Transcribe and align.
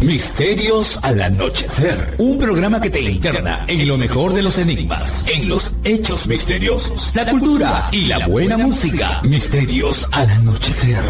Misterios 0.00 0.98
al 1.02 1.20
anochecer. 1.20 2.14
Un 2.16 2.38
programa 2.38 2.80
que 2.80 2.88
te 2.88 3.02
interna 3.02 3.66
en 3.68 3.86
lo 3.86 3.98
mejor 3.98 4.32
de 4.32 4.42
los 4.42 4.56
enigmas, 4.56 5.28
en 5.28 5.46
los 5.46 5.74
hechos 5.84 6.26
misteriosos, 6.26 7.14
la 7.14 7.26
cultura 7.26 7.88
y 7.92 8.06
la 8.06 8.26
buena 8.26 8.56
música. 8.56 9.20
Misterios 9.22 10.08
al 10.10 10.30
anochecer. 10.30 11.04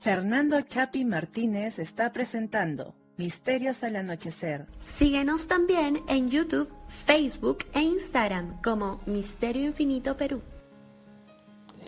Fernando 0.00 0.62
Chapi 0.62 1.04
Martínez 1.04 1.78
está 1.78 2.12
presentando 2.12 2.94
Misterios 3.18 3.84
al 3.84 3.96
Anochecer. 3.96 4.64
Síguenos 4.78 5.46
también 5.46 6.00
en 6.08 6.30
YouTube, 6.30 6.68
Facebook 6.88 7.58
e 7.74 7.82
Instagram 7.82 8.62
como 8.62 9.00
Misterio 9.04 9.64
Infinito 9.64 10.16
Perú. 10.16 10.40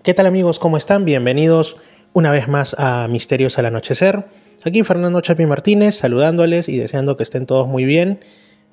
¿Qué 0.02 0.12
tal 0.12 0.26
amigos? 0.26 0.58
¿Cómo 0.58 0.76
están? 0.76 1.06
Bienvenidos 1.06 1.76
una 2.12 2.30
vez 2.30 2.46
más 2.46 2.76
a 2.78 3.08
Misterios 3.08 3.58
al 3.58 3.66
Anochecer. 3.66 4.26
Aquí 4.64 4.82
Fernando 4.82 5.22
Chapi 5.22 5.46
Martínez 5.46 5.94
saludándoles 5.94 6.68
y 6.68 6.76
deseando 6.76 7.16
que 7.16 7.22
estén 7.22 7.46
todos 7.46 7.66
muy 7.68 7.86
bien. 7.86 8.20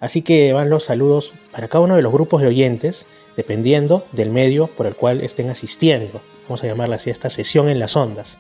Así 0.01 0.21
que 0.21 0.51
van 0.51 0.69
los 0.69 0.83
saludos 0.83 1.31
para 1.53 1.69
cada 1.69 1.85
uno 1.85 1.95
de 1.95 2.01
los 2.01 2.11
grupos 2.11 2.41
de 2.41 2.47
oyentes, 2.47 3.05
dependiendo 3.37 4.05
del 4.11 4.29
medio 4.29 4.67
por 4.67 4.87
el 4.87 4.95
cual 4.95 5.21
estén 5.21 5.49
asistiendo. 5.49 6.21
Vamos 6.49 6.63
a 6.65 6.67
llamarla 6.67 6.97
así 6.97 7.09
esta 7.09 7.29
sesión 7.29 7.69
en 7.69 7.79
las 7.79 7.95
ondas. 7.95 8.37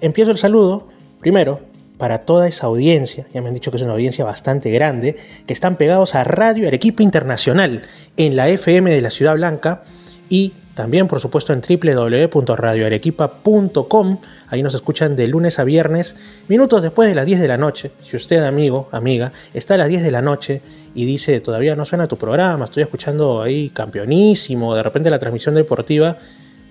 Empiezo 0.00 0.30
el 0.30 0.38
saludo 0.38 0.86
primero 1.18 1.60
para 1.98 2.20
toda 2.20 2.48
esa 2.48 2.66
audiencia, 2.66 3.26
ya 3.34 3.42
me 3.42 3.48
han 3.48 3.54
dicho 3.54 3.70
que 3.70 3.76
es 3.76 3.82
una 3.82 3.92
audiencia 3.92 4.24
bastante 4.24 4.70
grande, 4.70 5.16
que 5.46 5.52
están 5.52 5.76
pegados 5.76 6.14
a 6.14 6.24
Radio 6.24 6.68
Arequipa 6.68 7.02
Internacional 7.02 7.82
en 8.16 8.36
la 8.36 8.48
FM 8.48 8.90
de 8.90 9.00
la 9.00 9.10
Ciudad 9.10 9.34
Blanca 9.34 9.82
y 10.30 10.52
también 10.74 11.08
por 11.08 11.18
supuesto 11.18 11.52
en 11.52 11.60
www.radioarequipa.com, 11.60 14.18
ahí 14.46 14.62
nos 14.62 14.74
escuchan 14.74 15.16
de 15.16 15.26
lunes 15.26 15.58
a 15.58 15.64
viernes, 15.64 16.14
minutos 16.46 16.82
después 16.82 17.08
de 17.08 17.16
las 17.16 17.26
10 17.26 17.40
de 17.40 17.48
la 17.48 17.56
noche. 17.56 17.90
Si 18.04 18.16
usted, 18.16 18.44
amigo, 18.44 18.88
amiga, 18.92 19.32
está 19.54 19.74
a 19.74 19.78
las 19.78 19.88
10 19.88 20.04
de 20.04 20.12
la 20.12 20.22
noche 20.22 20.62
y 20.94 21.04
dice, 21.04 21.40
todavía 21.40 21.74
no 21.74 21.84
suena 21.84 22.06
tu 22.06 22.16
programa, 22.16 22.66
estoy 22.66 22.84
escuchando 22.84 23.42
ahí 23.42 23.70
campeonísimo, 23.70 24.76
de 24.76 24.84
repente 24.84 25.10
la 25.10 25.18
transmisión 25.18 25.56
deportiva, 25.56 26.16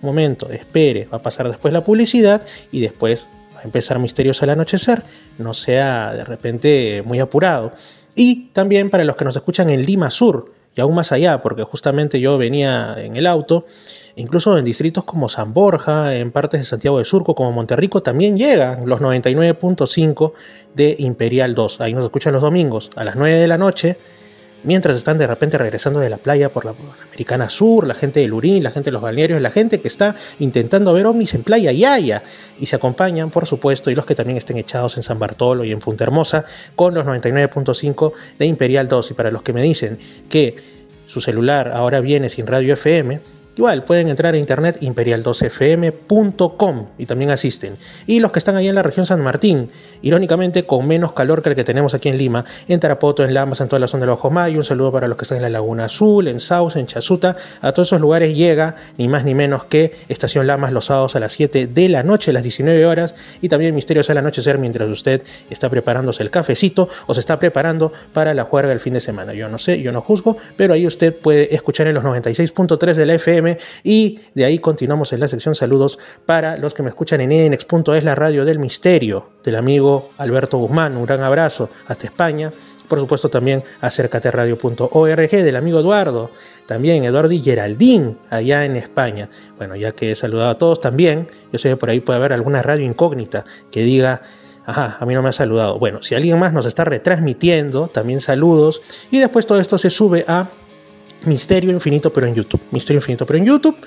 momento, 0.02 0.50
espere, 0.52 1.10
va 1.12 1.18
a 1.18 1.22
pasar 1.22 1.50
después 1.50 1.74
la 1.74 1.84
publicidad 1.84 2.44
y 2.72 2.80
después 2.80 3.26
a 3.58 3.64
empezar 3.64 4.00
Misterios 4.00 4.42
al 4.44 4.52
Anochecer, 4.52 5.04
no 5.38 5.54
sea 5.54 6.14
de 6.14 6.24
repente 6.24 7.04
muy 7.06 7.20
apurado. 7.20 7.74
Y 8.16 8.48
también 8.54 8.90
para 8.90 9.04
los 9.04 9.16
que 9.16 9.26
nos 9.26 9.36
escuchan 9.36 9.70
en 9.70 9.86
Lima 9.86 10.10
Sur 10.10 10.52
y 10.78 10.82
aún 10.82 10.94
más 10.94 11.12
allá, 11.12 11.42
porque 11.42 11.64
justamente 11.64 12.20
yo 12.20 12.38
venía 12.38 12.96
en 13.00 13.16
el 13.16 13.26
auto, 13.26 13.66
incluso 14.16 14.58
en 14.58 14.64
distritos 14.64 15.04
como 15.06 15.28
San 15.28 15.52
Borja, 15.52 16.16
en 16.16 16.32
partes 16.32 16.62
de 16.62 16.66
Santiago 16.66 17.00
de 17.00 17.06
Surco, 17.06 17.34
como 17.34 17.52
Monterrico, 17.52 18.04
también 18.04 18.38
llegan 18.38 18.88
los 18.88 19.02
99.5 19.02 20.34
de 20.76 20.96
Imperial 21.00 21.56
2. 21.56 21.82
Ahí 21.82 21.94
nos 21.94 22.04
escuchan 22.04 22.34
los 22.34 22.44
domingos 22.44 22.92
a 22.96 23.04
las 23.04 23.16
9 23.16 23.40
de 23.40 23.48
la 23.48 23.58
noche 23.58 23.98
mientras 24.68 24.98
están 24.98 25.18
de 25.18 25.26
repente 25.26 25.58
regresando 25.58 26.02
de 26.02 26.10
la 26.10 26.18
playa 26.18 26.50
por 26.50 26.66
la, 26.66 26.74
Americana 27.08 27.50
Sur, 27.50 27.88
la 27.88 27.94
gente 27.94 28.20
del 28.20 28.34
Urín, 28.34 28.62
la 28.62 28.72
gente 28.72 28.88
de 28.90 28.92
los 28.92 29.02
balnearios, 29.02 29.42
la 29.42 29.50
gente 29.50 29.80
que 29.80 29.88
está 29.88 30.16
intentando 30.40 30.94
ver 30.94 31.06
ovnis 31.06 31.34
en 31.34 31.44
Playa 31.44 31.72
Yaya 31.72 32.22
y 32.60 32.66
se 32.66 32.76
acompañan, 32.76 33.32
por 33.32 33.48
supuesto, 33.48 33.90
y 33.90 33.96
los 33.96 34.06
que 34.06 34.14
también 34.14 34.38
estén 34.38 34.58
echados 34.58 34.98
en 34.98 35.04
San 35.04 35.18
Bartolo 35.20 35.64
y 35.64 35.72
en 35.72 35.80
Punta 35.80 36.04
Hermosa 36.04 36.44
con 36.76 36.94
los 36.94 37.06
99.5 37.06 38.12
de 38.38 38.46
Imperial 38.46 38.90
2. 38.90 39.12
Y 39.12 39.14
para 39.14 39.32
los 39.32 39.42
que 39.42 39.54
me 39.54 39.64
dicen 39.64 39.98
que 40.30 40.58
su 41.08 41.22
celular 41.22 41.72
ahora 41.74 42.02
viene 42.02 42.28
sin 42.28 42.46
radio 42.46 42.74
FM, 42.74 43.22
Igual, 43.58 43.86
pueden 43.86 44.08
entrar 44.08 44.36
a 44.36 44.38
internet 44.38 44.78
imperial2fm.com 44.82 46.86
y 47.00 47.08
también 47.08 47.32
asisten. 47.32 47.78
Y 48.06 48.20
los 48.20 48.32
que 48.32 48.38
están 48.38 48.56
ahí 48.56 48.68
en 48.68 48.76
la 48.76 48.84
región 48.84 49.08
San 49.08 49.20
Martín, 49.22 49.72
irónicamente 50.04 50.66
con 50.66 50.88
menos 50.88 51.14
calor 51.14 51.42
que 51.42 51.50
el 51.50 51.56
que 51.56 51.64
tenemos 51.64 51.96
aquí 51.96 52.08
en 52.08 52.20
Lima, 52.20 52.46
en 52.68 52.80
Tarapoto, 52.80 53.24
en 53.24 53.34
Lamas, 53.34 53.60
en 53.60 53.68
toda 53.68 53.80
la 53.80 53.88
zona 53.88 54.02
del 54.02 54.12
Bajo 54.12 54.30
Mayo, 54.30 54.60
un 54.60 54.64
saludo 54.64 54.92
para 54.92 55.08
los 55.08 55.18
que 55.18 55.24
están 55.24 55.38
en 55.38 55.42
la 55.42 55.50
Laguna 55.50 55.86
Azul, 55.86 56.28
en 56.28 56.40
Sauce, 56.40 56.80
en 56.80 56.86
Chasuta, 56.86 57.36
a 57.60 57.72
todos 57.72 57.88
esos 57.88 58.00
lugares 58.00 58.36
llega 58.36 58.76
ni 59.00 59.08
más 59.08 59.26
ni 59.26 59.34
menos 59.34 59.64
que 59.64 59.96
Estación 60.08 60.46
Lamas 60.46 60.72
los 60.72 60.86
sábados 60.86 61.16
a 61.16 61.20
las 61.20 61.34
7 61.34 61.66
de 61.66 61.90
la 61.90 62.04
noche, 62.04 62.32
las 62.32 62.44
19 62.44 62.86
horas, 62.86 63.16
y 63.42 63.50
también 63.50 63.74
Misterios 63.74 64.08
al 64.12 64.20
anochecer 64.20 64.60
mientras 64.60 64.88
usted 64.88 65.24
está 65.50 65.68
preparándose 65.68 66.22
el 66.22 66.30
cafecito 66.30 66.90
o 67.08 67.16
se 67.16 67.22
está 67.22 67.40
preparando 67.40 67.92
para 68.14 68.36
la 68.36 68.44
juerga 68.44 68.70
del 68.70 68.82
fin 68.82 68.94
de 68.94 69.02
semana. 69.02 69.34
Yo 69.34 69.50
no 69.50 69.58
sé, 69.58 69.82
yo 69.82 69.92
no 69.92 70.02
juzgo, 70.02 70.38
pero 70.56 70.76
ahí 70.76 70.86
usted 70.86 71.16
puede 71.16 71.56
escuchar 71.56 71.88
en 71.88 71.96
los 71.96 72.04
96.3 72.04 72.94
de 72.94 73.06
la 73.08 73.16
FM 73.16 73.47
y 73.84 74.20
de 74.34 74.46
ahí 74.46 74.60
continuamos 74.60 75.14
en 75.14 75.20
la 75.20 75.28
sección 75.28 75.56
saludos 75.56 76.00
para 76.26 76.58
los 76.58 76.74
que 76.74 76.84
me 76.84 76.90
escuchan 76.90 77.22
en 77.22 77.32
edenex.es, 77.32 78.04
la 78.04 78.16
radio 78.16 78.46
del 78.46 78.60
misterio 78.60 79.30
del 79.44 79.56
amigo 79.56 80.10
Alberto 80.18 80.58
Guzmán. 80.58 80.98
Un 80.98 81.06
gran 81.06 81.22
abrazo 81.22 81.70
hasta 81.88 82.08
España. 82.08 82.52
Por 82.88 83.00
supuesto 83.00 83.30
también 83.30 83.64
acércateradio.org 83.82 85.30
del 85.30 85.56
amigo 85.56 85.80
Eduardo, 85.80 86.32
también 86.68 87.04
Eduardo 87.04 87.34
y 87.34 87.42
Geraldín 87.42 88.18
allá 88.30 88.64
en 88.64 88.78
España. 88.78 89.30
Bueno, 89.58 89.76
ya 89.76 89.92
que 89.92 90.12
he 90.12 90.16
saludado 90.16 90.52
a 90.52 90.58
todos 90.58 90.80
también, 90.80 91.28
yo 91.52 91.60
sé 91.60 91.70
que 91.70 91.76
por 91.76 91.90
ahí 91.90 92.00
puede 92.00 92.18
haber 92.18 92.34
alguna 92.34 92.62
radio 92.62 92.86
incógnita 92.86 93.44
que 93.72 93.82
diga 93.82 94.22
Ajá, 94.68 94.98
a 95.00 95.06
mí 95.06 95.14
no 95.14 95.22
me 95.22 95.30
ha 95.30 95.34
saludado. 95.34 95.80
Bueno, 95.80 96.04
si 96.04 96.14
alguien 96.14 96.38
más 96.38 96.52
nos 96.52 96.66
está 96.66 96.84
retransmitiendo, 96.84 97.88
también 97.88 98.20
saludos. 98.20 98.82
Y 99.10 99.18
después 99.18 99.48
todo 99.48 99.62
esto 99.62 99.78
se 99.78 99.90
sube 99.90 100.26
a 100.28 100.50
Misterio 101.26 101.72
Infinito 101.72 102.12
pero 102.14 102.28
en 102.28 102.36
YouTube. 102.36 102.62
Misterio 102.72 103.00
Infinito 103.00 103.26
pero 103.26 103.40
en 103.40 103.46
YouTube. 103.46 103.78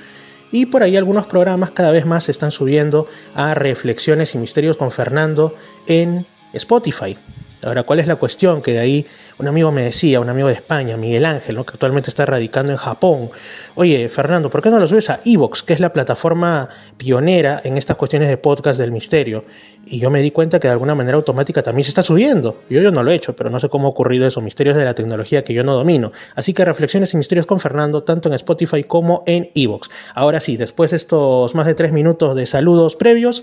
Y 0.52 0.66
por 0.66 0.82
ahí 0.82 0.96
algunos 0.96 1.26
programas 1.26 1.70
cada 1.70 1.92
vez 1.92 2.04
más 2.06 2.24
se 2.24 2.32
están 2.32 2.50
subiendo 2.50 3.06
a 3.34 3.54
Reflexiones 3.54 4.34
y 4.34 4.38
Misterios 4.38 4.76
con 4.76 4.90
Fernando 4.90 5.54
en 5.86 6.26
Spotify. 6.52 7.16
Ahora, 7.62 7.82
¿cuál 7.82 8.00
es 8.00 8.06
la 8.06 8.16
cuestión? 8.16 8.62
Que 8.62 8.72
de 8.72 8.78
ahí 8.78 9.06
un 9.38 9.46
amigo 9.46 9.70
me 9.70 9.82
decía, 9.82 10.20
un 10.20 10.28
amigo 10.28 10.48
de 10.48 10.54
España, 10.54 10.96
Miguel 10.96 11.24
Ángel, 11.26 11.56
que 11.56 11.72
actualmente 11.72 12.08
está 12.08 12.24
radicando 12.24 12.72
en 12.72 12.78
Japón. 12.78 13.30
Oye, 13.74 14.08
Fernando, 14.08 14.50
¿por 14.50 14.62
qué 14.62 14.70
no 14.70 14.78
lo 14.78 14.88
subes 14.88 15.10
a 15.10 15.20
Evox, 15.24 15.62
que 15.62 15.74
es 15.74 15.80
la 15.80 15.92
plataforma 15.92 16.68
pionera 16.96 17.60
en 17.62 17.76
estas 17.76 17.96
cuestiones 17.96 18.28
de 18.28 18.38
podcast 18.38 18.78
del 18.78 18.92
misterio? 18.92 19.44
Y 19.86 19.98
yo 19.98 20.10
me 20.10 20.22
di 20.22 20.30
cuenta 20.30 20.58
que 20.58 20.68
de 20.68 20.72
alguna 20.72 20.94
manera 20.94 21.16
automática 21.16 21.62
también 21.62 21.84
se 21.84 21.90
está 21.90 22.02
subiendo. 22.02 22.62
Yo, 22.70 22.80
yo 22.80 22.90
no 22.90 23.02
lo 23.02 23.10
he 23.10 23.14
hecho, 23.14 23.36
pero 23.36 23.50
no 23.50 23.60
sé 23.60 23.68
cómo 23.68 23.88
ha 23.88 23.90
ocurrido 23.90 24.26
eso, 24.26 24.40
misterios 24.40 24.76
de 24.76 24.84
la 24.84 24.94
tecnología 24.94 25.44
que 25.44 25.52
yo 25.52 25.62
no 25.62 25.74
domino. 25.74 26.12
Así 26.34 26.54
que 26.54 26.64
reflexiones 26.64 27.12
y 27.12 27.18
misterios 27.18 27.46
con 27.46 27.60
Fernando, 27.60 28.02
tanto 28.02 28.28
en 28.28 28.34
Spotify 28.36 28.84
como 28.84 29.22
en 29.26 29.50
Evox. 29.54 29.90
Ahora 30.14 30.40
sí, 30.40 30.56
después 30.56 30.92
de 30.92 30.96
estos 30.96 31.54
más 31.54 31.66
de 31.66 31.74
tres 31.74 31.92
minutos 31.92 32.36
de 32.36 32.46
saludos 32.46 32.96
previos, 32.96 33.42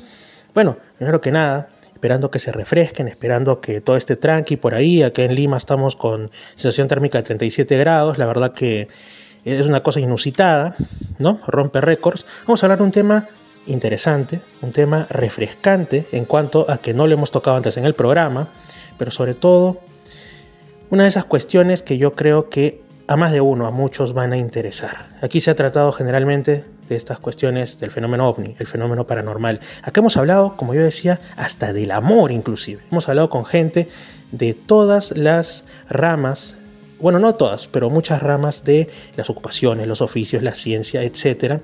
bueno, 0.53 0.77
primero 0.97 1.21
que 1.21 1.31
nada, 1.31 1.69
esperando 1.97 2.29
que 2.29 2.37
se 2.37 2.51
refresquen, 2.51 3.07
esperando 3.07 3.59
que 3.59 3.81
todo 3.81 3.97
esté 3.97 4.15
tranqui 4.15 4.55
por 4.55 4.75
ahí. 4.75 5.01
Aquí 5.01 5.23
en 5.23 5.33
Lima 5.33 5.57
estamos 5.57 5.95
con 5.95 6.29
sensación 6.55 6.87
térmica 6.87 7.17
de 7.17 7.23
37 7.23 7.75
grados, 7.75 8.19
la 8.19 8.27
verdad 8.27 8.53
que 8.53 8.87
es 9.43 9.65
una 9.65 9.81
cosa 9.81 9.99
inusitada, 9.99 10.75
¿no? 11.17 11.41
Rompe 11.47 11.81
récords. 11.81 12.27
Vamos 12.45 12.61
a 12.61 12.67
hablar 12.67 12.77
de 12.77 12.83
un 12.83 12.91
tema 12.91 13.27
interesante, 13.65 14.41
un 14.61 14.73
tema 14.73 15.07
refrescante 15.09 16.05
en 16.11 16.25
cuanto 16.25 16.69
a 16.69 16.77
que 16.77 16.93
no 16.93 17.07
lo 17.07 17.13
hemos 17.13 17.31
tocado 17.31 17.57
antes 17.57 17.77
en 17.77 17.85
el 17.85 17.95
programa, 17.95 18.49
pero 18.99 19.09
sobre 19.09 19.33
todo 19.33 19.79
una 20.91 21.03
de 21.03 21.09
esas 21.09 21.25
cuestiones 21.25 21.81
que 21.81 21.97
yo 21.97 22.13
creo 22.13 22.49
que 22.49 22.79
a 23.07 23.15
más 23.15 23.31
de 23.31 23.41
uno, 23.41 23.65
a 23.65 23.71
muchos 23.71 24.13
van 24.13 24.33
a 24.33 24.37
interesar. 24.37 25.17
Aquí 25.23 25.41
se 25.41 25.49
ha 25.49 25.55
tratado 25.55 25.91
generalmente 25.91 26.63
de 26.87 26.95
estas 26.95 27.19
cuestiones 27.19 27.79
del 27.79 27.91
fenómeno 27.91 28.27
ovni, 28.27 28.55
el 28.59 28.67
fenómeno 28.67 29.05
paranormal. 29.05 29.59
Acá 29.83 30.01
hemos 30.01 30.17
hablado, 30.17 30.55
como 30.55 30.73
yo 30.73 30.81
decía, 30.81 31.19
hasta 31.35 31.73
del 31.73 31.91
amor 31.91 32.31
inclusive. 32.31 32.81
Hemos 32.91 33.09
hablado 33.09 33.29
con 33.29 33.45
gente 33.45 33.89
de 34.31 34.53
todas 34.53 35.15
las 35.15 35.63
ramas, 35.89 36.55
bueno, 36.99 37.19
no 37.19 37.35
todas, 37.35 37.67
pero 37.67 37.89
muchas 37.89 38.21
ramas 38.21 38.63
de 38.63 38.89
las 39.15 39.29
ocupaciones, 39.29 39.87
los 39.87 40.01
oficios, 40.01 40.43
la 40.43 40.55
ciencia, 40.55 41.03
etc. 41.03 41.59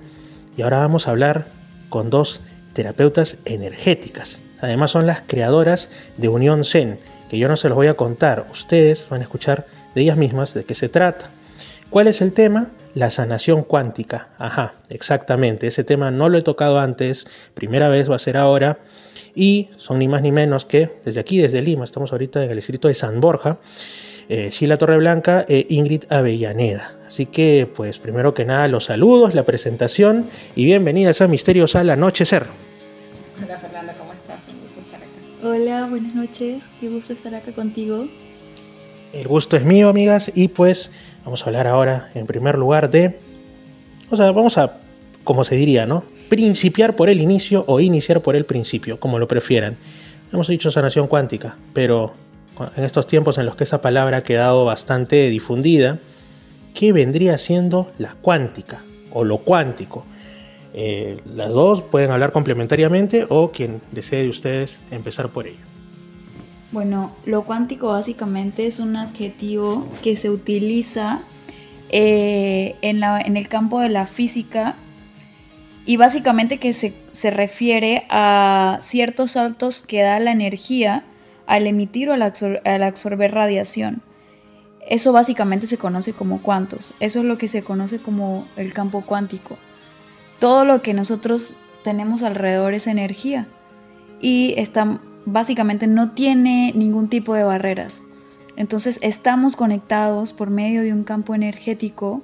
Y 0.57 0.61
ahora 0.61 0.79
vamos 0.79 1.07
a 1.07 1.11
hablar 1.11 1.47
con 1.89 2.09
dos 2.09 2.41
terapeutas 2.73 3.37
energéticas. 3.45 4.41
Además 4.61 4.91
son 4.91 5.05
las 5.05 5.21
creadoras 5.27 5.89
de 6.17 6.29
Unión 6.29 6.63
Zen, 6.63 6.99
que 7.29 7.37
yo 7.37 7.47
no 7.47 7.57
se 7.57 7.67
los 7.67 7.75
voy 7.75 7.87
a 7.87 7.95
contar, 7.95 8.45
ustedes 8.51 9.07
van 9.09 9.21
a 9.21 9.23
escuchar 9.23 9.65
de 9.95 10.01
ellas 10.01 10.17
mismas 10.17 10.53
de 10.53 10.63
qué 10.63 10.75
se 10.75 10.89
trata. 10.89 11.29
¿Cuál 11.93 12.07
es 12.07 12.23
el 12.23 12.33
tema? 12.33 12.71
La 12.95 13.11
sanación 13.11 13.61
cuántica. 13.61 14.29
Ajá, 14.39 14.73
exactamente. 14.89 15.67
Ese 15.67 15.83
tema 15.83 16.09
no 16.09 16.27
lo 16.27 16.39
he 16.39 16.41
tocado 16.41 16.79
antes, 16.79 17.27
primera 17.53 17.87
vez 17.87 18.09
va 18.09 18.15
a 18.15 18.19
ser 18.19 18.35
ahora. 18.35 18.79
Y 19.35 19.69
son 19.77 19.99
ni 19.99 20.07
más 20.07 20.23
ni 20.23 20.31
menos 20.31 20.65
que 20.65 20.89
desde 21.05 21.19
aquí, 21.19 21.37
desde 21.37 21.61
Lima, 21.61 21.85
estamos 21.85 22.11
ahorita 22.11 22.43
en 22.43 22.49
el 22.49 22.55
distrito 22.55 22.87
de 22.87 22.95
San 22.95 23.21
Borja, 23.21 23.59
eh, 24.27 24.49
Sheila 24.51 24.79
Torreblanca 24.79 25.45
e 25.47 25.67
Ingrid 25.69 26.05
Avellaneda. 26.09 26.97
Así 27.05 27.27
que, 27.27 27.69
pues, 27.75 27.99
primero 27.99 28.33
que 28.33 28.43
nada, 28.43 28.67
los 28.67 28.85
saludos, 28.85 29.35
la 29.35 29.43
presentación 29.43 30.31
y 30.55 30.65
bienvenidas 30.65 31.21
a 31.21 31.27
Misterios 31.27 31.75
al 31.75 31.91
Anochecer. 31.91 32.47
Hola 33.45 33.59
Fernanda, 33.59 33.93
¿cómo 33.99 34.13
estás? 34.13 34.41
Un 34.51 34.61
gusto 34.61 34.79
estar 34.79 34.99
acá. 34.99 35.47
Hola, 35.47 35.85
buenas 35.91 36.15
noches. 36.15 36.63
Qué 36.79 36.89
gusto 36.89 37.13
estar 37.13 37.35
acá 37.35 37.51
contigo. 37.51 38.07
El 39.13 39.27
gusto 39.27 39.55
es 39.55 39.63
mío, 39.63 39.89
amigas, 39.89 40.31
y 40.33 40.47
pues 40.47 40.89
vamos 41.25 41.41
a 41.43 41.45
hablar 41.45 41.67
ahora 41.67 42.09
en 42.13 42.25
primer 42.25 42.57
lugar 42.57 42.89
de... 42.89 43.19
O 44.09 44.17
sea, 44.17 44.31
vamos 44.31 44.57
a, 44.57 44.77
como 45.23 45.43
se 45.43 45.55
diría, 45.55 45.85
¿no? 45.85 46.03
Principiar 46.29 46.95
por 46.95 47.09
el 47.09 47.21
inicio 47.21 47.63
o 47.67 47.79
iniciar 47.79 48.21
por 48.21 48.35
el 48.35 48.45
principio, 48.45 48.99
como 48.99 49.19
lo 49.19 49.27
prefieran. 49.27 49.77
Hemos 50.31 50.47
dicho 50.47 50.71
sanación 50.71 51.07
cuántica, 51.07 51.55
pero 51.73 52.13
en 52.75 52.83
estos 52.83 53.07
tiempos 53.07 53.37
en 53.37 53.45
los 53.45 53.55
que 53.55 53.63
esa 53.63 53.81
palabra 53.81 54.17
ha 54.17 54.23
quedado 54.23 54.65
bastante 54.65 55.29
difundida, 55.29 55.99
¿qué 56.73 56.91
vendría 56.91 57.37
siendo 57.37 57.91
la 57.97 58.15
cuántica 58.21 58.81
o 59.11 59.23
lo 59.23 59.37
cuántico? 59.39 60.05
Eh, 60.73 61.19
las 61.35 61.49
dos 61.49 61.83
pueden 61.83 62.11
hablar 62.11 62.31
complementariamente 62.31 63.25
o 63.29 63.51
quien 63.51 63.81
desee 63.91 64.23
de 64.23 64.29
ustedes 64.29 64.79
empezar 64.91 65.29
por 65.29 65.47
ello. 65.47 65.72
Bueno, 66.73 67.11
lo 67.27 67.43
cuántico 67.43 67.89
básicamente 67.89 68.65
es 68.65 68.79
un 68.79 68.95
adjetivo 68.95 69.87
que 70.01 70.17
se 70.17 70.31
utiliza 70.31 71.21
eh, 71.89 72.75
en, 72.81 73.03
en, 73.03 73.37
el 73.37 73.47
campo 73.47 73.79
de 73.79 73.89
la 73.89 74.07
física 74.07 74.73
y 75.85 75.97
básicamente 75.97 76.57
que 76.57 76.73
se, 76.73 76.95
se, 77.11 77.29
refiere 77.29 78.07
a 78.09 78.79
ciertos 78.81 79.33
saltos 79.33 79.83
que 79.83 80.01
da 80.01 80.19
la 80.19 80.31
energía 80.31 81.03
al 81.45 81.67
emitir 81.67 82.09
o 82.09 82.13
al, 82.13 82.23
al 82.65 82.83
absorber 82.83 83.31
radiación. 83.31 84.01
Eso 84.89 85.13
básicamente 85.13 85.67
se 85.67 85.77
conoce 85.77 86.11
como 86.11 86.41
cuantos. 86.41 86.95
Eso 86.99 87.19
es 87.19 87.25
lo 87.25 87.37
que 87.37 87.49
se 87.49 87.61
conoce 87.61 87.99
como 87.99 88.47
el 88.57 88.73
campo 88.73 89.01
cuántico. 89.01 89.59
Todo 90.39 90.65
lo 90.65 90.81
que 90.81 90.95
nosotros 90.95 91.53
tenemos 91.83 92.23
alrededor 92.23 92.73
es 92.73 92.87
energía 92.87 93.45
y 94.19 94.55
está 94.57 94.99
básicamente 95.25 95.87
no 95.87 96.11
tiene 96.11 96.71
ningún 96.75 97.09
tipo 97.09 97.33
de 97.33 97.43
barreras. 97.43 98.01
Entonces 98.55 98.99
estamos 99.01 99.55
conectados 99.55 100.33
por 100.33 100.49
medio 100.49 100.81
de 100.81 100.93
un 100.93 101.03
campo 101.03 101.33
energético 101.33 102.21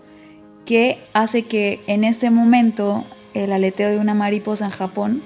que 0.66 1.00
hace 1.14 1.44
que 1.44 1.82
en 1.88 2.04
este 2.04 2.30
momento 2.30 3.04
el 3.34 3.52
aleteo 3.52 3.90
de 3.90 3.98
una 3.98 4.14
mariposa 4.14 4.66
en 4.66 4.72
Japón 4.72 5.22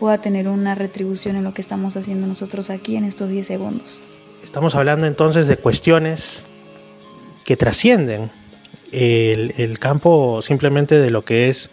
pueda 0.00 0.18
tener 0.18 0.48
una 0.48 0.74
retribución 0.74 1.36
en 1.36 1.44
lo 1.44 1.54
que 1.54 1.62
estamos 1.62 1.96
haciendo 1.96 2.26
nosotros 2.26 2.70
aquí 2.70 2.96
en 2.96 3.04
estos 3.04 3.30
10 3.30 3.46
segundos. 3.46 4.00
Estamos 4.42 4.74
hablando 4.74 5.06
entonces 5.06 5.46
de 5.46 5.56
cuestiones 5.56 6.44
que 7.44 7.56
trascienden 7.56 8.30
el, 8.92 9.54
el 9.58 9.78
campo 9.78 10.42
simplemente 10.42 10.96
de 10.96 11.10
lo 11.10 11.24
que 11.24 11.48
es 11.48 11.70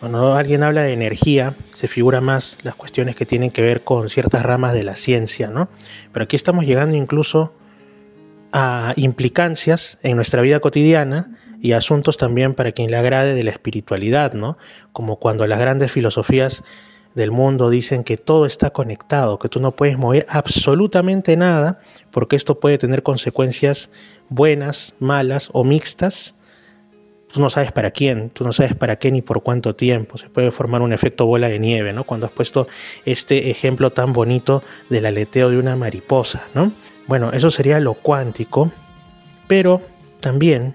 cuando 0.00 0.34
alguien 0.34 0.62
habla 0.62 0.82
de 0.82 0.92
energía, 0.92 1.54
se 1.72 1.88
figura 1.88 2.20
más 2.20 2.58
las 2.62 2.74
cuestiones 2.74 3.16
que 3.16 3.26
tienen 3.26 3.50
que 3.50 3.62
ver 3.62 3.82
con 3.82 4.08
ciertas 4.08 4.42
ramas 4.42 4.74
de 4.74 4.84
la 4.84 4.96
ciencia, 4.96 5.48
¿no? 5.48 5.68
Pero 6.12 6.24
aquí 6.24 6.36
estamos 6.36 6.66
llegando 6.66 6.96
incluso 6.96 7.52
a 8.52 8.92
implicancias 8.96 9.98
en 10.02 10.16
nuestra 10.16 10.42
vida 10.42 10.60
cotidiana 10.60 11.36
y 11.60 11.72
asuntos 11.72 12.18
también 12.18 12.54
para 12.54 12.72
quien 12.72 12.90
le 12.90 12.96
agrade 12.96 13.34
de 13.34 13.42
la 13.42 13.50
espiritualidad, 13.50 14.34
¿no? 14.34 14.58
Como 14.92 15.18
cuando 15.18 15.46
las 15.46 15.58
grandes 15.58 15.90
filosofías 15.90 16.62
del 17.14 17.30
mundo 17.30 17.70
dicen 17.70 18.04
que 18.04 18.16
todo 18.16 18.44
está 18.44 18.70
conectado, 18.70 19.38
que 19.38 19.48
tú 19.48 19.60
no 19.60 19.72
puedes 19.72 19.96
mover 19.96 20.26
absolutamente 20.28 21.36
nada, 21.36 21.80
porque 22.10 22.36
esto 22.36 22.60
puede 22.60 22.76
tener 22.78 23.02
consecuencias 23.02 23.90
buenas, 24.28 24.94
malas 24.98 25.48
o 25.52 25.64
mixtas 25.64 26.34
tú 27.34 27.40
no 27.40 27.50
sabes 27.50 27.72
para 27.72 27.90
quién, 27.90 28.30
tú 28.30 28.44
no 28.44 28.52
sabes 28.52 28.76
para 28.76 28.94
qué 28.96 29.10
ni 29.10 29.20
por 29.20 29.42
cuánto 29.42 29.74
tiempo. 29.74 30.18
Se 30.18 30.28
puede 30.28 30.52
formar 30.52 30.82
un 30.82 30.92
efecto 30.92 31.26
bola 31.26 31.48
de 31.48 31.58
nieve, 31.58 31.92
¿no? 31.92 32.04
Cuando 32.04 32.26
has 32.26 32.32
puesto 32.32 32.68
este 33.04 33.50
ejemplo 33.50 33.90
tan 33.90 34.12
bonito 34.12 34.62
del 34.88 35.04
aleteo 35.04 35.50
de 35.50 35.58
una 35.58 35.74
mariposa, 35.74 36.44
¿no? 36.54 36.70
Bueno, 37.08 37.32
eso 37.32 37.50
sería 37.50 37.80
lo 37.80 37.94
cuántico, 37.94 38.70
pero 39.48 39.82
también 40.20 40.74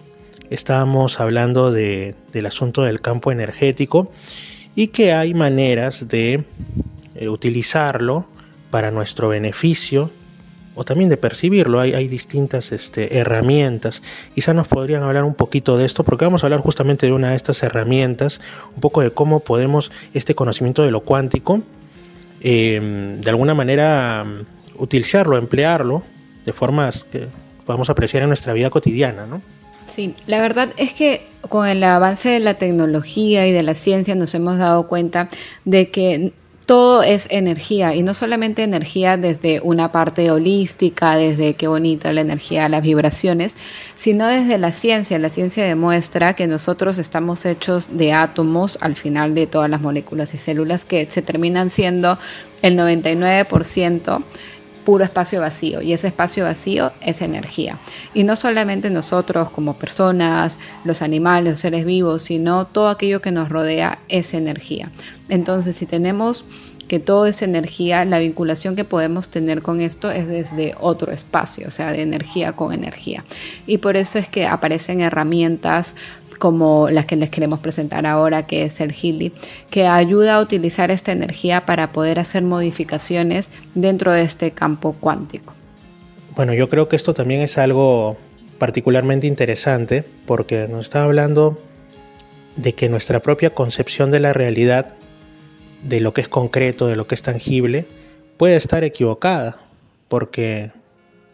estábamos 0.50 1.22
hablando 1.22 1.72
de, 1.72 2.14
del 2.34 2.46
asunto 2.46 2.84
del 2.84 3.00
campo 3.00 3.32
energético 3.32 4.12
y 4.76 4.88
que 4.88 5.14
hay 5.14 5.34
maneras 5.34 6.10
de 6.10 6.44
eh, 7.16 7.30
utilizarlo 7.30 8.26
para 8.70 8.92
nuestro 8.92 9.30
beneficio 9.30 10.12
o 10.80 10.86
también 10.86 11.10
de 11.10 11.18
percibirlo. 11.18 11.82
Hay, 11.82 11.94
hay 11.94 12.08
distintas 12.08 12.72
este, 12.72 13.18
herramientas. 13.18 14.02
Quizá 14.34 14.54
nos 14.54 14.70
podrían 14.70 15.04
hablar 15.04 15.26
un 15.26 15.36
poquito 15.36 15.78
de 15.78 15.86
esto, 15.86 16.06
porque 16.06 16.24
vamos 16.24 16.42
a 16.42 16.48
hablar 16.48 16.62
justamente 16.62 17.06
de 17.06 17.12
una 17.12 17.32
de 17.32 17.36
estas 17.36 17.62
herramientas, 17.64 18.40
un 18.74 18.80
poco 18.80 19.02
de 19.02 19.12
cómo 19.12 19.42
podemos 19.42 19.92
este 20.14 20.36
conocimiento 20.36 20.82
de 20.82 20.92
lo 20.92 21.02
cuántico, 21.02 21.62
em, 22.40 23.20
de 23.20 23.30
alguna 23.30 23.54
manera 23.54 24.26
utilizarlo, 24.78 25.38
emplearlo 25.38 26.02
de 26.46 26.54
formas 26.54 27.04
que 27.04 27.28
podamos 27.66 27.90
apreciar 27.90 28.24
en 28.24 28.30
nuestra 28.30 28.54
vida 28.54 28.70
cotidiana, 28.70 29.26
¿no? 29.26 29.42
Sí, 29.94 30.16
la 30.28 30.40
verdad 30.40 30.70
es 30.78 30.94
que 30.94 31.28
con 31.50 31.68
el 31.68 31.84
avance 31.84 32.30
de 32.30 32.40
la 32.40 32.54
tecnología 32.54 33.46
y 33.48 33.52
de 33.52 33.64
la 33.64 33.74
ciencia 33.74 34.16
nos 34.16 34.34
hemos 34.34 34.58
dado 34.58 34.88
cuenta 34.88 35.30
de 35.66 35.90
que 35.90 36.32
todo 36.70 37.02
es 37.02 37.26
energía 37.32 37.96
y 37.96 38.04
no 38.04 38.14
solamente 38.14 38.62
energía 38.62 39.18
desde 39.18 39.60
una 39.60 39.92
parte 39.92 40.30
holística, 40.30 41.16
desde 41.16 41.56
qué 41.56 41.68
bonita 41.68 42.14
la 42.14 42.22
energía, 42.22 42.70
las 42.70 42.84
vibraciones, 42.84 43.56
sino 43.96 44.28
desde 44.28 44.60
la 44.60 44.72
ciencia. 44.72 45.18
La 45.18 45.30
ciencia 45.30 45.64
demuestra 45.64 46.36
que 46.36 46.46
nosotros 46.46 47.00
estamos 47.00 47.44
hechos 47.48 47.98
de 47.98 48.14
átomos 48.14 48.78
al 48.82 48.96
final 48.96 49.34
de 49.34 49.48
todas 49.48 49.68
las 49.68 49.82
moléculas 49.82 50.32
y 50.36 50.38
células 50.38 50.86
que 50.86 51.08
se 51.08 51.24
terminan 51.24 51.72
siendo 51.72 52.20
el 52.62 52.78
99% 52.78 54.24
puro 54.90 55.04
espacio 55.04 55.40
vacío 55.40 55.84
y 55.84 55.94
ese 55.94 56.08
espacio 56.08 56.46
vacío 56.46 56.92
es 57.06 57.22
energía. 57.22 57.78
Y 58.16 58.24
no 58.24 58.36
solamente 58.36 58.90
nosotros 58.90 59.52
como 59.52 59.76
personas, 59.76 60.58
los 60.84 61.04
animales, 61.04 61.52
los 61.52 61.60
seres 61.60 61.86
vivos, 61.86 62.24
sino 62.24 62.66
todo 62.66 62.90
aquello 62.90 63.22
que 63.22 63.30
nos 63.30 63.50
rodea 63.50 64.00
es 64.08 64.34
energía. 64.34 64.90
Entonces, 65.30 65.76
si 65.76 65.86
tenemos 65.86 66.44
que 66.88 66.98
todo 67.00 67.28
es 67.28 67.44
energía, 67.44 68.04
la 68.04 68.18
vinculación 68.18 68.76
que 68.76 68.84
podemos 68.84 69.30
tener 69.30 69.62
con 69.62 69.80
esto 69.80 70.10
es 70.10 70.28
desde 70.28 70.74
otro 70.80 71.12
espacio, 71.12 71.68
o 71.68 71.72
sea, 71.72 71.92
de 71.92 72.02
energía 72.02 72.54
con 72.54 72.74
energía. 72.74 73.24
Y 73.68 73.78
por 73.78 73.96
eso 73.96 74.18
es 74.18 74.28
que 74.28 74.48
aparecen 74.48 75.02
herramientas 75.02 75.94
como 76.40 76.90
las 76.90 77.06
que 77.06 77.16
les 77.16 77.30
queremos 77.30 77.60
presentar 77.60 78.06
ahora, 78.08 78.48
que 78.48 78.64
es 78.64 78.82
el 78.82 78.92
Healy, 78.92 79.32
que 79.70 79.86
ayuda 79.86 80.36
a 80.36 80.42
utilizar 80.42 80.90
esta 80.90 81.12
energía 81.12 81.66
para 81.66 81.92
poder 81.92 82.18
hacer 82.18 82.42
modificaciones 82.42 83.48
dentro 83.76 84.12
de 84.12 84.24
este 84.24 84.52
campo 84.52 84.96
cuántico. 85.00 85.54
Bueno, 86.36 86.54
yo 86.54 86.70
creo 86.70 86.90
que 86.90 86.96
esto 86.96 87.14
también 87.14 87.42
es 87.42 87.58
algo 87.58 88.18
particularmente 88.58 89.28
interesante 89.28 90.04
porque 90.26 90.68
nos 90.68 90.86
está 90.86 91.04
hablando 91.04 91.60
de 92.56 92.74
que 92.74 92.90
nuestra 92.90 93.20
propia 93.20 93.52
concepción 93.52 94.12
de 94.12 94.20
la 94.20 94.34
realidad 94.34 94.94
de 95.84 96.00
lo 96.00 96.14
que 96.14 96.22
es 96.22 96.28
concreto, 96.28 96.88
de 96.88 96.96
lo 96.96 97.08
que 97.08 97.16
es 97.16 97.22
tangible, 97.22 97.86
puede 98.38 98.56
estar 98.56 98.84
equivocada, 98.84 99.58
porque 100.08 100.72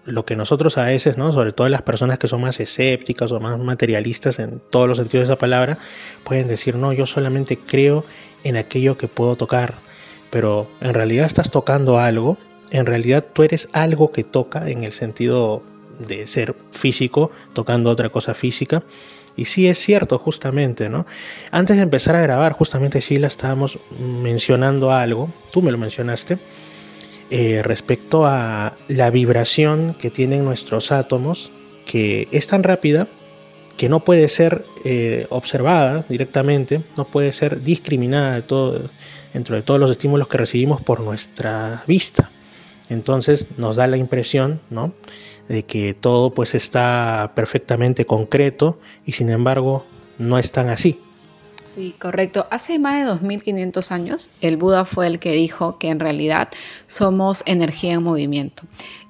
lo 0.05 0.25
que 0.25 0.35
nosotros 0.35 0.77
a 0.77 0.83
veces, 0.83 1.17
¿no? 1.17 1.31
sobre 1.31 1.51
todo 1.51 1.67
las 1.67 1.81
personas 1.81 2.19
que 2.19 2.27
son 2.27 2.41
más 2.41 2.59
escépticas 2.59 3.31
o 3.31 3.39
más 3.39 3.59
materialistas 3.59 4.39
en 4.39 4.61
todos 4.69 4.87
los 4.87 4.97
sentidos 4.97 5.27
de 5.27 5.33
esa 5.33 5.39
palabra, 5.39 5.77
pueden 6.23 6.47
decir, 6.47 6.75
no, 6.75 6.93
yo 6.93 7.07
solamente 7.07 7.57
creo 7.57 8.05
en 8.43 8.57
aquello 8.57 8.97
que 8.97 9.07
puedo 9.07 9.35
tocar, 9.35 9.75
pero 10.29 10.67
en 10.81 10.93
realidad 10.93 11.25
estás 11.25 11.49
tocando 11.49 11.99
algo, 11.99 12.37
en 12.69 12.85
realidad 12.85 13.25
tú 13.33 13.43
eres 13.43 13.67
algo 13.73 14.11
que 14.11 14.23
toca 14.23 14.69
en 14.69 14.83
el 14.83 14.91
sentido 14.91 15.63
de 15.99 16.27
ser 16.27 16.55
físico, 16.71 17.31
tocando 17.53 17.89
otra 17.89 18.09
cosa 18.09 18.33
física, 18.33 18.83
y 19.37 19.45
sí 19.45 19.67
es 19.67 19.79
cierto, 19.79 20.17
justamente, 20.17 20.87
¿no? 20.87 21.05
Antes 21.51 21.77
de 21.77 21.83
empezar 21.83 22.15
a 22.15 22.21
grabar, 22.21 22.53
justamente 22.53 23.01
Sheila, 23.01 23.27
estábamos 23.27 23.79
mencionando 23.99 24.91
algo, 24.91 25.29
tú 25.51 25.61
me 25.61 25.71
lo 25.71 25.77
mencionaste, 25.77 26.37
eh, 27.29 27.61
respecto 27.63 28.25
a 28.25 28.73
la 28.87 29.09
vibración 29.09 29.95
que 29.99 30.11
tienen 30.11 30.45
nuestros 30.45 30.91
átomos, 30.91 31.51
que 31.85 32.27
es 32.31 32.47
tan 32.47 32.63
rápida 32.63 33.07
que 33.77 33.89
no 33.89 34.01
puede 34.01 34.29
ser 34.29 34.63
eh, 34.83 35.27
observada 35.29 36.05
directamente, 36.07 36.81
no 36.97 37.05
puede 37.05 37.31
ser 37.31 37.61
discriminada 37.61 38.35
de 38.35 38.41
todo, 38.41 38.89
dentro 39.33 39.55
de 39.55 39.61
todos 39.61 39.79
los 39.79 39.91
estímulos 39.91 40.27
que 40.27 40.37
recibimos 40.37 40.81
por 40.81 41.01
nuestra 41.01 41.83
vista. 41.87 42.29
Entonces 42.89 43.47
nos 43.57 43.75
da 43.75 43.87
la 43.87 43.97
impresión, 43.97 44.61
¿no? 44.69 44.93
de 45.47 45.63
que 45.63 45.93
todo 45.93 46.31
pues 46.31 46.55
está 46.55 47.33
perfectamente 47.35 48.05
concreto 48.05 48.79
y 49.05 49.11
sin 49.11 49.29
embargo 49.29 49.85
no 50.17 50.37
es 50.39 50.51
tan 50.51 50.69
así. 50.69 50.99
Sí, 51.61 51.93
correcto. 51.99 52.47
Hace 52.51 52.79
más 52.79 52.99
de 52.99 53.05
2500 53.05 53.91
años 53.91 54.29
el 54.41 54.57
Buda 54.57 54.85
fue 54.85 55.07
el 55.07 55.19
que 55.19 55.33
dijo 55.33 55.77
que 55.77 55.89
en 55.89 55.99
realidad 55.99 56.49
somos 56.87 57.43
energía 57.45 57.93
en 57.93 58.03
movimiento. 58.03 58.63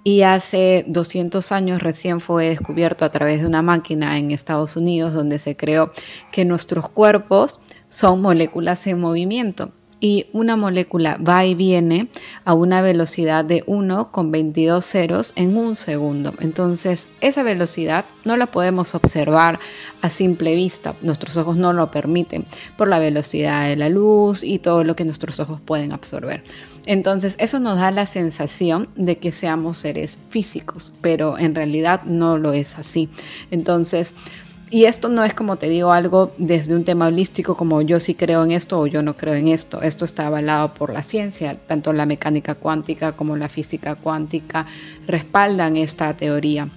Y 0.03 0.21
hace 0.21 0.83
200 0.87 1.51
años 1.51 1.81
recién 1.81 2.21
fue 2.21 2.49
descubierto 2.49 3.05
a 3.05 3.11
través 3.11 3.41
de 3.41 3.47
una 3.47 3.61
máquina 3.61 4.17
en 4.17 4.31
Estados 4.31 4.75
Unidos 4.75 5.13
donde 5.13 5.39
se 5.39 5.55
creó 5.55 5.91
que 6.31 6.45
nuestros 6.45 6.89
cuerpos 6.89 7.59
son 7.87 8.21
moléculas 8.21 8.85
en 8.87 8.99
movimiento 8.99 9.71
y 9.99 10.27
una 10.33 10.55
molécula 10.55 11.17
va 11.17 11.45
y 11.45 11.55
viene 11.55 12.09
a 12.43 12.53
una 12.53 12.81
velocidad 12.81 13.45
de 13.45 13.63
1 13.65 14.11
con 14.11 14.31
22 14.31 14.85
ceros 14.85 15.33
en 15.35 15.57
un 15.57 15.75
segundo. 15.75 16.33
Entonces, 16.39 17.07
esa 17.21 17.43
velocidad 17.43 18.05
no 18.23 18.37
la 18.37 18.47
podemos 18.47 18.93
observar 18.95 19.59
a 20.01 20.09
simple 20.09 20.55
vista. 20.55 20.95
Nuestros 21.01 21.37
ojos 21.37 21.57
no 21.57 21.73
lo 21.73 21.91
permiten 21.91 22.45
por 22.77 22.87
la 22.87 22.99
velocidad 22.99 23.67
de 23.67 23.75
la 23.75 23.89
luz 23.89 24.43
y 24.43 24.59
todo 24.59 24.83
lo 24.83 24.95
que 24.95 25.05
nuestros 25.05 25.39
ojos 25.39 25.59
pueden 25.61 25.91
absorber. 25.91 26.43
Entonces, 26.85 27.35
eso 27.39 27.59
nos 27.59 27.79
da 27.79 27.89
la 27.89 28.05
sensación 28.05 28.89
de 28.95 29.17
que 29.17 29.31
seamos 29.31 29.77
seres 29.77 30.17
físicos, 30.29 30.91
pero 31.01 31.39
en 31.39 31.55
realidad 31.55 32.03
no 32.03 32.37
lo 32.37 32.53
es 32.53 32.77
así. 32.77 33.09
Entonces, 33.49 34.13
y 34.75 34.83
esto 34.83 35.07
no 35.07 35.23
es 35.23 35.33
como 35.33 35.55
te 35.55 35.69
digo 35.69 35.93
algo 35.93 36.33
desde 36.37 36.75
un 36.75 36.83
tema 36.83 37.07
holístico 37.07 37.55
como 37.55 37.81
yo 37.81 38.01
sí 38.01 38.13
creo 38.13 38.43
en 38.43 38.51
esto 38.51 38.77
o 38.77 38.87
yo 38.87 39.01
no 39.01 39.15
creo 39.15 39.35
en 39.35 39.47
esto. 39.47 39.81
Esto 39.81 40.03
está 40.03 40.27
avalado 40.27 40.73
por 40.73 40.91
la 40.91 41.01
ciencia, 41.01 41.55
tanto 41.65 41.93
la 41.93 42.05
mecánica 42.05 42.55
cuántica 42.55 43.13
como 43.13 43.37
la 43.37 43.47
física 43.47 43.95
cuántica 43.95 44.65
respaldan 45.07 45.77
esta 45.77 46.13
teoría. 46.15 46.67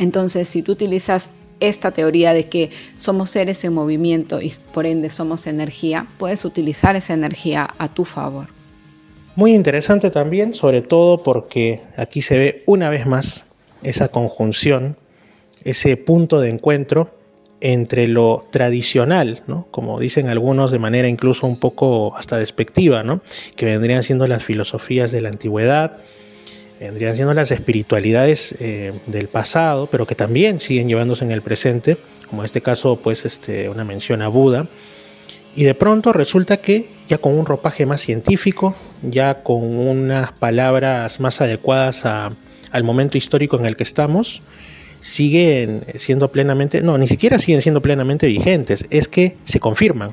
Entonces, 0.00 0.48
si 0.48 0.62
tú 0.62 0.72
utilizas 0.72 1.30
esta 1.60 1.92
teoría 1.92 2.32
de 2.32 2.48
que 2.48 2.70
somos 2.96 3.30
seres 3.30 3.62
en 3.62 3.72
movimiento 3.72 4.42
y 4.42 4.52
por 4.74 4.84
ende 4.84 5.08
somos 5.10 5.46
energía, 5.46 6.08
puedes 6.18 6.44
utilizar 6.44 6.96
esa 6.96 7.14
energía 7.14 7.72
a 7.78 7.94
tu 7.94 8.04
favor. 8.04 8.48
Muy 9.36 9.54
interesante 9.54 10.10
también, 10.10 10.54
sobre 10.54 10.82
todo 10.82 11.22
porque 11.22 11.82
aquí 11.96 12.20
se 12.20 12.36
ve 12.36 12.62
una 12.66 12.90
vez 12.90 13.06
más 13.06 13.44
esa 13.84 14.08
conjunción, 14.08 14.96
ese 15.62 15.96
punto 15.96 16.40
de 16.40 16.50
encuentro 16.50 17.16
entre 17.60 18.06
lo 18.06 18.46
tradicional, 18.50 19.42
como 19.70 19.98
dicen 19.98 20.28
algunos 20.28 20.70
de 20.70 20.78
manera 20.78 21.08
incluso 21.08 21.46
un 21.46 21.58
poco 21.58 22.16
hasta 22.16 22.36
despectiva, 22.36 23.02
¿no? 23.02 23.20
que 23.56 23.66
vendrían 23.66 24.02
siendo 24.02 24.26
las 24.26 24.44
filosofías 24.44 25.10
de 25.10 25.20
la 25.20 25.28
antigüedad, 25.28 25.98
vendrían 26.80 27.16
siendo 27.16 27.34
las 27.34 27.50
espiritualidades 27.50 28.54
eh, 28.60 28.92
del 29.06 29.28
pasado, 29.28 29.88
pero 29.90 30.06
que 30.06 30.14
también 30.14 30.60
siguen 30.60 30.88
llevándose 30.88 31.24
en 31.24 31.32
el 31.32 31.42
presente, 31.42 31.96
como 32.28 32.42
en 32.42 32.46
este 32.46 32.60
caso, 32.60 32.96
pues 32.96 33.24
este, 33.24 33.68
una 33.68 33.84
mención 33.84 34.22
a 34.22 34.28
Buda, 34.28 34.68
y 35.56 35.64
de 35.64 35.74
pronto 35.74 36.12
resulta 36.12 36.58
que 36.58 36.86
ya 37.08 37.18
con 37.18 37.36
un 37.36 37.46
ropaje 37.46 37.84
más 37.84 38.00
científico, 38.02 38.76
ya 39.02 39.42
con 39.42 39.64
unas 39.64 40.30
palabras 40.32 41.18
más 41.18 41.40
adecuadas 41.40 42.04
al 42.04 42.84
momento 42.84 43.18
histórico 43.18 43.58
en 43.58 43.66
el 43.66 43.74
que 43.74 43.82
estamos, 43.82 44.42
siguen 45.00 45.84
siendo 45.96 46.28
plenamente, 46.28 46.82
no, 46.82 46.98
ni 46.98 47.08
siquiera 47.08 47.38
siguen 47.38 47.62
siendo 47.62 47.80
plenamente 47.80 48.26
vigentes, 48.26 48.86
es 48.90 49.08
que 49.08 49.36
se 49.44 49.60
confirman, 49.60 50.10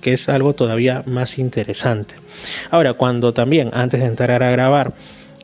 que 0.00 0.12
es 0.12 0.28
algo 0.28 0.54
todavía 0.54 1.02
más 1.06 1.38
interesante. 1.38 2.14
Ahora, 2.70 2.94
cuando 2.94 3.32
también, 3.32 3.70
antes 3.72 4.00
de 4.00 4.06
entrar 4.06 4.42
a 4.42 4.50
grabar, 4.50 4.94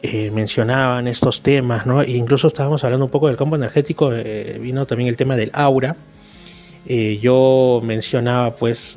eh, 0.03 0.31
mencionaban 0.31 1.09
estos 1.09 1.43
temas, 1.43 1.85
¿no? 1.85 2.01
E 2.01 2.13
incluso 2.13 2.49
estábamos 2.49 2.83
hablando 2.85 3.05
un 3.05 3.11
poco 3.11 3.29
del 3.29 3.37
campo 3.37 3.57
energético, 3.57 4.13
eh, 4.15 4.59
vino 4.61 4.87
también 4.87 5.09
el 5.09 5.17
tema 5.17 5.37
del 5.37 5.51
aura. 5.53 5.97
Eh, 6.87 7.19
yo 7.21 7.83
mencionaba 7.85 8.57
pues 8.57 8.97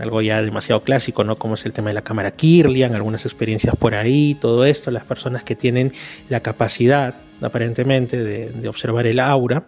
algo 0.00 0.22
ya 0.22 0.40
demasiado 0.40 0.82
clásico, 0.82 1.24
¿no? 1.24 1.36
Como 1.36 1.54
es 1.54 1.66
el 1.66 1.74
tema 1.74 1.90
de 1.90 1.94
la 1.94 2.02
cámara 2.02 2.30
Kirlian, 2.30 2.94
algunas 2.94 3.26
experiencias 3.26 3.76
por 3.76 3.94
ahí, 3.94 4.34
todo 4.40 4.64
esto, 4.64 4.90
las 4.90 5.04
personas 5.04 5.42
que 5.42 5.54
tienen 5.54 5.92
la 6.30 6.40
capacidad 6.40 7.14
aparentemente 7.40 8.22
de, 8.22 8.68
observar 8.68 9.06
el 9.06 9.20
aura 9.20 9.64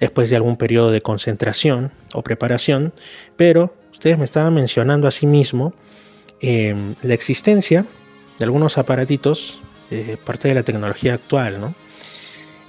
después 0.00 0.30
de 0.30 0.36
algún 0.36 0.56
periodo 0.56 0.90
de 0.90 1.00
concentración 1.00 1.90
o 2.14 2.22
preparación, 2.22 2.92
pero 3.36 3.74
ustedes 3.92 4.18
me 4.18 4.24
estaban 4.24 4.54
mencionando 4.54 5.08
asimismo 5.08 5.74
eh, 6.40 6.74
la 7.02 7.14
existencia 7.14 7.84
de 8.38 8.44
algunos 8.44 8.78
aparatitos, 8.78 9.58
eh, 9.90 10.16
parte 10.24 10.48
de 10.48 10.54
la 10.54 10.62
tecnología 10.62 11.14
actual, 11.14 11.60
¿no? 11.60 11.74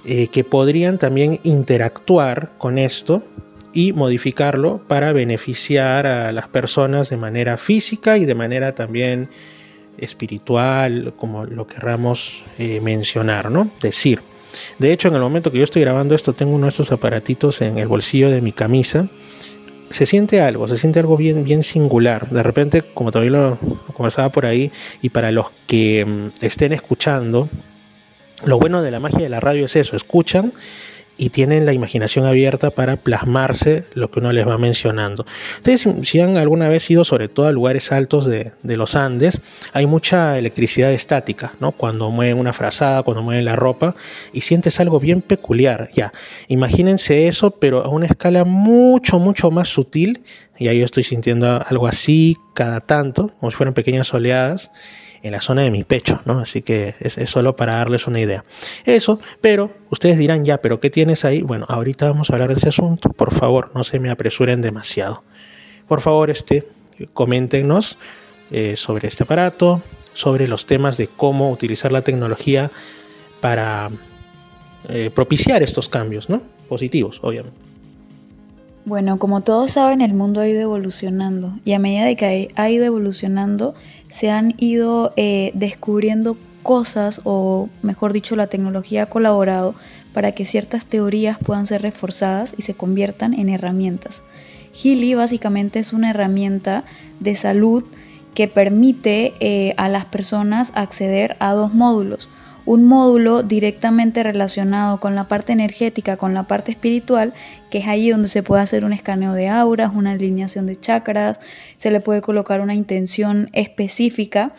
Eh, 0.04 0.28
que 0.28 0.44
podrían 0.44 0.98
también 0.98 1.40
interactuar 1.44 2.52
con 2.56 2.78
esto 2.78 3.22
y 3.72 3.92
modificarlo 3.92 4.80
para 4.88 5.12
beneficiar 5.12 6.06
a 6.06 6.32
las 6.32 6.48
personas 6.48 7.10
de 7.10 7.18
manera 7.18 7.58
física 7.58 8.16
y 8.16 8.24
de 8.24 8.34
manera 8.34 8.74
también 8.74 9.28
espiritual, 9.98 11.12
como 11.16 11.44
lo 11.44 11.66
querramos 11.66 12.42
mencionar, 12.58 13.50
¿no? 13.50 13.70
Decir, 13.82 14.22
de 14.78 14.92
hecho, 14.92 15.08
en 15.08 15.14
el 15.14 15.20
momento 15.20 15.50
que 15.50 15.58
yo 15.58 15.64
estoy 15.64 15.82
grabando 15.82 16.14
esto, 16.14 16.32
tengo 16.32 16.52
uno 16.52 16.66
de 16.66 16.70
estos 16.70 16.92
aparatitos 16.92 17.60
en 17.60 17.78
el 17.78 17.88
bolsillo 17.88 18.30
de 18.30 18.40
mi 18.40 18.52
camisa. 18.52 19.08
Se 19.90 20.06
siente 20.06 20.40
algo, 20.40 20.68
se 20.68 20.76
siente 20.76 21.00
algo 21.00 21.16
bien, 21.16 21.44
bien 21.44 21.62
singular. 21.62 22.30
De 22.30 22.42
repente, 22.42 22.82
como 22.82 23.10
también 23.10 23.32
lo 23.32 23.58
conversaba 23.94 24.30
por 24.30 24.46
ahí, 24.46 24.70
y 25.02 25.08
para 25.08 25.32
los 25.32 25.46
que 25.66 26.04
mm, 26.04 26.44
estén 26.44 26.72
escuchando, 26.72 27.48
lo 28.44 28.58
bueno 28.58 28.82
de 28.82 28.90
la 28.90 29.00
magia 29.00 29.20
de 29.20 29.28
la 29.28 29.40
radio 29.40 29.66
es 29.66 29.76
eso, 29.76 29.96
escuchan 29.96 30.52
y 31.20 31.28
tienen 31.28 31.66
la 31.66 31.74
imaginación 31.74 32.24
abierta 32.24 32.70
para 32.70 32.96
plasmarse 32.96 33.84
lo 33.92 34.10
que 34.10 34.20
uno 34.20 34.32
les 34.32 34.48
va 34.48 34.56
mencionando. 34.56 35.26
Ustedes 35.58 35.86
si 36.04 36.18
han 36.18 36.38
alguna 36.38 36.66
vez 36.66 36.90
ido 36.90 37.04
sobre 37.04 37.28
todo 37.28 37.46
a 37.46 37.52
lugares 37.52 37.92
altos 37.92 38.24
de, 38.24 38.52
los 38.62 38.94
Andes, 38.94 39.38
hay 39.74 39.84
mucha 39.84 40.38
electricidad 40.38 40.90
estática, 40.92 41.52
¿no? 41.60 41.72
Cuando 41.72 42.10
mueven 42.10 42.38
una 42.38 42.54
frazada, 42.54 43.02
cuando 43.02 43.22
mueven 43.22 43.44
la 43.44 43.54
ropa 43.54 43.94
y 44.32 44.40
sientes 44.40 44.80
algo 44.80 44.98
bien 44.98 45.20
peculiar, 45.20 45.90
ya. 45.94 46.14
Imagínense 46.48 47.28
eso, 47.28 47.50
pero 47.50 47.84
a 47.84 47.90
una 47.90 48.06
escala 48.06 48.44
mucho, 48.44 49.18
mucho 49.18 49.50
más 49.50 49.68
sutil, 49.68 50.22
y 50.58 50.68
ahí 50.68 50.78
yo 50.78 50.86
estoy 50.86 51.04
sintiendo 51.04 51.62
algo 51.68 51.86
así 51.86 52.38
cada 52.54 52.80
tanto, 52.80 53.30
como 53.40 53.50
si 53.50 53.58
fueran 53.58 53.74
pequeñas 53.74 54.14
oleadas 54.14 54.70
en 55.22 55.32
la 55.32 55.40
zona 55.40 55.62
de 55.62 55.70
mi 55.70 55.84
pecho, 55.84 56.20
¿no? 56.24 56.40
Así 56.40 56.62
que 56.62 56.94
es, 57.00 57.18
solo 57.28 57.56
para 57.56 57.76
darles 57.76 58.06
una 58.06 58.20
idea. 58.20 58.44
Eso, 58.84 59.20
pero 59.40 59.70
ustedes 59.90 60.18
dirán, 60.18 60.44
ya, 60.44 60.58
pero 60.58 60.80
¿qué 60.80 60.90
tienes 60.90 61.24
ahí? 61.24 61.42
Bueno, 61.42 61.66
ahorita 61.68 62.06
vamos 62.06 62.30
a 62.30 62.34
hablar 62.34 62.48
de 62.48 62.54
ese 62.54 62.68
asunto. 62.68 63.10
Por 63.10 63.34
favor, 63.34 63.70
no 63.74 63.84
se 63.84 63.98
me 63.98 64.10
apresuren 64.10 64.60
demasiado. 64.60 65.22
Por 65.88 66.00
favor, 66.00 66.30
este, 66.30 66.66
coméntenos 67.12 67.98
eh, 68.50 68.76
sobre 68.76 69.08
este 69.08 69.24
aparato, 69.24 69.82
sobre 70.14 70.48
los 70.48 70.66
temas 70.66 70.96
de 70.96 71.08
cómo 71.08 71.50
utilizar 71.50 71.92
la 71.92 72.02
tecnología 72.02 72.70
para 73.40 73.90
eh, 74.88 75.10
propiciar 75.14 75.62
estos 75.62 75.88
cambios, 75.88 76.28
¿no? 76.28 76.42
Positivos, 76.68 77.20
obviamente. 77.22 77.69
Bueno, 78.86 79.18
como 79.18 79.42
todos 79.42 79.72
saben, 79.72 80.00
el 80.00 80.14
mundo 80.14 80.40
ha 80.40 80.48
ido 80.48 80.60
evolucionando 80.60 81.52
y 81.64 81.74
a 81.74 81.78
medida 81.78 82.14
que 82.14 82.50
ha 82.54 82.70
ido 82.70 82.84
evolucionando, 82.84 83.74
se 84.08 84.30
han 84.30 84.54
ido 84.56 85.12
eh, 85.16 85.50
descubriendo 85.54 86.36
cosas 86.62 87.20
o, 87.24 87.68
mejor 87.82 88.12
dicho, 88.12 88.36
la 88.36 88.46
tecnología 88.46 89.04
ha 89.04 89.06
colaborado 89.06 89.74
para 90.14 90.32
que 90.32 90.44
ciertas 90.44 90.86
teorías 90.86 91.38
puedan 91.38 91.66
ser 91.66 91.82
reforzadas 91.82 92.54
y 92.56 92.62
se 92.62 92.74
conviertan 92.74 93.34
en 93.34 93.50
herramientas. 93.50 94.22
Healy 94.72 95.14
básicamente 95.14 95.78
es 95.78 95.92
una 95.92 96.10
herramienta 96.10 96.84
de 97.20 97.36
salud 97.36 97.84
que 98.34 98.48
permite 98.48 99.34
eh, 99.40 99.74
a 99.76 99.88
las 99.88 100.06
personas 100.06 100.72
acceder 100.74 101.36
a 101.38 101.52
dos 101.52 101.74
módulos 101.74 102.28
un 102.66 102.86
módulo 102.86 103.42
directamente 103.42 104.22
relacionado 104.22 105.00
con 105.00 105.14
la 105.14 105.28
parte 105.28 105.52
energética, 105.52 106.16
con 106.16 106.34
la 106.34 106.44
parte 106.44 106.70
espiritual, 106.70 107.32
que 107.70 107.78
es 107.78 107.88
ahí 107.88 108.10
donde 108.10 108.28
se 108.28 108.42
puede 108.42 108.62
hacer 108.62 108.84
un 108.84 108.92
escaneo 108.92 109.32
de 109.32 109.48
auras, 109.48 109.92
una 109.94 110.12
alineación 110.12 110.66
de 110.66 110.78
chakras, 110.78 111.38
se 111.78 111.90
le 111.90 112.00
puede 112.00 112.22
colocar 112.22 112.60
una 112.60 112.74
intención 112.74 113.48
específica 113.52 114.52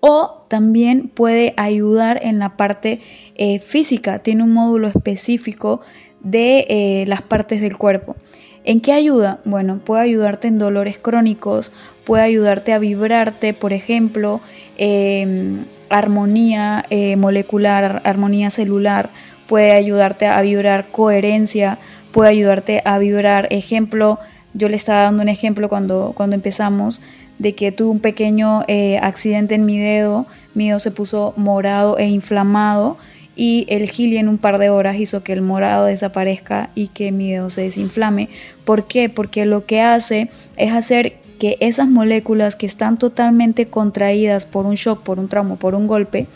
o 0.00 0.46
también 0.48 1.08
puede 1.08 1.54
ayudar 1.56 2.20
en 2.22 2.38
la 2.38 2.56
parte 2.56 3.00
eh, 3.34 3.58
física, 3.60 4.20
tiene 4.20 4.42
un 4.42 4.52
módulo 4.52 4.88
específico 4.88 5.80
de 6.20 6.66
eh, 6.68 7.04
las 7.06 7.22
partes 7.22 7.60
del 7.60 7.76
cuerpo. 7.76 8.16
¿En 8.64 8.80
qué 8.80 8.92
ayuda? 8.92 9.38
Bueno, 9.44 9.78
puede 9.78 10.02
ayudarte 10.02 10.48
en 10.48 10.58
dolores 10.58 10.98
crónicos, 10.98 11.70
puede 12.04 12.24
ayudarte 12.24 12.72
a 12.72 12.80
vibrarte, 12.80 13.54
por 13.54 13.72
ejemplo, 13.72 14.40
em, 14.76 15.64
armonía 15.90 16.84
eh, 16.90 17.16
molecular, 17.16 18.02
armonía 18.04 18.50
celular, 18.50 19.10
puede 19.46 19.72
ayudarte 19.72 20.26
a 20.26 20.40
vibrar 20.42 20.86
coherencia, 20.90 21.78
puede 22.12 22.30
ayudarte 22.30 22.82
a 22.84 22.98
vibrar, 22.98 23.46
ejemplo, 23.50 24.18
yo 24.54 24.68
le 24.68 24.76
estaba 24.76 25.02
dando 25.02 25.22
un 25.22 25.28
ejemplo 25.28 25.68
cuando, 25.68 26.12
cuando 26.16 26.34
empezamos, 26.34 27.00
de 27.38 27.54
que 27.54 27.72
tuve 27.72 27.90
un 27.90 28.00
pequeño 28.00 28.62
eh, 28.68 28.98
accidente 29.02 29.54
en 29.54 29.66
mi 29.66 29.78
dedo, 29.78 30.26
mi 30.54 30.68
dedo 30.68 30.78
se 30.78 30.90
puso 30.90 31.34
morado 31.36 31.98
e 31.98 32.06
inflamado 32.06 32.96
y 33.36 33.66
el 33.68 33.90
gili 33.90 34.16
en 34.16 34.28
un 34.28 34.38
par 34.38 34.58
de 34.58 34.70
horas 34.70 34.96
hizo 34.96 35.22
que 35.22 35.34
el 35.34 35.42
morado 35.42 35.84
desaparezca 35.84 36.70
y 36.74 36.88
que 36.88 37.12
mi 37.12 37.30
dedo 37.30 37.50
se 37.50 37.60
desinflame. 37.60 38.30
¿Por 38.64 38.86
qué? 38.86 39.10
Porque 39.10 39.44
lo 39.44 39.66
que 39.66 39.82
hace 39.82 40.30
es 40.56 40.72
hacer 40.72 41.18
que 41.36 41.56
esas 41.60 41.88
moléculas 41.88 42.56
que 42.56 42.66
están 42.66 42.98
totalmente 42.98 43.66
contraídas 43.66 44.46
por 44.46 44.66
un 44.66 44.74
shock, 44.74 45.02
por 45.02 45.18
un 45.18 45.28
trauma, 45.28 45.56
por 45.56 45.74
un 45.74 45.86
golpe, 45.86 46.26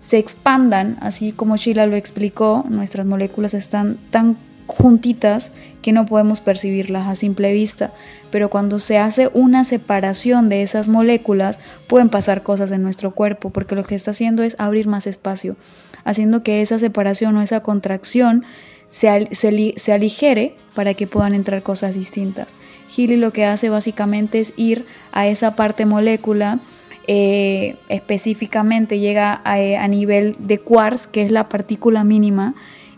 se 0.00 0.18
expandan, 0.18 0.96
así 1.00 1.32
como 1.32 1.56
Sheila 1.56 1.86
lo 1.86 1.96
explicó, 1.96 2.64
nuestras 2.68 3.06
moléculas 3.06 3.54
están 3.54 3.98
tan 4.10 4.36
juntitas 4.66 5.52
que 5.82 5.92
no 5.92 6.06
podemos 6.06 6.40
percibirlas 6.40 7.06
a 7.06 7.14
simple 7.14 7.52
vista, 7.52 7.92
pero 8.30 8.50
cuando 8.50 8.78
se 8.78 8.98
hace 8.98 9.30
una 9.32 9.64
separación 9.64 10.48
de 10.48 10.62
esas 10.62 10.88
moléculas 10.88 11.60
pueden 11.88 12.08
pasar 12.08 12.42
cosas 12.42 12.72
en 12.72 12.82
nuestro 12.82 13.12
cuerpo, 13.12 13.50
porque 13.50 13.74
lo 13.74 13.84
que 13.84 13.94
está 13.94 14.10
haciendo 14.10 14.42
es 14.42 14.56
abrir 14.58 14.86
más 14.86 15.06
espacio, 15.06 15.56
haciendo 16.04 16.42
que 16.42 16.62
esa 16.62 16.78
separación 16.78 17.36
o 17.36 17.42
esa 17.42 17.60
contracción 17.60 18.44
se, 18.90 19.28
se, 19.32 19.92
aligere 19.92 20.54
para 20.74 20.94
que 20.94 21.06
puedan 21.06 21.34
entrar 21.34 21.62
cosas 21.62 21.94
distintas. 21.94 22.48
Healy 22.94 23.16
lo 23.16 23.32
que 23.32 23.44
hace 23.44 23.68
básicamente 23.68 24.40
es 24.40 24.52
ir 24.56 24.84
a 25.12 25.26
esa 25.26 25.54
parte 25.54 25.86
molécula, 25.86 26.60
eh, 27.08 27.76
específicamente 27.88 28.98
llega 28.98 29.40
a, 29.44 29.54
a 29.54 29.88
nivel 29.88 30.36
de 30.38 30.58
quarks, 30.58 31.06
que 31.06 31.22
es 31.22 31.30
la 31.30 31.48
partícula 31.48 32.04
mínima, 32.04 32.54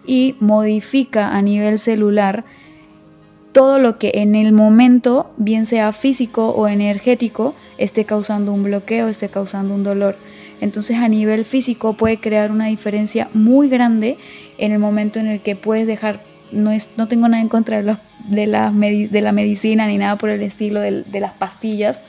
y 0.06 0.36
modifica 0.40 1.34
a 1.34 1.42
nivel 1.42 1.78
celular 1.78 2.44
todo 3.52 3.78
lo 3.78 3.98
que 3.98 4.12
en 4.14 4.34
el 4.34 4.52
momento, 4.52 5.30
bien 5.36 5.66
sea 5.66 5.92
físico 5.92 6.50
o 6.50 6.68
energético, 6.68 7.54
esté 7.76 8.04
causando 8.04 8.52
un 8.52 8.62
bloqueo, 8.62 9.08
esté 9.08 9.28
causando 9.28 9.74
un 9.74 9.82
dolor. 9.82 10.16
Entonces 10.60 10.96
a 10.96 11.08
nivel 11.08 11.44
físico 11.44 11.94
puede 11.94 12.18
crear 12.18 12.50
una 12.50 12.66
diferencia 12.66 13.28
muy 13.34 13.68
grande 13.68 14.16
en 14.58 14.72
el 14.72 14.78
momento 14.78 15.20
en 15.20 15.26
el 15.28 15.40
que 15.40 15.56
puedes 15.56 15.86
dejar, 15.86 16.20
no, 16.52 16.70
es, 16.70 16.90
no 16.96 17.08
tengo 17.08 17.28
nada 17.28 17.40
en 17.40 17.48
contra 17.48 17.76
de, 17.82 18.46
la, 18.46 18.72
de 18.72 19.20
la 19.20 19.32
medicina 19.32 19.86
ni 19.86 19.98
nada 19.98 20.16
por 20.16 20.30
el 20.30 20.42
estilo 20.42 20.80
de, 20.80 21.02
de 21.02 21.20
las 21.20 21.32
pastillas, 21.32 22.00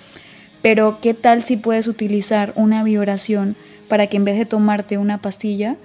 pero 0.61 0.99
¿qué 1.01 1.13
tal 1.13 1.43
si 1.43 1.57
puedes 1.57 1.87
utilizar 1.87 2.53
una 2.55 2.83
vibración 2.83 3.55
para 3.87 4.07
que 4.07 4.17
en 4.17 4.25
vez 4.25 4.37
de 4.37 4.45
tomarte 4.45 4.97
una 4.97 5.19
pastilla, 5.19 5.75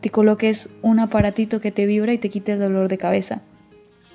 te 0.00 0.10
coloques 0.10 0.68
un 0.82 1.00
aparatito 1.00 1.60
que 1.60 1.72
te 1.72 1.86
vibra 1.86 2.12
y 2.12 2.18
te 2.18 2.28
quite 2.28 2.52
el 2.52 2.60
dolor 2.60 2.88
de 2.88 2.98
cabeza 2.98 3.40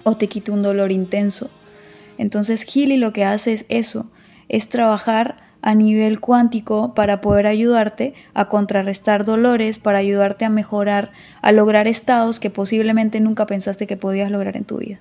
o 0.03 0.15
te 0.17 0.27
quite 0.27 0.51
un 0.51 0.61
dolor 0.61 0.91
intenso. 0.91 1.49
Entonces 2.17 2.63
Healy 2.63 2.97
lo 2.97 3.11
que 3.11 3.25
hace 3.25 3.53
es 3.53 3.65
eso, 3.69 4.11
es 4.49 4.69
trabajar 4.69 5.49
a 5.61 5.75
nivel 5.75 6.19
cuántico 6.19 6.93
para 6.93 7.21
poder 7.21 7.47
ayudarte 7.47 8.13
a 8.33 8.45
contrarrestar 8.45 9.25
dolores, 9.25 9.79
para 9.79 9.97
ayudarte 9.97 10.45
a 10.45 10.49
mejorar, 10.49 11.11
a 11.41 11.51
lograr 11.51 11.87
estados 11.87 12.39
que 12.39 12.49
posiblemente 12.49 13.19
nunca 13.19 13.45
pensaste 13.45 13.87
que 13.87 13.97
podías 13.97 14.31
lograr 14.31 14.55
en 14.55 14.65
tu 14.65 14.77
vida. 14.77 14.99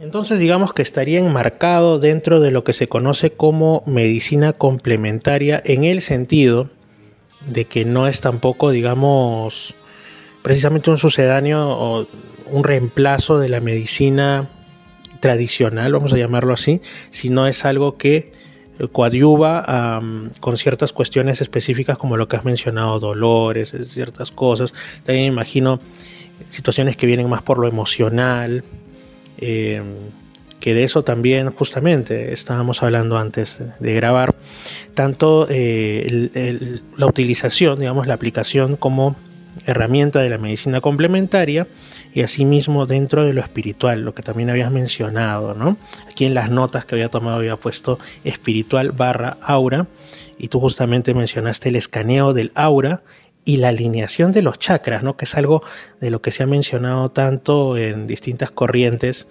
Entonces 0.00 0.38
digamos 0.38 0.72
que 0.72 0.82
estaría 0.82 1.18
enmarcado 1.18 1.98
dentro 1.98 2.40
de 2.40 2.52
lo 2.52 2.62
que 2.62 2.72
se 2.72 2.88
conoce 2.88 3.30
como 3.30 3.82
medicina 3.84 4.52
complementaria 4.52 5.60
en 5.64 5.84
el 5.84 6.02
sentido 6.02 6.70
de 7.46 7.64
que 7.64 7.84
no 7.84 8.06
es 8.06 8.20
tampoco, 8.20 8.70
digamos, 8.70 9.74
precisamente 10.42 10.90
un 10.90 10.98
sucedáneo 10.98 11.68
o 11.68 12.06
un 12.50 12.64
reemplazo 12.64 13.38
de 13.38 13.48
la 13.48 13.60
medicina 13.60 14.48
tradicional, 15.20 15.92
vamos 15.92 16.12
a 16.12 16.16
llamarlo 16.16 16.54
así, 16.54 16.80
sino 17.10 17.46
es 17.46 17.64
algo 17.64 17.96
que 17.96 18.32
coadyuva 18.92 20.00
con 20.40 20.56
ciertas 20.56 20.92
cuestiones 20.92 21.40
específicas 21.40 21.98
como 21.98 22.16
lo 22.16 22.28
que 22.28 22.36
has 22.36 22.44
mencionado, 22.44 23.00
dolores, 23.00 23.74
ciertas 23.88 24.30
cosas. 24.30 24.72
También 25.04 25.26
imagino 25.26 25.80
situaciones 26.50 26.96
que 26.96 27.06
vienen 27.06 27.28
más 27.28 27.42
por 27.42 27.58
lo 27.58 27.66
emocional, 27.66 28.62
eh, 29.38 29.82
que 30.60 30.74
de 30.74 30.84
eso 30.84 31.02
también 31.02 31.50
justamente 31.50 32.32
estábamos 32.32 32.82
hablando 32.82 33.18
antes 33.18 33.58
de 33.78 33.94
grabar, 33.94 34.34
tanto 34.94 35.46
eh, 35.50 36.80
la 36.96 37.06
utilización, 37.06 37.78
digamos, 37.78 38.06
la 38.06 38.14
aplicación 38.14 38.76
como 38.76 39.16
herramienta 39.66 40.20
de 40.20 40.30
la 40.30 40.38
medicina 40.38 40.80
complementaria 40.80 41.66
y 42.14 42.22
asimismo 42.22 42.86
dentro 42.86 43.24
de 43.24 43.32
lo 43.32 43.40
espiritual, 43.40 44.02
lo 44.02 44.14
que 44.14 44.22
también 44.22 44.50
habías 44.50 44.70
mencionado, 44.70 45.54
¿no? 45.54 45.76
Aquí 46.10 46.24
en 46.24 46.34
las 46.34 46.50
notas 46.50 46.84
que 46.84 46.94
había 46.94 47.08
tomado 47.08 47.38
había 47.38 47.56
puesto 47.56 47.98
espiritual 48.24 48.92
barra 48.92 49.36
aura 49.42 49.86
y 50.38 50.48
tú 50.48 50.60
justamente 50.60 51.14
mencionaste 51.14 51.68
el 51.68 51.76
escaneo 51.76 52.32
del 52.32 52.52
aura 52.54 53.02
y 53.44 53.56
la 53.56 53.68
alineación 53.68 54.32
de 54.32 54.42
los 54.42 54.58
chakras, 54.58 55.02
¿no? 55.02 55.16
Que 55.16 55.24
es 55.24 55.34
algo 55.34 55.62
de 56.00 56.10
lo 56.10 56.20
que 56.20 56.32
se 56.32 56.42
ha 56.42 56.46
mencionado 56.46 57.10
tanto 57.10 57.76
en 57.76 58.06
distintas 58.06 58.50
corrientes 58.50 59.26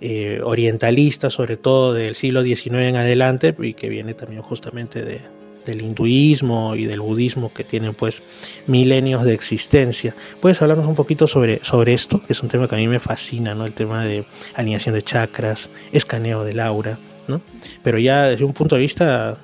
eh, 0.00 0.40
orientalistas, 0.42 1.34
sobre 1.34 1.56
todo 1.56 1.92
del 1.92 2.14
siglo 2.14 2.42
XIX 2.42 2.74
en 2.74 2.96
adelante, 2.96 3.54
y 3.60 3.74
que 3.74 3.88
viene 3.88 4.14
también 4.14 4.42
justamente 4.42 5.02
de, 5.04 5.20
del 5.64 5.82
hinduismo 5.82 6.74
y 6.74 6.84
del 6.84 7.00
budismo 7.00 7.52
que 7.52 7.64
tienen 7.64 7.94
pues 7.94 8.22
milenios 8.66 9.24
de 9.24 9.34
existencia. 9.34 10.14
¿Puedes 10.40 10.60
hablarnos 10.62 10.86
un 10.86 10.94
poquito 10.94 11.26
sobre, 11.26 11.62
sobre 11.64 11.94
esto? 11.94 12.22
Es 12.28 12.42
un 12.42 12.48
tema 12.48 12.68
que 12.68 12.74
a 12.74 12.78
mí 12.78 12.88
me 12.88 13.00
fascina, 13.00 13.54
¿no? 13.54 13.66
El 13.66 13.72
tema 13.72 14.04
de 14.04 14.24
alineación 14.54 14.94
de 14.94 15.02
chakras, 15.02 15.70
escaneo 15.92 16.44
del 16.44 16.60
aura, 16.60 16.98
¿no? 17.28 17.40
Pero 17.82 17.98
ya 17.98 18.24
desde 18.24 18.44
un 18.44 18.52
punto 18.52 18.76
de 18.76 18.82
vista 18.82 19.38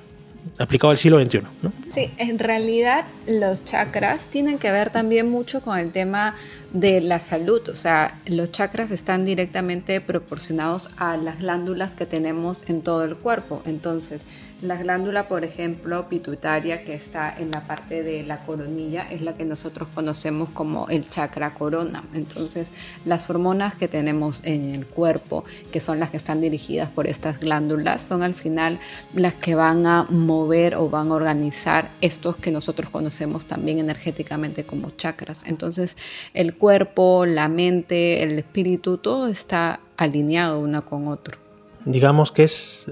aplicado 0.57 0.91
al 0.91 0.97
siglo 0.97 1.23
XXI. 1.23 1.41
¿no? 1.61 1.71
Sí, 1.93 2.09
en 2.17 2.39
realidad 2.39 3.05
los 3.27 3.63
chakras 3.65 4.25
tienen 4.25 4.57
que 4.57 4.71
ver 4.71 4.89
también 4.89 5.29
mucho 5.29 5.61
con 5.61 5.77
el 5.77 5.91
tema 5.91 6.35
de 6.73 7.01
la 7.01 7.19
salud, 7.19 7.67
o 7.69 7.75
sea, 7.75 8.19
los 8.25 8.51
chakras 8.51 8.91
están 8.91 9.25
directamente 9.25 10.01
proporcionados 10.01 10.89
a 10.97 11.17
las 11.17 11.39
glándulas 11.39 11.91
que 11.91 12.05
tenemos 12.05 12.63
en 12.67 12.81
todo 12.81 13.03
el 13.03 13.15
cuerpo, 13.15 13.61
entonces 13.65 14.21
la 14.61 14.75
glándula, 14.75 15.27
por 15.27 15.43
ejemplo, 15.43 16.09
pituitaria, 16.09 16.83
que 16.83 16.93
está 16.93 17.33
en 17.37 17.51
la 17.51 17.61
parte 17.61 18.03
de 18.03 18.23
la 18.23 18.39
coronilla, 18.39 19.07
es 19.09 19.21
la 19.21 19.35
que 19.35 19.45
nosotros 19.45 19.87
conocemos 19.95 20.49
como 20.49 20.87
el 20.89 21.09
chakra 21.09 21.53
corona. 21.53 22.03
Entonces, 22.13 22.69
las 23.05 23.29
hormonas 23.29 23.75
que 23.75 23.87
tenemos 23.87 24.41
en 24.43 24.73
el 24.73 24.85
cuerpo, 24.85 25.45
que 25.71 25.79
son 25.79 25.99
las 25.99 26.09
que 26.09 26.17
están 26.17 26.41
dirigidas 26.41 26.89
por 26.89 27.07
estas 27.07 27.39
glándulas, 27.39 28.01
son 28.01 28.21
al 28.21 28.35
final 28.35 28.79
las 29.13 29.33
que 29.35 29.55
van 29.55 29.85
a 29.85 30.03
mover 30.09 30.75
o 30.75 30.89
van 30.89 31.11
a 31.11 31.15
organizar 31.15 31.89
estos 32.01 32.35
que 32.35 32.51
nosotros 32.51 32.89
conocemos 32.89 33.45
también 33.45 33.79
energéticamente 33.79 34.65
como 34.65 34.91
chakras. 34.91 35.39
Entonces, 35.45 35.95
el 36.33 36.55
cuerpo, 36.55 37.25
la 37.25 37.47
mente, 37.47 38.23
el 38.23 38.37
espíritu, 38.37 38.97
todo 38.97 39.27
está 39.27 39.79
alineado 39.95 40.59
uno 40.59 40.83
con 40.83 41.07
otro. 41.07 41.37
Digamos 41.85 42.31
que 42.33 42.43
es 42.43 42.87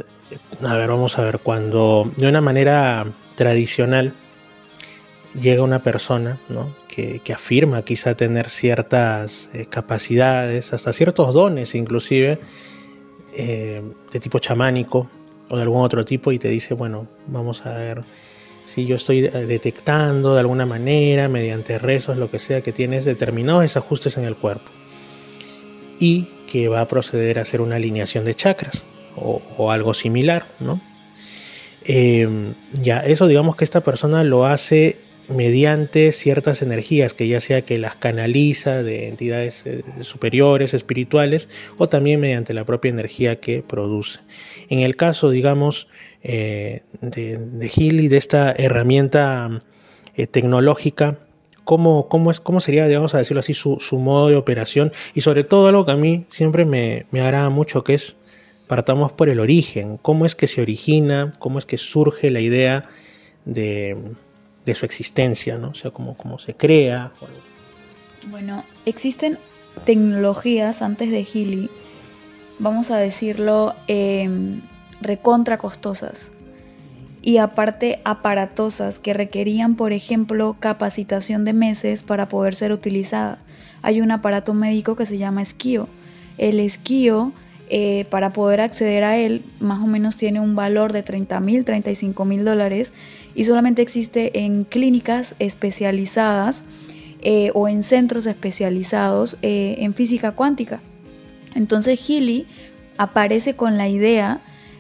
a 0.64 0.76
ver, 0.76 0.90
vamos 0.90 1.18
a 1.18 1.24
ver, 1.24 1.40
cuando 1.40 2.12
de 2.18 2.28
una 2.28 2.42
manera 2.42 3.06
tradicional 3.36 4.14
llega 5.40 5.64
una 5.64 5.80
persona 5.80 6.40
que, 6.88 7.22
afirma 7.34 7.84
quizá 7.84 8.16
tener 8.16 8.50
ciertas 8.50 9.50
eh, 9.54 9.68
capacidades, 9.70 10.74
hasta 10.74 10.94
ciertos 10.94 11.34
dones 11.34 11.76
inclusive, 11.76 12.40
eh, 13.34 13.82
de 14.12 14.20
tipo 14.20 14.40
chamánico 14.40 15.10
o 15.50 15.58
de 15.58 15.62
algún 15.62 15.84
otro 15.84 16.04
tipo 16.06 16.32
y 16.32 16.40
te 16.40 16.50
dice, 16.50 16.74
bueno, 16.74 17.08
vamos 17.28 17.66
a 17.66 17.76
ver 17.76 18.04
si 18.66 18.86
yo 18.86 18.96
estoy 18.96 19.26
eh, 19.26 19.30
detectando 19.30 20.34
de 20.34 20.40
alguna 20.40 20.66
manera, 20.66 21.30
mediante 21.30 21.78
rezos, 21.78 22.18
lo 22.18 22.32
que 22.32 22.40
sea, 22.40 22.62
que 22.62 22.72
tienes 22.72 23.06
determinados 23.06 23.62
desajustes 23.62 24.18
en 24.18 24.26
el 24.26 24.36
cuerpo 24.36 24.72
y 26.00 26.30
que 26.52 26.68
va 26.68 26.82
a 26.82 26.88
proceder 26.88 27.40
a 27.40 27.44
hacer 27.44 27.62
una 27.62 27.76
alineación 27.76 28.26
de 28.26 28.36
chakras 28.36 28.86
o, 29.18 29.72
algo 29.72 29.94
similar, 29.94 30.46
¿no? 30.60 30.80
Em, 31.84 32.54
ya, 32.74 33.00
eso 33.00 33.28
digamos 33.28 33.56
que 33.56 33.64
esta 33.64 33.82
persona 33.82 34.24
lo 34.24 34.46
hace 34.46 34.98
mediante 35.30 36.12
ciertas 36.12 36.62
energías, 36.62 37.14
que 37.14 37.28
ya 37.28 37.42
sea 37.42 37.62
que 37.64 37.78
las 37.78 37.96
canaliza 37.96 38.84
de 38.84 39.10
entidades 39.10 39.64
eh, 39.66 39.84
superiores, 40.02 40.74
espirituales, 40.74 41.50
o 41.78 41.90
también 41.90 42.20
mediante 42.20 42.54
la 42.54 42.64
propia 42.64 42.90
energía 42.90 43.40
que 43.40 43.62
produce. 43.62 44.20
En 44.70 44.80
el 44.80 44.96
caso, 44.96 45.30
digamos, 45.30 45.88
eh, 46.24 46.82
de, 47.02 47.38
de 47.38 47.72
y 47.76 48.08
de 48.08 48.18
esta 48.18 48.52
herramienta 48.52 49.62
eh, 50.16 50.28
tecnológica, 50.28 51.20
¿cómo, 51.64 52.08
cómo, 52.08 52.32
es, 52.32 52.40
¿cómo 52.40 52.62
sería, 52.62 52.88
digamos, 52.88 53.14
a 53.14 53.18
decirlo 53.18 53.42
así, 53.42 53.54
su, 53.54 53.80
modo 53.92 54.30
de 54.30 54.36
operación? 54.36 54.94
Y 55.14 55.22
sobre 55.22 55.44
todo 55.44 55.68
algo 55.68 55.86
que 55.86 55.92
a 55.92 55.98
mí 55.98 56.26
siempre 56.30 56.66
me, 56.66 57.06
me 57.12 57.20
agrada 57.22 57.50
mucho, 57.50 57.84
que 57.84 57.96
es 57.96 58.16
partamos 58.68 59.12
por 59.12 59.30
el 59.30 59.40
origen, 59.40 59.98
cómo 59.98 60.26
es 60.26 60.36
que 60.36 60.48
se 60.48 60.62
origina, 60.62 61.34
cómo 61.40 61.60
es 61.60 61.66
que 61.66 61.78
surge 61.78 62.30
la 62.30 62.42
idea 62.42 62.86
de, 63.46 63.98
su 64.76 64.86
existencia, 64.86 65.58
¿no? 65.58 65.70
O 65.70 65.76
sea, 65.76 65.92
cómo, 65.92 66.18
cómo 66.18 66.38
se 66.40 66.54
crea. 66.54 67.12
Bueno, 68.30 68.64
existen 68.86 69.38
tecnologías 69.86 70.82
antes 70.82 71.10
de 71.10 71.24
Healy, 71.24 71.70
vamos 72.60 72.92
a 72.92 72.98
decirlo, 72.98 73.74
em, 73.88 74.62
recontra 75.02 75.58
costosas 75.58 76.30
y 77.22 77.38
aparte 77.38 78.00
aparatosas 78.04 79.00
que 79.00 79.14
requerían, 79.14 79.76
por 79.76 79.94
ejemplo, 79.94 80.56
capacitación 80.60 81.46
de 81.46 81.54
meses 81.54 82.04
para 82.04 82.30
poder 82.30 82.56
ser 82.56 82.72
utilizada. 82.72 83.40
Hay 83.82 84.02
un 84.02 84.12
aparato 84.12 84.54
médico 84.54 84.96
que 84.96 85.06
se 85.06 85.18
llama 85.18 85.42
esquío. 85.42 85.88
El 86.38 86.60
esquío 86.60 87.32
eh, 87.70 88.06
para 88.10 88.32
poder 88.32 88.62
acceder 88.62 89.04
a 89.04 89.18
él, 89.18 89.44
más 89.60 89.82
o 89.82 89.88
menos 89.88 90.16
tiene 90.16 90.40
un 90.40 90.56
valor 90.56 90.94
de 90.94 91.04
30 91.04 91.40
mil, 91.42 91.66
35 91.66 92.24
mil 92.24 92.46
dólares 92.46 92.94
y 93.36 93.44
solamente 93.44 93.82
existe 93.82 94.40
en 94.46 94.64
clínicas 94.64 95.36
especializadas 95.40 96.64
eh, 97.22 97.52
o 97.54 97.68
en 97.68 97.84
centros 97.84 98.26
especializados 98.26 99.38
eh, 99.42 99.76
en 99.80 99.94
física 99.94 100.32
cuántica. 100.32 100.80
Entonces 101.56 102.00
Healy 102.00 102.46
aparece 102.98 103.56
con 103.56 103.78
la 103.78 103.90
idea 103.90 104.40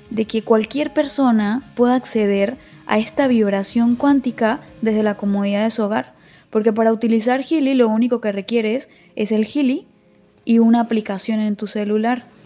de 0.09 0.25
que 0.25 0.43
cualquier 0.43 0.93
persona 0.93 1.63
pueda 1.75 1.95
acceder 1.95 2.55
a 2.85 2.99
esta 2.99 3.27
vibración 3.27 3.95
cuántica 3.95 4.61
desde 4.81 5.03
la 5.03 5.17
comodidad 5.17 5.65
de 5.65 5.71
su 5.71 5.83
hogar. 5.83 6.13
Porque 6.49 6.71
para 6.71 6.93
utilizar 6.93 7.43
Healy 7.43 7.73
lo 7.73 7.89
único 7.89 8.21
que 8.21 8.31
requieres 8.31 8.87
es 9.15 9.31
el 9.31 9.45
Healy 9.45 9.85
y 10.45 10.59
una 10.59 10.79
aplicación 10.79 11.41
en 11.41 11.57
tu 11.57 11.67
celular. 11.67 12.36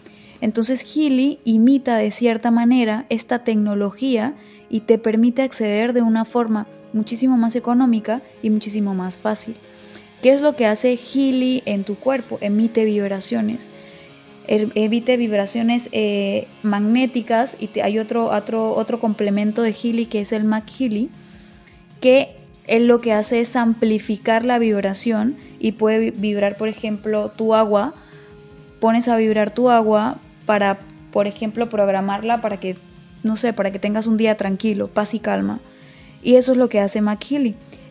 Entonces 0.42 0.82
Healy 0.82 1.38
imita 1.44 1.96
de 1.96 2.10
cierta 2.10 2.50
manera 2.50 3.06
esta 3.10 3.44
tecnología 3.44 4.34
y 4.68 4.80
te 4.80 4.98
permite 4.98 5.42
acceder 5.42 5.92
de 5.92 6.02
una 6.02 6.24
forma 6.24 6.66
muchísimo 6.92 7.36
más 7.36 7.54
económica 7.54 8.22
y 8.42 8.50
muchísimo 8.50 8.92
más 8.92 9.16
fácil. 9.16 9.54
¿Qué 10.20 10.32
es 10.32 10.40
lo 10.40 10.56
que 10.56 10.66
hace 10.66 10.96
Healy 10.96 11.62
en 11.64 11.84
tu 11.84 11.94
cuerpo? 11.94 12.38
Emite 12.40 12.84
vibraciones. 12.84 13.68
Emite 14.48 15.16
vibraciones 15.16 15.88
eh, 15.92 16.48
magnéticas 16.64 17.56
y 17.60 17.78
hay 17.78 18.00
otro, 18.00 18.24
otro, 18.24 18.74
otro 18.74 18.98
complemento 18.98 19.62
de 19.62 19.72
Healy 19.72 20.06
que 20.06 20.22
es 20.22 20.32
el 20.32 20.42
Mac 20.42 20.64
Healy, 20.76 21.08
que 22.00 22.34
él 22.66 22.88
lo 22.88 23.00
que 23.00 23.12
hace 23.12 23.40
es 23.40 23.54
amplificar 23.54 24.44
la 24.44 24.58
vibración 24.58 25.36
y 25.60 25.72
puede 25.72 26.10
vibrar, 26.10 26.56
por 26.56 26.66
ejemplo, 26.66 27.28
tu 27.28 27.54
agua. 27.54 27.94
Pones 28.80 29.06
a 29.06 29.16
vibrar 29.16 29.54
tu 29.54 29.70
agua 29.70 30.18
para, 30.46 30.78
por 31.12 31.26
ejemplo, 31.26 31.68
programarla 31.68 32.40
para 32.40 32.58
que, 32.58 32.76
no 33.22 33.36
sé, 33.36 33.52
para 33.52 33.70
que 33.70 33.78
tengas 33.78 34.06
un 34.06 34.16
día 34.16 34.36
tranquilo, 34.36 34.88
paz 34.88 35.14
y 35.14 35.18
calma. 35.18 35.60
Y 36.22 36.36
eso 36.36 36.52
es 36.52 36.58
lo 36.58 36.68
que 36.68 36.80
hace 36.80 37.00
Mac. 37.00 37.24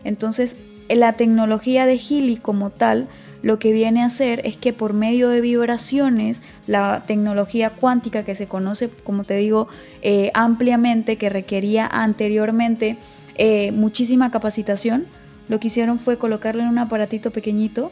Entonces, 0.03 0.55
la 0.89 1.13
tecnología 1.13 1.85
de 1.85 1.97
Healy 1.97 2.37
como 2.37 2.69
tal 2.69 3.07
lo 3.43 3.57
que 3.57 3.71
viene 3.71 4.03
a 4.03 4.05
hacer 4.05 4.41
es 4.45 4.55
que 4.55 4.71
por 4.71 4.93
medio 4.93 5.29
de 5.29 5.41
vibraciones, 5.41 6.41
la 6.67 7.03
tecnología 7.07 7.71
cuántica 7.71 8.23
que 8.23 8.35
se 8.35 8.45
conoce, 8.45 8.89
como 9.03 9.23
te 9.23 9.35
digo, 9.35 9.67
eh, 10.03 10.31
ampliamente, 10.33 11.17
que 11.17 11.29
requería 11.29 11.87
anteriormente 11.87 12.97
eh, 13.35 13.71
muchísima 13.71 14.29
capacitación, 14.29 15.05
lo 15.49 15.59
que 15.59 15.67
hicieron 15.67 15.99
fue 15.99 16.17
colocarle 16.17 16.63
en 16.63 16.69
un 16.69 16.77
aparatito 16.77 17.31
pequeñito 17.31 17.91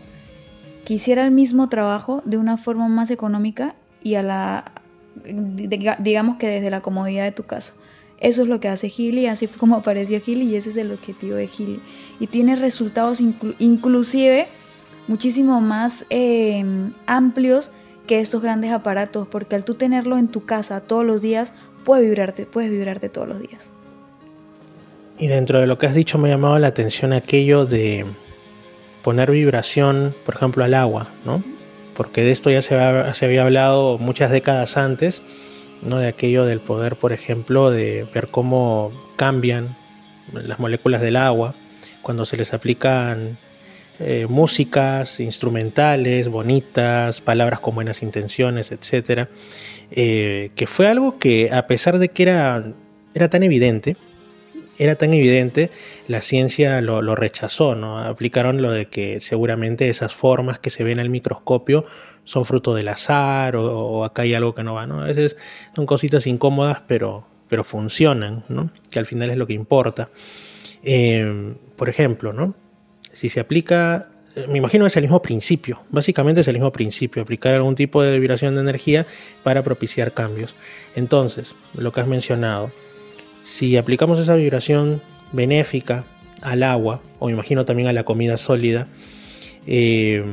que 0.86 0.94
hiciera 0.94 1.26
el 1.26 1.32
mismo 1.32 1.68
trabajo 1.68 2.22
de 2.26 2.38
una 2.38 2.58
forma 2.58 2.88
más 2.88 3.10
económica 3.10 3.76
y 4.04 4.16
a 4.16 4.24
la, 4.24 4.72
digamos 6.00 6.38
que 6.38 6.48
desde 6.48 6.70
la 6.70 6.82
comodidad 6.82 7.24
de 7.24 7.32
tu 7.32 7.44
casa. 7.44 7.74
Eso 8.20 8.42
es 8.42 8.50
lo 8.50 8.60
que 8.60 8.68
hace 8.68 8.90
Healy, 8.90 9.28
así 9.28 9.48
fue 9.48 9.58
como 9.58 9.78
apareció 9.78 10.20
Healy 10.20 10.44
y 10.44 10.56
ese 10.56 10.72
es 10.72 10.78
el 10.78 10.92
objetivo 10.92 11.36
de 11.36 11.48
Healy. 11.48 11.80
Y 12.20 12.28
tiene 12.28 12.56
resultados 12.58 13.22
inclusive 13.60 14.48
muchísimo 15.08 15.62
más 15.62 16.06
eh, 16.10 16.64
amplios 17.06 17.72
que 18.08 18.20
estos 18.20 18.42
grandes 18.42 18.72
aparatos, 18.72 19.28
porque 19.28 19.56
al 19.56 19.64
tú 19.64 19.76
tenerlo 19.76 20.18
en 20.18 20.28
tu 20.28 20.46
casa 20.46 20.82
todos 20.82 21.06
los 21.06 21.22
días, 21.22 21.54
puedes 21.86 22.06
vibrarte, 22.06 22.46
puedes 22.46 22.72
vibrarte 22.72 23.08
todos 23.08 23.28
los 23.28 23.40
días. 23.40 23.70
Y 25.18 25.28
dentro 25.28 25.60
de 25.60 25.68
lo 25.68 25.78
que 25.78 25.88
has 25.88 25.94
dicho 25.94 26.18
me 26.18 26.30
ha 26.30 26.32
llamado 26.32 26.58
la 26.60 26.68
atención 26.68 27.14
aquello 27.14 27.66
de 27.66 28.06
poner 29.04 29.32
vibración, 29.32 30.14
por 30.26 30.36
ejemplo, 30.36 30.64
al 30.64 30.74
agua, 30.74 31.08
¿no? 31.26 31.44
Porque 32.00 32.24
de 32.24 32.32
esto 32.32 32.50
ya 32.50 32.62
se, 32.62 32.76
había 33.26 33.42
hablado 33.42 33.98
muchas 33.98 34.32
décadas 34.32 34.78
antes, 34.78 35.22
¿no? 35.82 35.98
De 36.00 36.08
aquello 36.08 36.46
del 36.46 36.62
poder, 36.62 36.96
por 36.96 37.12
ejemplo, 37.12 37.72
de 37.72 38.08
ver 38.14 38.30
cómo 38.30 38.94
cambian 39.18 39.76
las 40.32 40.60
moléculas 40.60 41.02
del 41.02 41.18
agua 41.18 41.56
cuando 42.02 42.26
se 42.26 42.38
les 42.38 42.54
aplican 42.54 43.38
eh, 44.00 44.28
músicas 44.30 45.20
instrumentales, 45.20 46.30
bonitas, 46.30 47.20
palabras 47.20 47.60
con 47.60 47.76
buenas 47.76 48.02
intenciones, 48.02 48.72
etcétera, 48.72 49.28
eh, 49.92 50.52
que 50.56 50.68
fue 50.68 50.88
algo 50.88 51.20
que 51.20 51.52
a 51.52 51.68
pesar 51.68 52.00
de 52.00 52.08
que 52.08 52.24
era, 52.24 52.64
era 53.14 53.28
tan 53.28 53.44
evidente, 53.44 53.98
era 54.80 54.96
tan 54.96 55.14
evidente, 55.14 55.70
la 56.08 56.22
ciencia 56.22 56.82
lo, 56.82 57.16
rechazó, 57.16 57.76
¿no? 57.76 58.00
Aplicaron 58.00 58.62
lo 58.62 58.72
de 58.72 58.88
que 58.88 59.20
seguramente 59.20 59.90
esas 59.90 60.16
formas 60.16 60.58
que 60.58 60.72
se 60.72 60.84
ven 60.84 61.00
al 61.00 61.10
microscopio 61.10 61.86
son 62.24 62.46
fruto 62.46 62.74
del 62.74 62.88
azar 62.88 63.56
o, 63.56 64.04
acá 64.06 64.24
hay 64.24 64.34
algo 64.34 64.56
que 64.56 64.64
no 64.64 64.74
va, 64.74 64.88
¿no? 64.88 65.02
A 65.02 65.06
veces 65.06 65.38
son 65.76 65.86
cositas 65.86 66.26
incómodas, 66.26 66.82
pero, 66.88 67.28
pero 67.48 67.64
funcionan, 67.64 68.44
¿no? 68.50 68.72
Que 68.90 68.98
al 68.98 69.06
final 69.06 69.30
es 69.30 69.38
lo 69.38 69.46
que 69.46 69.54
importa. 69.54 70.10
Eh, 70.82 71.54
por 71.76 71.90
ejemplo, 71.90 72.34
¿no? 72.34 72.56
si 73.14 73.30
se 73.30 73.40
aplica, 73.40 74.08
me 74.48 74.58
imagino 74.58 74.86
es 74.86 74.96
el 74.96 75.04
mismo 75.04 75.22
principio, 75.22 75.82
básicamente 75.90 76.42
es 76.42 76.48
el 76.48 76.56
mismo 76.56 76.72
principio, 76.72 77.22
aplicar 77.22 77.54
algún 77.54 77.76
tipo 77.76 78.02
de 78.02 78.18
vibración 78.20 78.56
de 78.56 78.62
energía 78.62 79.06
para 79.44 79.62
propiciar 79.62 80.14
cambios. 80.14 80.56
Entonces, 80.96 81.54
lo 81.76 81.92
que 81.92 82.02
has 82.02 82.08
mencionado, 82.08 82.72
si 83.50 83.78
aplicamos 83.78 84.20
esa 84.20 84.36
vibración 84.36 85.02
benéfica 85.32 86.04
al 86.42 86.64
agua, 86.64 87.02
o 87.20 87.26
me 87.26 87.34
imagino 87.34 87.66
también 87.66 87.88
a 87.90 87.94
la 87.94 88.04
comida 88.04 88.38
sólida, 88.38 88.88
eh, 89.68 90.24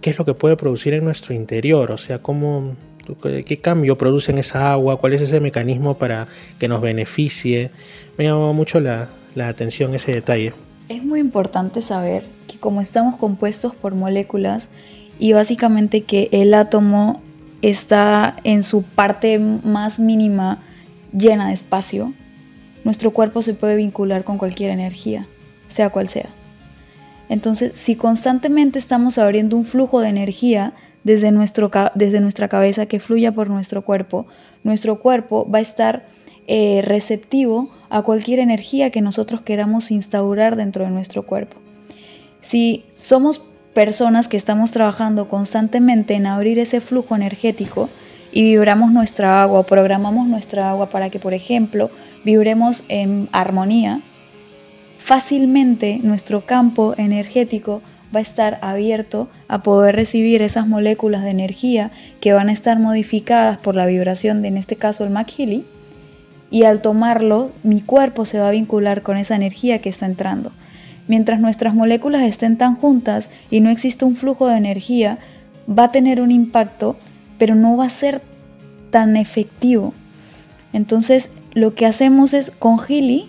¿qué 0.00 0.10
es 0.10 0.18
lo 0.18 0.24
que 0.24 0.34
puede 0.34 0.56
producir 0.56 0.94
en 0.94 1.04
nuestro 1.04 1.34
interior? 1.34 1.90
O 1.90 1.98
sea, 1.98 2.18
¿cómo, 2.18 2.76
¿qué 3.22 3.58
cambio 3.58 3.98
produce 3.98 4.32
en 4.32 4.38
esa 4.38 4.72
agua? 4.72 4.98
¿Cuál 5.00 5.14
es 5.14 5.22
ese 5.22 5.40
mecanismo 5.40 5.94
para 5.94 6.28
que 6.60 6.68
nos 6.68 6.80
beneficie? 6.80 7.70
Me 8.16 8.24
llamó 8.24 8.52
mucho 8.52 8.78
la 8.80 9.08
atención 9.36 9.94
ese 9.94 10.12
detalle. 10.12 10.52
Es 10.88 11.02
muy 11.02 11.18
importante 11.18 11.82
saber 11.82 12.24
que 12.46 12.58
como 12.58 12.80
estamos 12.80 13.16
compuestos 13.16 13.74
por 13.74 13.94
moléculas 13.94 14.68
y 15.18 15.32
básicamente 15.32 16.02
que 16.02 16.28
el 16.30 16.54
átomo 16.54 17.22
está 17.62 18.36
en 18.44 18.62
su 18.62 18.82
parte 18.82 19.38
más 19.38 19.98
mínima 19.98 20.62
llena 21.12 21.48
de 21.48 21.54
espacio, 21.54 22.12
nuestro 22.86 23.10
cuerpo 23.10 23.42
se 23.42 23.52
puede 23.52 23.74
vincular 23.74 24.22
con 24.22 24.38
cualquier 24.38 24.70
energía, 24.70 25.26
sea 25.70 25.90
cual 25.90 26.08
sea. 26.08 26.28
Entonces, 27.28 27.72
si 27.74 27.96
constantemente 27.96 28.78
estamos 28.78 29.18
abriendo 29.18 29.56
un 29.56 29.64
flujo 29.64 29.98
de 29.98 30.08
energía 30.08 30.72
desde, 31.02 31.32
nuestro, 31.32 31.68
desde 31.96 32.20
nuestra 32.20 32.46
cabeza 32.46 32.86
que 32.86 33.00
fluya 33.00 33.32
por 33.32 33.50
nuestro 33.50 33.82
cuerpo, 33.82 34.26
nuestro 34.62 35.00
cuerpo 35.00 35.50
va 35.50 35.58
a 35.58 35.62
estar 35.62 36.06
eh, 36.46 36.80
receptivo 36.84 37.70
a 37.90 38.02
cualquier 38.02 38.38
energía 38.38 38.90
que 38.90 39.00
nosotros 39.00 39.40
queramos 39.40 39.90
instaurar 39.90 40.54
dentro 40.54 40.84
de 40.84 40.92
nuestro 40.92 41.24
cuerpo. 41.24 41.56
Si 42.40 42.84
somos 42.94 43.42
personas 43.74 44.28
que 44.28 44.36
estamos 44.36 44.70
trabajando 44.70 45.28
constantemente 45.28 46.14
en 46.14 46.26
abrir 46.26 46.60
ese 46.60 46.80
flujo 46.80 47.16
energético 47.16 47.90
y 48.36 48.42
vibramos 48.42 48.92
nuestra 48.92 49.40
agua 49.40 49.64
programamos 49.64 50.28
nuestra 50.28 50.68
agua 50.68 50.90
para 50.90 51.08
que, 51.08 51.18
por 51.18 51.32
ejemplo, 51.32 51.90
vibremos 52.22 52.84
en 52.88 53.30
armonía, 53.32 54.02
fácilmente 54.98 56.00
nuestro 56.02 56.42
campo 56.42 56.92
energético 56.98 57.80
va 58.14 58.18
a 58.18 58.22
estar 58.22 58.58
abierto 58.60 59.30
a 59.48 59.62
poder 59.62 59.96
recibir 59.96 60.42
esas 60.42 60.68
moléculas 60.68 61.22
de 61.22 61.30
energía 61.30 61.90
que 62.20 62.34
van 62.34 62.50
a 62.50 62.52
estar 62.52 62.78
modificadas 62.78 63.56
por 63.56 63.74
la 63.74 63.86
vibración 63.86 64.42
de, 64.42 64.48
en 64.48 64.58
este 64.58 64.76
caso, 64.76 65.04
el 65.04 65.10
McHealy, 65.10 65.64
y 66.50 66.64
al 66.64 66.82
tomarlo 66.82 67.52
mi 67.62 67.80
cuerpo 67.80 68.26
se 68.26 68.38
va 68.38 68.48
a 68.48 68.50
vincular 68.50 69.00
con 69.00 69.16
esa 69.16 69.34
energía 69.34 69.80
que 69.80 69.88
está 69.88 70.04
entrando. 70.04 70.52
Mientras 71.08 71.40
nuestras 71.40 71.74
moléculas 71.74 72.22
estén 72.22 72.58
tan 72.58 72.76
juntas 72.76 73.30
y 73.50 73.60
no 73.60 73.70
existe 73.70 74.04
un 74.04 74.14
flujo 74.14 74.46
de 74.46 74.58
energía, 74.58 75.16
va 75.66 75.84
a 75.84 75.90
tener 75.90 76.20
un 76.20 76.30
impacto, 76.30 76.98
pero 77.38 77.54
no 77.54 77.76
va 77.76 77.86
a 77.86 77.90
ser 77.90 78.22
tan 78.90 79.16
efectivo. 79.16 79.94
Entonces, 80.72 81.30
lo 81.52 81.74
que 81.74 81.86
hacemos 81.86 82.34
es 82.34 82.50
con 82.50 82.78
Healy 82.78 83.28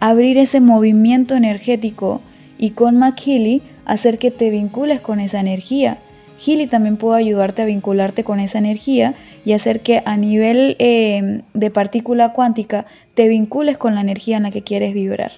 abrir 0.00 0.38
ese 0.38 0.60
movimiento 0.60 1.34
energético 1.34 2.20
y 2.58 2.70
con 2.70 2.98
McHealy 2.98 3.62
hacer 3.84 4.18
que 4.18 4.30
te 4.30 4.50
vincules 4.50 5.00
con 5.00 5.20
esa 5.20 5.40
energía. 5.40 5.98
Healy 6.44 6.66
también 6.66 6.96
puede 6.96 7.18
ayudarte 7.18 7.62
a 7.62 7.64
vincularte 7.64 8.24
con 8.24 8.40
esa 8.40 8.58
energía 8.58 9.14
y 9.44 9.52
hacer 9.52 9.80
que 9.80 10.02
a 10.04 10.16
nivel 10.16 10.76
eh, 10.78 11.42
de 11.52 11.70
partícula 11.70 12.32
cuántica 12.32 12.86
te 13.14 13.28
vincules 13.28 13.78
con 13.78 13.94
la 13.94 14.00
energía 14.00 14.36
en 14.36 14.44
la 14.44 14.50
que 14.50 14.62
quieres 14.62 14.94
vibrar. 14.94 15.32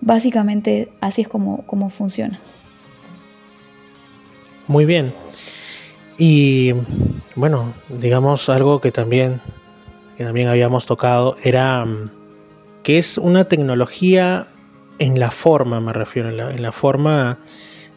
Básicamente 0.00 0.88
así 1.00 1.22
es 1.22 1.28
como, 1.28 1.58
como 1.66 1.90
funciona. 1.90 2.40
Muy 4.66 4.84
bien. 4.84 5.12
Y 6.24 6.72
bueno, 7.34 7.74
digamos 7.88 8.48
algo 8.48 8.80
que 8.80 8.92
también, 8.92 9.40
que 10.16 10.22
también 10.22 10.46
habíamos 10.46 10.86
tocado 10.86 11.34
era 11.42 11.84
mm, 11.84 12.10
que 12.84 12.98
es 12.98 13.18
una 13.18 13.46
tecnología 13.46 14.46
en 15.00 15.18
la 15.18 15.32
forma, 15.32 15.80
me 15.80 15.92
refiero, 15.92 16.28
en 16.28 16.62
la, 16.62 16.70
forma 16.70 17.38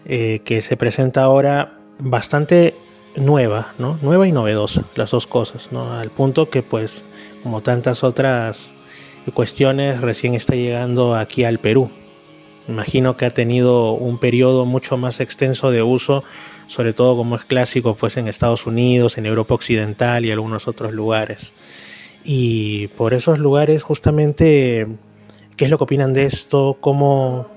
eh, 0.05 0.41
que 0.43 0.63
se 0.63 0.75
presenta 0.75 1.21
ahora 1.21 1.77
bastante 1.99 2.73
nueva, 3.15 3.75
¿no? 3.77 3.99
Nueva 4.01 4.27
y 4.27 4.31
novedosa, 4.31 4.85
las 4.95 5.11
dos 5.11 5.27
cosas, 5.27 5.71
¿no? 5.71 5.93
Al 5.93 6.09
punto 6.09 6.49
que 6.49 6.63
pues 6.63 7.03
como 7.43 7.61
tantas 7.61 8.03
otras 8.03 8.73
cuestiones 9.35 10.01
recién 10.01 10.33
está 10.33 10.55
llegando 10.55 11.13
aquí 11.13 11.43
al 11.43 11.59
Perú. 11.59 11.91
imagino 12.67 13.17
que 13.17 13.27
ha 13.27 13.31
tenido 13.35 13.91
un 13.91 14.17
periodo 14.17 14.65
mucho 14.65 14.97
más 14.97 15.19
extenso 15.19 15.69
de 15.69 15.83
uso, 15.83 16.23
sobre 16.67 16.93
todo 16.93 17.15
como 17.15 17.35
es 17.35 17.45
clásico 17.45 17.95
pues 17.95 18.17
en 18.17 18.27
Estados 18.27 18.65
Unidos, 18.65 19.17
en 19.17 19.25
Europa 19.25 19.53
Occidental 19.53 20.25
y 20.25 20.31
algunos 20.31 20.67
otros 20.67 20.93
lugares. 20.93 21.53
Y 22.23 22.87
por 22.89 23.13
esos 23.13 23.39
lugares 23.39 23.83
justamente, 23.83 24.87
¿qué 25.55 25.65
es 25.65 25.71
lo 25.71 25.77
que 25.77 25.83
opinan 25.83 26.13
de 26.13 26.25
esto? 26.25 26.77
¿Cómo 26.81 27.47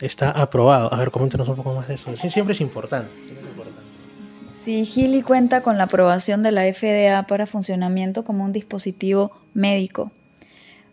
está 0.00 0.30
aprobado? 0.30 0.92
A 0.92 0.98
ver, 0.98 1.10
coméntanos 1.10 1.48
un 1.48 1.56
poco 1.56 1.74
más 1.74 1.86
de 1.88 1.94
eso. 1.94 2.16
Sí, 2.16 2.30
siempre 2.30 2.54
es 2.54 2.60
importante. 2.60 3.10
Sí, 4.64 4.84
Gili 4.84 5.22
cuenta 5.22 5.62
con 5.62 5.78
la 5.78 5.84
aprobación 5.84 6.42
de 6.42 6.52
la 6.52 6.70
FDA 6.70 7.26
para 7.26 7.46
funcionamiento 7.46 8.24
como 8.24 8.44
un 8.44 8.52
dispositivo 8.52 9.32
médico, 9.54 10.12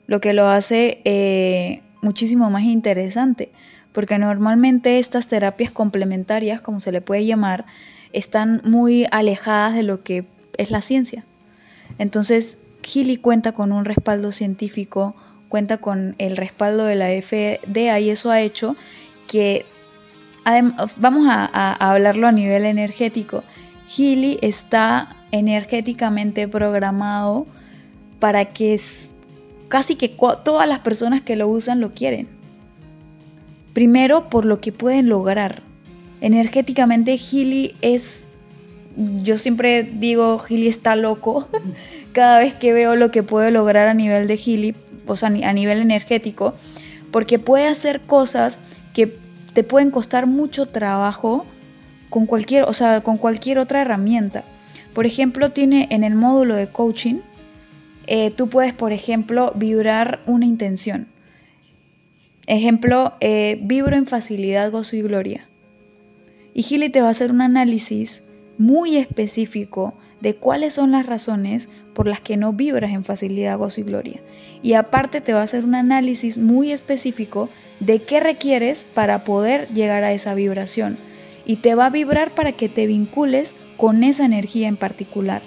lo 0.06 0.21
que 0.21 0.32
lo 0.32 0.47
hace 0.47 1.01
eh, 1.03 1.82
muchísimo 2.01 2.49
más 2.49 2.63
interesante, 2.63 3.51
porque 3.93 4.17
normalmente 4.17 5.00
estas 5.00 5.28
terapias 5.28 5.71
complementarias, 5.71 6.62
como 6.62 6.80
se 6.80 6.91
le 6.91 7.02
puede 7.02 7.26
llamar, 7.26 7.65
están 8.13 8.62
muy 8.63 9.06
alejadas 9.12 9.76
de 9.76 9.84
lo 9.84 10.04
que 10.04 10.26
es 10.58 10.71
la 10.71 10.82
ciencia. 10.82 11.23
Entonces, 11.97 12.58
Gili 12.84 13.17
cuenta 13.17 13.52
con 13.52 13.71
un 13.71 13.86
respaldo 13.86 14.32
científico, 14.32 15.15
cuenta 15.50 15.78
con 15.78 16.15
el 16.17 16.38
respaldo 16.38 16.86
de 16.86 16.95
la 16.95 17.10
FDA 17.21 18.00
y 18.00 18.10
eso 18.10 18.32
ha 18.32 18.41
hecho 18.41 18.76
que, 19.28 19.65
vamos 20.97 21.28
a, 21.30 21.73
hablarlo 21.73 22.28
a 22.28 22.32
nivel 22.32 22.65
energético, 22.65 23.43
Gili 23.88 24.38
está 24.41 25.10
energéticamente 25.32 26.47
programado 26.47 27.45
para 28.19 28.45
que 28.45 28.80
casi 29.67 29.95
que 29.95 30.10
todas 30.10 30.67
las 30.67 30.80
personas 30.80 31.21
que 31.21 31.36
lo 31.36 31.47
usan 31.47 31.82
lo 31.82 31.91
quieren. 31.91 32.37
Primero 33.78 34.28
por 34.32 34.44
lo 34.44 34.60
que 34.60 34.72
pueden 34.72 35.08
lograr. 35.08 35.62
Energéticamente 36.20 37.16
Gili 37.16 37.76
es, 37.84 38.26
yo 39.22 39.38
siempre 39.38 39.84
digo, 39.84 40.40
Gili 40.40 40.68
está 40.68 40.96
loco. 40.96 41.48
Cada 42.12 42.40
vez 42.40 42.56
que 42.56 42.74
veo 42.74 42.96
lo 42.96 43.12
que 43.12 43.22
puede 43.22 43.52
lograr 43.52 43.88
a 43.88 43.94
nivel 43.94 44.26
de 44.26 44.36
Gili, 44.36 44.74
o 45.06 45.16
sea, 45.16 45.30
a 45.30 45.54
nivel 45.54 45.80
energético, 45.80 46.56
porque 47.12 47.38
puede 47.38 47.68
hacer 47.68 48.02
cosas 48.02 48.58
que 48.96 49.16
te 49.54 49.63
pueden 49.63 49.92
costar 49.92 50.26
mucho 50.26 50.66
trabajo 50.66 51.46
con 52.10 52.26
cualquier, 52.26 52.63
o 52.63 52.74
sea, 52.74 53.02
con 53.02 53.18
cualquier 53.18 53.60
otra 53.60 53.82
herramienta. 53.82 54.44
Por 54.96 55.06
ejemplo, 55.06 55.52
tiene 55.52 55.88
en 55.92 56.04
el 56.04 56.16
módulo 56.16 56.56
de 56.56 56.66
coaching, 56.66 57.18
eh, 58.08 58.32
tú 58.32 58.50
puedes, 58.50 58.74
por 58.74 58.92
ejemplo, 58.92 59.52
vibrar 59.56 60.22
una 60.26 60.48
intención. 60.48 61.06
Ejemplo, 62.48 63.14
eh, 63.20 63.60
vibro 63.62 63.98
en 63.98 64.08
facilidad, 64.08 64.72
gozo 64.72 64.96
y 64.96 65.02
gloria. 65.02 65.50
Y 66.54 66.64
Gili 66.64 66.90
te 66.90 67.02
va 67.02 67.10
a 67.10 67.12
hacer 67.12 67.30
un 67.30 67.42
análisis 67.42 68.24
muy 68.58 68.96
específico 68.96 69.94
de 70.22 70.36
cuáles 70.36 70.74
son 70.74 70.94
las 70.94 71.06
razones 71.06 71.68
por 71.94 72.08
las 72.08 72.22
que 72.22 72.38
no 72.38 72.54
vibras 72.54 72.92
en 72.92 73.04
facilidad, 73.04 73.58
gozo 73.58 73.82
y 73.82 73.84
gloria. 73.84 74.22
Y 74.64 74.74
aparte 74.74 75.20
te 75.20 75.34
va 75.34 75.42
a 75.42 75.44
hacer 75.44 75.66
un 75.66 75.76
análisis 75.76 76.38
muy 76.38 76.72
específico 76.72 77.50
de 77.82 78.00
qué 78.00 78.22
requieres 78.22 78.86
para 78.94 79.26
poder 79.26 79.68
llegar 79.74 80.06
a 80.06 80.14
esa 80.14 80.34
vibración. 80.34 80.98
Y 81.46 81.58
te 81.58 81.76
va 81.76 81.88
a 81.88 81.92
vibrar 81.92 82.32
para 82.32 82.54
que 82.54 82.70
te 82.70 82.88
vincules 82.88 83.56
con 83.76 84.06
esa 84.06 84.24
energía 84.24 84.70
en 84.70 84.78
particular. 84.78 85.42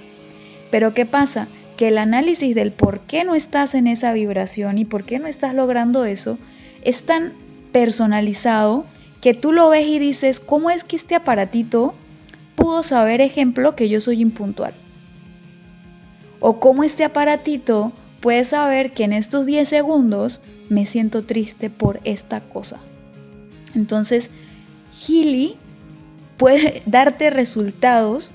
Pero 0.70 0.92
¿qué 0.92 1.06
pasa? 1.06 1.48
Que 1.78 1.88
el 1.88 1.96
análisis 1.96 2.54
del 2.54 2.72
por 2.72 3.00
qué 3.00 3.24
no 3.24 3.34
estás 3.34 3.74
en 3.74 3.86
esa 3.86 4.12
vibración 4.12 4.76
y 4.76 4.84
por 4.84 5.04
qué 5.04 5.18
no 5.18 5.28
estás 5.28 5.54
logrando 5.54 6.04
eso 6.04 6.38
es 6.82 7.02
tan 7.02 7.32
personalizado 7.72 8.84
que 9.20 9.34
tú 9.34 9.52
lo 9.52 9.68
ves 9.68 9.86
y 9.86 9.98
dices, 9.98 10.40
¿cómo 10.40 10.70
es 10.70 10.84
que 10.84 10.96
este 10.96 11.14
aparatito 11.14 11.94
pudo 12.56 12.82
saber, 12.82 13.20
ejemplo, 13.20 13.76
que 13.76 13.88
yo 13.88 14.00
soy 14.00 14.20
impuntual? 14.20 14.72
O 16.40 16.58
cómo 16.58 16.84
este 16.84 17.04
aparatito 17.04 17.92
puede 18.20 18.44
saber 18.44 18.92
que 18.92 19.04
en 19.04 19.12
estos 19.12 19.46
10 19.46 19.68
segundos 19.68 20.40
me 20.68 20.86
siento 20.86 21.24
triste 21.24 21.68
por 21.68 22.00
esta 22.04 22.40
cosa. 22.40 22.78
Entonces, 23.74 24.30
Healy 25.06 25.56
puede 26.36 26.82
darte 26.86 27.30
resultados 27.30 28.30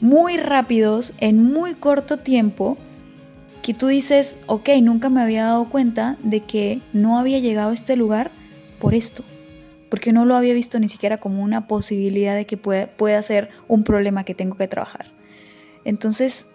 muy 0.00 0.36
rápidos 0.36 1.12
en 1.18 1.42
muy 1.42 1.74
corto 1.74 2.18
tiempo 2.18 2.76
que 3.64 3.74
tú 3.74 3.88
dices, 3.88 4.36
ok, 4.46 4.68
nunca 4.80 5.08
me 5.08 5.22
había 5.22 5.46
dado 5.46 5.68
cuenta 5.68 6.16
de 6.22 6.40
que 6.40 6.80
no 6.92 7.18
había 7.18 7.40
llegado 7.40 7.70
a 7.70 7.74
este 7.74 7.96
lugar 7.96 8.30
por 8.78 8.94
esto 8.94 9.24
porque 9.94 10.12
no 10.12 10.24
lo 10.24 10.34
había 10.34 10.54
visto 10.54 10.80
ni 10.80 10.88
siquiera 10.88 11.18
como 11.18 11.40
una 11.40 11.68
posibilidad 11.68 12.34
de 12.34 12.46
que 12.46 12.56
pueda, 12.56 13.22
ser 13.22 13.50
un 13.68 13.84
problema 13.84 14.24
que 14.24 14.34
tengo 14.34 14.56
que 14.56 14.66
trabajar. 14.66 15.06
Entonces, 15.84 16.48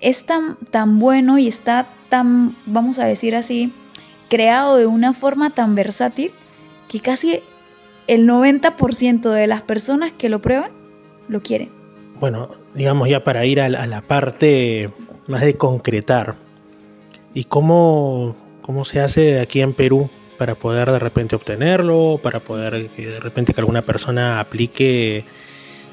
es 0.00 0.24
tan, 0.24 0.56
tan 0.70 0.98
bueno 0.98 1.36
y 1.36 1.46
está 1.46 1.84
tan, 2.08 2.56
vamos 2.64 2.98
a 2.98 3.04
decir 3.04 3.36
así, 3.36 3.70
creado 4.30 4.76
de 4.76 4.86
una 4.86 5.12
forma 5.12 5.50
tan 5.50 5.74
versátil 5.74 6.30
que 6.88 7.00
casi 7.00 7.40
el 8.06 8.26
90% 8.26 9.30
de 9.30 9.46
las 9.46 9.60
personas 9.60 10.12
que 10.12 10.30
lo 10.30 10.40
prueban 10.40 10.70
lo 11.28 11.42
quieren. 11.42 11.68
Bueno, 12.18 12.48
digamos 12.74 13.10
ya 13.10 13.22
para 13.22 13.44
ir 13.44 13.60
a 13.60 13.68
la, 13.68 14.00
parte 14.00 14.88
más 15.26 15.42
de 15.42 15.54
concretar. 15.58 16.36
¿Y 17.36 17.44
cómo, 17.44 18.34
cómo 18.62 18.86
se 18.86 19.02
hace 19.02 19.40
aquí 19.40 19.60
en 19.60 19.74
Perú 19.74 20.08
para 20.38 20.54
poder 20.54 20.90
de 20.90 20.98
repente 20.98 21.36
obtenerlo, 21.36 22.18
para 22.22 22.40
poder 22.40 22.90
de 22.90 23.20
repente 23.20 23.52
que 23.52 23.60
alguna 23.60 23.82
persona 23.82 24.40
aplique 24.40 25.22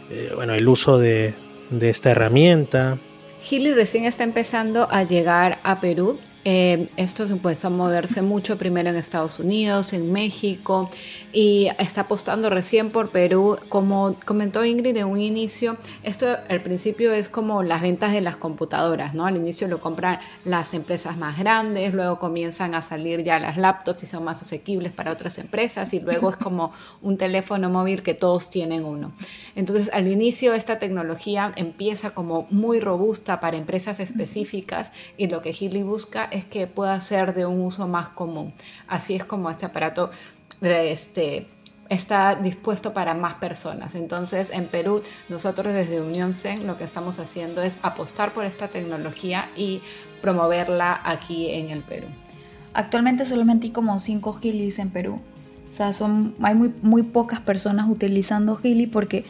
eh, 0.09 0.31
bueno, 0.35 0.53
el 0.53 0.65
uso 0.69 0.97
de, 0.97 1.33
de 1.69 1.89
esta 1.89 2.11
herramienta. 2.11 2.97
Gili 3.41 3.73
recién 3.73 4.05
está 4.05 4.23
empezando 4.23 4.87
a 4.89 5.03
llegar 5.03 5.59
a 5.63 5.81
Perú 5.81 6.17
eh, 6.45 6.89
esto 6.97 7.23
empezó 7.23 7.67
a 7.67 7.69
moverse 7.69 8.21
mucho 8.21 8.57
primero 8.57 8.89
en 8.89 8.97
Estados 8.97 9.39
Unidos, 9.39 9.93
en 9.93 10.11
México 10.11 10.89
y 11.31 11.69
está 11.79 12.01
apostando 12.01 12.49
recién 12.49 12.89
por 12.89 13.09
Perú. 13.11 13.57
Como 13.69 14.15
comentó 14.25 14.65
Ingrid 14.65 14.97
en 14.97 15.07
un 15.07 15.21
inicio, 15.21 15.77
esto 16.03 16.27
al 16.49 16.61
principio 16.61 17.13
es 17.13 17.29
como 17.29 17.63
las 17.63 17.81
ventas 17.81 18.11
de 18.11 18.19
las 18.19 18.35
computadoras, 18.35 19.13
¿no? 19.13 19.25
Al 19.25 19.37
inicio 19.37 19.69
lo 19.69 19.79
compran 19.79 20.19
las 20.43 20.73
empresas 20.73 21.15
más 21.17 21.39
grandes, 21.39 21.93
luego 21.93 22.19
comienzan 22.19 22.75
a 22.75 22.81
salir 22.81 23.23
ya 23.23 23.39
las 23.39 23.57
laptops 23.57 24.03
y 24.03 24.07
son 24.07 24.25
más 24.25 24.41
asequibles 24.41 24.91
para 24.91 25.13
otras 25.13 25.37
empresas 25.37 25.93
y 25.93 26.01
luego 26.01 26.29
es 26.29 26.37
como 26.37 26.73
un 27.01 27.17
teléfono 27.17 27.69
móvil 27.69 28.03
que 28.03 28.13
todos 28.13 28.49
tienen 28.49 28.83
uno. 28.83 29.13
Entonces 29.55 29.89
al 29.93 30.07
inicio 30.07 30.53
esta 30.53 30.77
tecnología 30.77 31.53
empieza 31.55 32.09
como 32.09 32.47
muy 32.49 32.81
robusta 32.81 33.39
para 33.39 33.55
empresas 33.55 34.01
específicas 34.01 34.91
y 35.17 35.27
lo 35.27 35.41
que 35.41 35.53
Healy 35.53 35.83
busca 35.83 36.29
es 36.33 36.45
que 36.45 36.67
pueda 36.67 36.99
ser 37.01 37.33
de 37.33 37.45
un 37.45 37.61
uso 37.61 37.87
más 37.87 38.09
común. 38.09 38.53
Así 38.87 39.15
es 39.15 39.23
como 39.23 39.49
este 39.49 39.65
aparato 39.65 40.11
este, 40.61 41.47
está 41.89 42.35
dispuesto 42.35 42.93
para 42.93 43.13
más 43.13 43.35
personas. 43.35 43.95
Entonces, 43.95 44.49
en 44.51 44.65
Perú, 44.65 45.03
nosotros 45.29 45.73
desde 45.73 46.01
Unión 46.01 46.33
CEN 46.33 46.67
lo 46.67 46.77
que 46.77 46.83
estamos 46.83 47.19
haciendo 47.19 47.61
es 47.61 47.77
apostar 47.81 48.31
por 48.31 48.45
esta 48.45 48.67
tecnología 48.67 49.49
y 49.55 49.81
promoverla 50.21 50.99
aquí 51.03 51.51
en 51.51 51.69
el 51.69 51.81
Perú. 51.81 52.07
Actualmente 52.73 53.25
solamente 53.25 53.67
hay 53.67 53.71
como 53.71 53.99
5 53.99 54.33
gilis 54.41 54.79
en 54.79 54.89
Perú. 54.89 55.19
O 55.71 55.75
sea, 55.75 55.91
son, 55.91 56.35
hay 56.41 56.53
muy, 56.53 56.71
muy 56.83 57.01
pocas 57.01 57.39
personas 57.39 57.89
utilizando 57.89 58.55
Gili 58.57 58.85
porque 58.85 59.25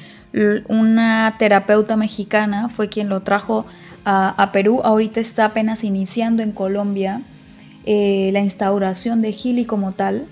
una 0.68 1.36
terapeuta 1.40 1.96
mexicana 1.96 2.68
fue 2.68 2.90
quien 2.90 3.08
lo 3.08 3.22
trajo 3.22 3.66
a, 4.06 4.50
Perú. 4.52 4.82
Ahorita 4.84 5.20
está 5.20 5.46
apenas 5.46 5.84
iniciando 5.84 6.44
en 6.44 6.52
Colombia 6.52 7.22
eh, 7.86 8.30
la 8.34 8.40
instauración 8.40 9.22
de 9.22 9.32
Gili 9.32 9.66
como 9.66 9.94
tal. 9.94 10.26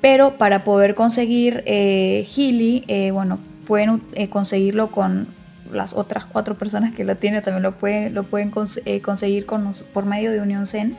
Pero 0.00 0.38
para 0.38 0.64
poder 0.64 0.94
conseguir 0.94 1.62
eh, 1.66 2.24
Gili, 2.26 2.84
eh, 2.86 3.10
bueno, 3.10 3.38
pueden 3.66 4.02
eh, 4.14 4.28
conseguirlo 4.28 4.90
con 4.90 5.26
las 5.72 5.92
otras 5.92 6.24
cuatro 6.24 6.54
personas 6.54 6.94
que 6.94 7.04
lo 7.04 7.16
tienen, 7.16 7.42
también 7.42 7.62
lo 7.62 7.72
pueden, 7.72 8.14
lo 8.14 8.22
pueden 8.22 8.50
conseguir 8.50 9.44
con 9.44 9.72
por 9.92 10.06
medio 10.06 10.30
de 10.30 10.40
Unión 10.40 10.66
Zen 10.66 10.96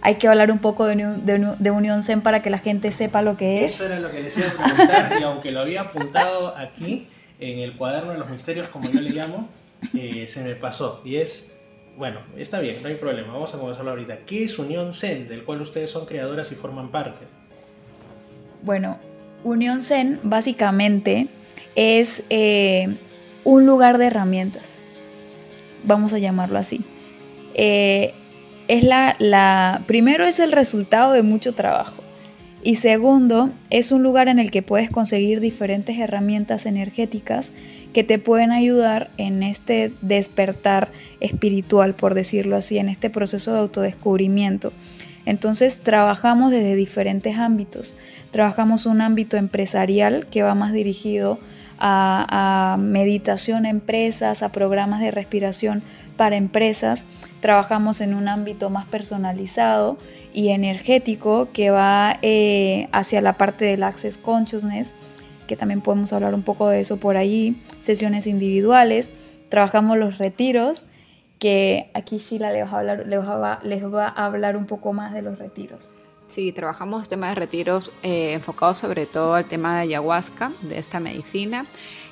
hay 0.00 0.16
que 0.16 0.28
hablar 0.28 0.50
un 0.50 0.58
poco 0.58 0.86
de, 0.86 0.94
de, 0.94 1.70
Unión 1.70 2.02
Zen 2.02 2.20
para 2.20 2.42
que 2.42 2.50
la 2.50 2.58
gente 2.58 2.92
sepa 2.92 3.22
lo 3.22 3.36
que 3.36 3.64
es. 3.64 3.74
Eso 3.74 3.86
era 3.86 3.98
lo 3.98 4.10
que 4.10 4.22
les 4.22 4.36
iba 4.36 4.48
a 4.48 4.52
preguntar 4.52 5.12
y 5.20 5.22
aunque 5.24 5.50
lo 5.50 5.60
había 5.60 5.82
apuntado 5.82 6.56
aquí 6.56 7.08
en 7.40 7.58
el 7.58 7.76
cuaderno 7.76 8.12
de 8.12 8.18
los 8.18 8.28
misterios, 8.30 8.68
como 8.68 8.88
yo 8.90 9.00
le 9.00 9.10
llamo, 9.10 9.48
eh, 9.94 10.26
se 10.26 10.42
me 10.42 10.54
pasó. 10.54 11.00
Y 11.04 11.16
es, 11.16 11.50
bueno, 11.96 12.20
está 12.36 12.60
bien, 12.60 12.82
no 12.82 12.88
hay 12.88 12.96
problema, 12.96 13.32
vamos 13.32 13.54
a 13.54 13.58
comenzarlo 13.58 13.90
ahorita. 13.90 14.18
¿Qué 14.26 14.44
es 14.44 14.58
Unión 14.58 14.94
Zen, 14.94 15.28
del 15.28 15.44
cual 15.44 15.60
ustedes 15.62 15.90
son 15.90 16.06
creadoras 16.06 16.50
y 16.52 16.54
forman 16.54 16.90
parte? 16.90 17.26
Bueno, 18.62 18.98
Unión 19.44 19.82
Zen 19.82 20.20
básicamente 20.22 21.28
es 21.76 22.24
eh, 22.28 22.88
un 23.44 23.66
lugar 23.66 23.98
de 23.98 24.06
herramientas, 24.06 24.68
vamos 25.84 26.12
a 26.12 26.18
llamarlo 26.18 26.58
así. 26.58 26.80
Eh, 27.54 28.14
es 28.68 28.84
la, 28.84 29.16
la, 29.18 29.82
primero 29.86 30.24
es 30.24 30.38
el 30.40 30.52
resultado 30.52 31.12
de 31.12 31.22
mucho 31.22 31.54
trabajo 31.54 32.02
Y 32.62 32.76
segundo, 32.76 33.50
es 33.70 33.92
un 33.92 34.02
lugar 34.02 34.28
en 34.28 34.38
el 34.38 34.50
que 34.50 34.62
puedes 34.62 34.90
conseguir 34.90 35.40
diferentes 35.40 35.98
herramientas 35.98 36.66
energéticas 36.66 37.50
que 37.98 38.04
te 38.04 38.20
pueden 38.20 38.52
ayudar 38.52 39.10
en 39.16 39.42
este 39.42 39.92
despertar 40.02 40.92
espiritual, 41.18 41.94
por 41.94 42.14
decirlo 42.14 42.54
así, 42.54 42.78
en 42.78 42.88
este 42.88 43.10
proceso 43.10 43.52
de 43.52 43.58
autodescubrimiento. 43.58 44.72
Entonces 45.26 45.78
trabajamos 45.78 46.52
desde 46.52 46.76
diferentes 46.76 47.36
ámbitos. 47.36 47.94
Trabajamos 48.30 48.86
un 48.86 49.00
ámbito 49.00 49.36
empresarial 49.36 50.28
que 50.30 50.44
va 50.44 50.54
más 50.54 50.72
dirigido 50.72 51.40
a, 51.80 52.76
meditación 52.78 53.66
a 53.66 53.70
empresas, 53.70 54.44
a 54.44 54.52
programas 54.52 55.00
de 55.00 55.10
respiración 55.10 55.82
para 56.16 56.36
empresas. 56.36 57.04
Trabajamos 57.40 58.00
en 58.00 58.14
un 58.14 58.28
ámbito 58.28 58.70
más 58.70 58.86
personalizado 58.86 59.98
y 60.32 60.50
energético 60.50 61.48
que 61.52 61.70
va 61.70 62.16
eh, 62.22 62.86
hacia 62.92 63.20
la 63.20 63.32
parte 63.32 63.64
del 63.64 63.82
Access 63.82 64.18
Consciousness, 64.18 64.94
que 65.48 65.56
también 65.56 65.80
podemos 65.80 66.12
hablar 66.12 66.34
un 66.34 66.42
poco 66.42 66.68
de 66.68 66.80
eso 66.80 66.98
por 66.98 67.16
ahí, 67.16 67.60
sesiones 67.80 68.28
individuales. 68.28 69.12
Trabajamos 69.48 69.98
los 69.98 70.18
retiros, 70.18 70.84
que 71.40 71.90
aquí 71.94 72.18
Sheila 72.18 72.52
les 72.52 72.66
va 72.66 72.76
a 72.76 72.78
hablar, 72.78 73.60
les 73.64 73.84
va 73.84 74.06
a 74.06 74.26
hablar 74.26 74.56
un 74.56 74.66
poco 74.66 74.92
más 74.92 75.12
de 75.12 75.22
los 75.22 75.38
retiros. 75.38 75.90
Sí, 76.28 76.52
trabajamos 76.52 77.08
temas 77.08 77.30
de 77.30 77.34
retiros 77.36 77.90
eh, 78.02 78.34
enfocados 78.34 78.78
sobre 78.78 79.06
todo 79.06 79.34
al 79.34 79.46
tema 79.46 79.74
de 79.74 79.82
ayahuasca, 79.82 80.52
de 80.62 80.78
esta 80.78 81.00
medicina, 81.00 81.64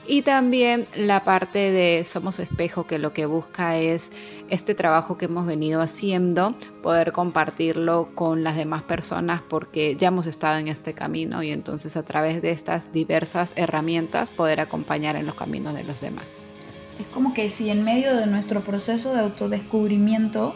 y 0.08 0.22
también 0.22 0.86
la 0.96 1.24
parte 1.24 1.70
de 1.70 2.04
Somos 2.04 2.38
Espejo, 2.38 2.86
que 2.86 2.98
lo 2.98 3.12
que 3.12 3.26
busca 3.26 3.76
es 3.76 4.12
este 4.48 4.74
trabajo 4.74 5.18
que 5.18 5.24
hemos 5.24 5.46
venido 5.46 5.80
haciendo, 5.80 6.54
poder 6.82 7.12
compartirlo 7.12 8.08
con 8.14 8.44
las 8.44 8.56
demás 8.56 8.82
personas 8.82 9.42
porque 9.48 9.96
ya 9.96 10.08
hemos 10.08 10.26
estado 10.26 10.58
en 10.58 10.68
este 10.68 10.92
camino 10.94 11.42
y 11.42 11.50
entonces 11.50 11.96
a 11.96 12.04
través 12.04 12.42
de 12.42 12.52
estas 12.52 12.92
diversas 12.92 13.52
herramientas 13.56 14.30
poder 14.30 14.60
acompañar 14.60 15.16
en 15.16 15.26
los 15.26 15.34
caminos 15.34 15.74
de 15.74 15.84
los 15.84 16.00
demás. 16.00 16.26
Es 17.00 17.06
como 17.08 17.34
que 17.34 17.50
si 17.50 17.68
en 17.70 17.84
medio 17.84 18.16
de 18.16 18.26
nuestro 18.26 18.60
proceso 18.60 19.12
de 19.12 19.20
autodescubrimiento, 19.20 20.54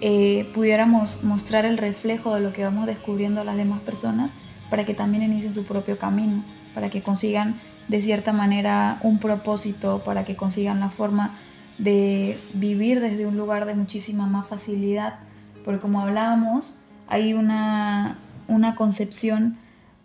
eh, 0.00 0.50
pudiéramos 0.54 1.22
mostrar 1.22 1.66
el 1.66 1.78
reflejo 1.78 2.34
de 2.34 2.40
lo 2.40 2.52
que 2.52 2.64
vamos 2.64 2.86
descubriendo 2.86 3.40
a 3.40 3.44
las 3.44 3.56
demás 3.56 3.80
personas 3.80 4.30
para 4.70 4.84
que 4.84 4.94
también 4.94 5.24
inicien 5.24 5.54
su 5.54 5.64
propio 5.64 5.98
camino, 5.98 6.44
para 6.74 6.90
que 6.90 7.02
consigan 7.02 7.60
de 7.88 8.02
cierta 8.02 8.32
manera 8.32 8.98
un 9.02 9.18
propósito, 9.18 10.02
para 10.04 10.24
que 10.24 10.36
consigan 10.36 10.80
la 10.80 10.90
forma 10.90 11.34
de 11.78 12.38
vivir 12.54 13.00
desde 13.00 13.26
un 13.26 13.36
lugar 13.36 13.66
de 13.66 13.74
muchísima 13.74 14.26
más 14.26 14.46
facilidad, 14.46 15.14
porque 15.64 15.80
como 15.80 16.00
hablábamos, 16.00 16.74
hay 17.08 17.34
una, 17.34 18.18
una 18.48 18.74
concepción 18.74 19.58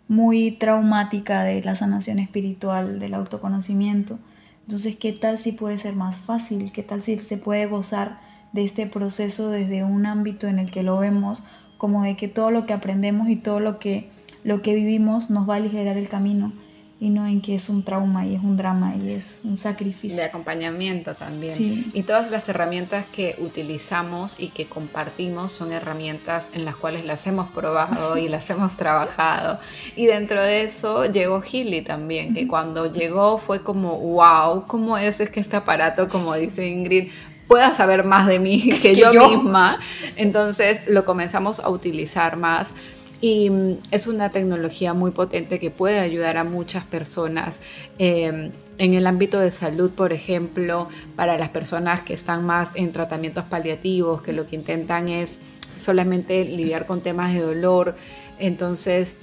muy 0.08 0.50
traumática 0.52 1.44
de 1.44 1.62
la 1.62 1.76
sanación 1.76 2.18
espiritual, 2.18 2.98
del 2.98 3.14
autoconocimiento. 3.14 4.18
Entonces, 4.66 4.96
¿qué 4.96 5.12
tal 5.12 5.38
si 5.38 5.52
puede 5.52 5.78
ser 5.78 5.94
más 5.94 6.16
fácil? 6.16 6.72
¿Qué 6.72 6.82
tal 6.82 7.02
si 7.02 7.18
se 7.20 7.36
puede 7.36 7.66
gozar 7.66 8.18
de 8.52 8.64
este 8.64 8.86
proceso 8.86 9.48
desde 9.50 9.84
un 9.84 10.06
ámbito 10.06 10.48
en 10.48 10.58
el 10.58 10.70
que 10.70 10.82
lo 10.82 10.98
vemos 10.98 11.42
como 11.78 12.02
de 12.02 12.16
que 12.16 12.28
todo 12.28 12.50
lo 12.50 12.66
que 12.66 12.72
aprendemos 12.72 13.28
y 13.28 13.36
todo 13.36 13.60
lo 13.60 13.78
que, 13.78 14.10
lo 14.44 14.60
que 14.62 14.74
vivimos 14.74 15.30
nos 15.30 15.48
va 15.48 15.54
a 15.54 15.56
aligerar 15.58 15.96
el 15.96 16.08
camino 16.08 16.52
y 17.00 17.08
no 17.08 17.26
en 17.26 17.40
que 17.40 17.54
es 17.54 17.70
un 17.70 17.82
trauma 17.82 18.26
y 18.26 18.34
es 18.34 18.42
un 18.42 18.58
drama 18.58 18.94
y 18.94 19.12
es 19.12 19.40
un 19.42 19.56
sacrificio. 19.56 20.18
De 20.18 20.24
acompañamiento 20.24 21.14
también. 21.14 21.90
Y 21.94 22.02
todas 22.02 22.30
las 22.30 22.46
herramientas 22.50 23.06
que 23.06 23.36
utilizamos 23.38 24.36
y 24.38 24.48
que 24.48 24.66
compartimos 24.66 25.50
son 25.50 25.72
herramientas 25.72 26.44
en 26.52 26.66
las 26.66 26.76
cuales 26.76 27.06
las 27.06 27.26
hemos 27.26 27.48
probado 27.50 28.18
y 28.18 28.28
las 28.28 28.48
hemos 28.50 28.76
trabajado. 28.76 29.60
Y 29.96 30.06
dentro 30.06 30.42
de 30.42 30.64
eso 30.64 31.06
llegó 31.06 31.40
Gilly 31.40 31.80
también, 31.80 32.34
que 32.34 32.46
cuando 32.46 32.92
llegó 32.92 33.38
fue 33.38 33.62
como, 33.62 33.98
wow, 33.98 34.66
¿cómo 34.66 34.98
es, 34.98 35.20
es 35.20 35.30
que 35.30 35.40
este 35.40 35.56
aparato, 35.56 36.10
como 36.10 36.34
dice 36.34 36.68
Ingrid, 36.68 37.08
pueda 37.48 37.74
saber 37.74 38.04
más 38.04 38.26
de 38.26 38.38
mí 38.38 38.68
que, 38.82 38.94
yo, 38.94 39.10
misma. 39.10 39.80
Entonces 40.16 40.82
lo 40.86 41.06
comenzamos 41.06 41.60
a 41.60 41.70
utilizar 41.70 42.36
más 42.36 42.74
y 43.20 43.50
mm, 43.50 43.78
es 43.90 44.06
una 44.06 44.30
tecnología 44.30 44.94
muy 44.94 45.10
potente 45.10 45.58
que 45.58 45.70
puede 45.70 45.98
ayudar 45.98 46.36
a 46.36 46.44
muchas 46.44 46.84
personas 46.84 47.58
em, 47.98 48.52
en 48.78 48.94
el 48.94 49.06
ámbito 49.06 49.38
de 49.38 49.50
salud, 49.50 49.90
por 49.90 50.12
ejemplo, 50.12 50.88
para 51.16 51.36
las 51.36 51.50
personas 51.50 52.02
que 52.02 52.14
están 52.14 52.44
más 52.46 52.70
en 52.74 52.92
tratamientos 52.92 53.44
paliativos, 53.44 54.22
que 54.22 54.32
lo 54.32 54.46
que 54.46 54.56
intentan 54.56 55.08
es 55.08 55.38
solamente 55.80 56.44
lidiar 56.44 56.86
con 56.86 57.00
temas 57.00 57.34
de 57.34 57.40
dolor. 57.40 57.94
Entonces, 58.38 59.14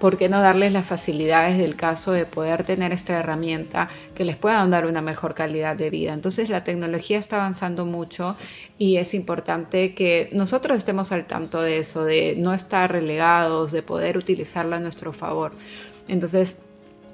¿por 0.00 0.16
qué 0.16 0.28
no 0.28 0.40
darles 0.40 0.72
las 0.72 0.86
facilidades 0.86 1.58
del 1.58 1.76
caso 1.76 2.12
de 2.12 2.26
poder 2.26 2.64
tener 2.64 2.92
esta 2.92 3.18
herramienta 3.18 3.88
que 4.14 4.24
les 4.24 4.36
pueda 4.36 4.66
dar 4.66 4.86
una 4.86 5.02
mejor 5.02 5.34
calidad 5.34 5.76
de 5.76 5.90
vida? 5.90 6.12
Entonces 6.12 6.48
la 6.48 6.64
tecnología 6.64 7.18
está 7.18 7.36
avanzando 7.36 7.86
mucho 7.86 8.36
y 8.78 8.96
es 8.96 9.14
importante 9.14 9.94
que 9.94 10.28
nosotros 10.32 10.76
estemos 10.76 11.12
al 11.12 11.26
tanto 11.26 11.60
de 11.60 11.78
eso, 11.78 12.04
de 12.04 12.34
no 12.36 12.52
estar 12.52 12.92
relegados, 12.92 13.72
de 13.72 13.82
poder 13.82 14.16
utilizarla 14.16 14.76
a 14.76 14.80
nuestro 14.80 15.12
favor. 15.12 15.52
Entonces, 16.08 16.56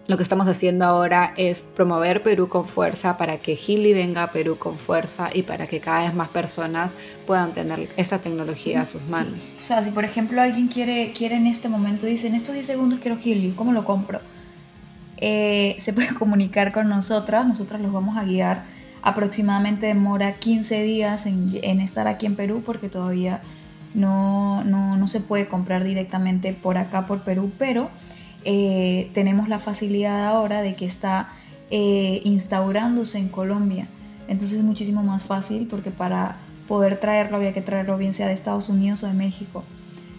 lo 0.08 0.16
que 0.16 0.24
estamos 0.24 0.48
haciendo 0.48 0.84
ahora 0.84 1.32
es 1.36 1.60
promover 1.60 2.22
Perú 2.22 2.48
con 2.48 2.66
fuerza 2.66 3.16
para 3.16 3.38
que 3.38 3.54
Gili 3.54 3.92
venga 3.92 4.24
a 4.24 4.32
Perú 4.32 4.56
con 4.58 4.76
fuerza 4.78 5.30
y 5.32 5.42
para 5.42 5.68
que 5.68 5.80
cada 5.80 6.02
vez 6.02 6.14
más 6.14 6.28
personas 6.28 6.92
puedan 7.26 7.52
tener 7.52 7.88
esta 7.96 8.18
tecnología 8.18 8.82
a 8.82 8.86
sus 8.86 9.02
manos. 9.08 9.38
O 9.62 9.64
sea, 9.64 9.84
si 9.84 9.90
por 9.90 10.04
ejemplo 10.04 10.40
alguien 10.40 10.66
quiere, 10.66 11.12
quiere 11.12 11.36
en 11.36 11.46
este 11.46 11.68
momento, 11.68 12.06
dice, 12.06 12.26
en 12.26 12.34
estos 12.34 12.54
10 12.54 12.66
segundos 12.66 12.98
quiero 13.00 13.18
Gili, 13.18 13.52
¿cómo 13.52 13.72
lo 13.72 13.84
compro? 13.84 14.18
Eh, 15.18 15.76
se 15.78 15.92
puede 15.92 16.08
comunicar 16.18 16.72
con 16.72 16.88
nosotras, 16.88 17.46
nosotras 17.46 17.80
los 17.80 17.92
vamos 17.92 18.16
a 18.16 18.24
guiar. 18.24 18.64
Aproximadamente 19.02 19.86
demora 19.86 20.34
15 20.34 20.82
días 20.82 21.26
en, 21.26 21.58
en 21.62 21.80
estar 21.80 22.08
aquí 22.08 22.26
en 22.26 22.34
Perú 22.34 22.62
porque 22.64 22.88
todavía 22.88 23.40
no, 23.94 24.64
no, 24.64 24.96
no 24.96 25.06
se 25.06 25.20
puede 25.20 25.46
comprar 25.46 25.84
directamente 25.84 26.52
por 26.52 26.76
acá, 26.78 27.06
por 27.06 27.22
Perú, 27.22 27.52
pero 27.58 27.90
eh, 28.44 29.10
tenemos 29.14 29.48
la 29.48 29.58
facilidad 29.58 30.26
ahora 30.26 30.62
de 30.62 30.74
que 30.74 30.86
está 30.86 31.30
eh, 31.70 32.20
instaurándose 32.24 33.18
en 33.18 33.28
Colombia. 33.28 33.86
Entonces 34.28 34.58
es 34.58 34.64
muchísimo 34.64 35.02
más 35.02 35.22
fácil 35.24 35.66
porque 35.68 35.90
para 35.90 36.36
poder 36.68 36.98
traerlo 36.98 37.36
había 37.36 37.52
que 37.52 37.62
traerlo 37.62 37.96
bien 37.98 38.14
sea 38.14 38.28
de 38.28 38.34
Estados 38.34 38.68
Unidos 38.68 39.02
o 39.02 39.06
de 39.06 39.12
México. 39.12 39.64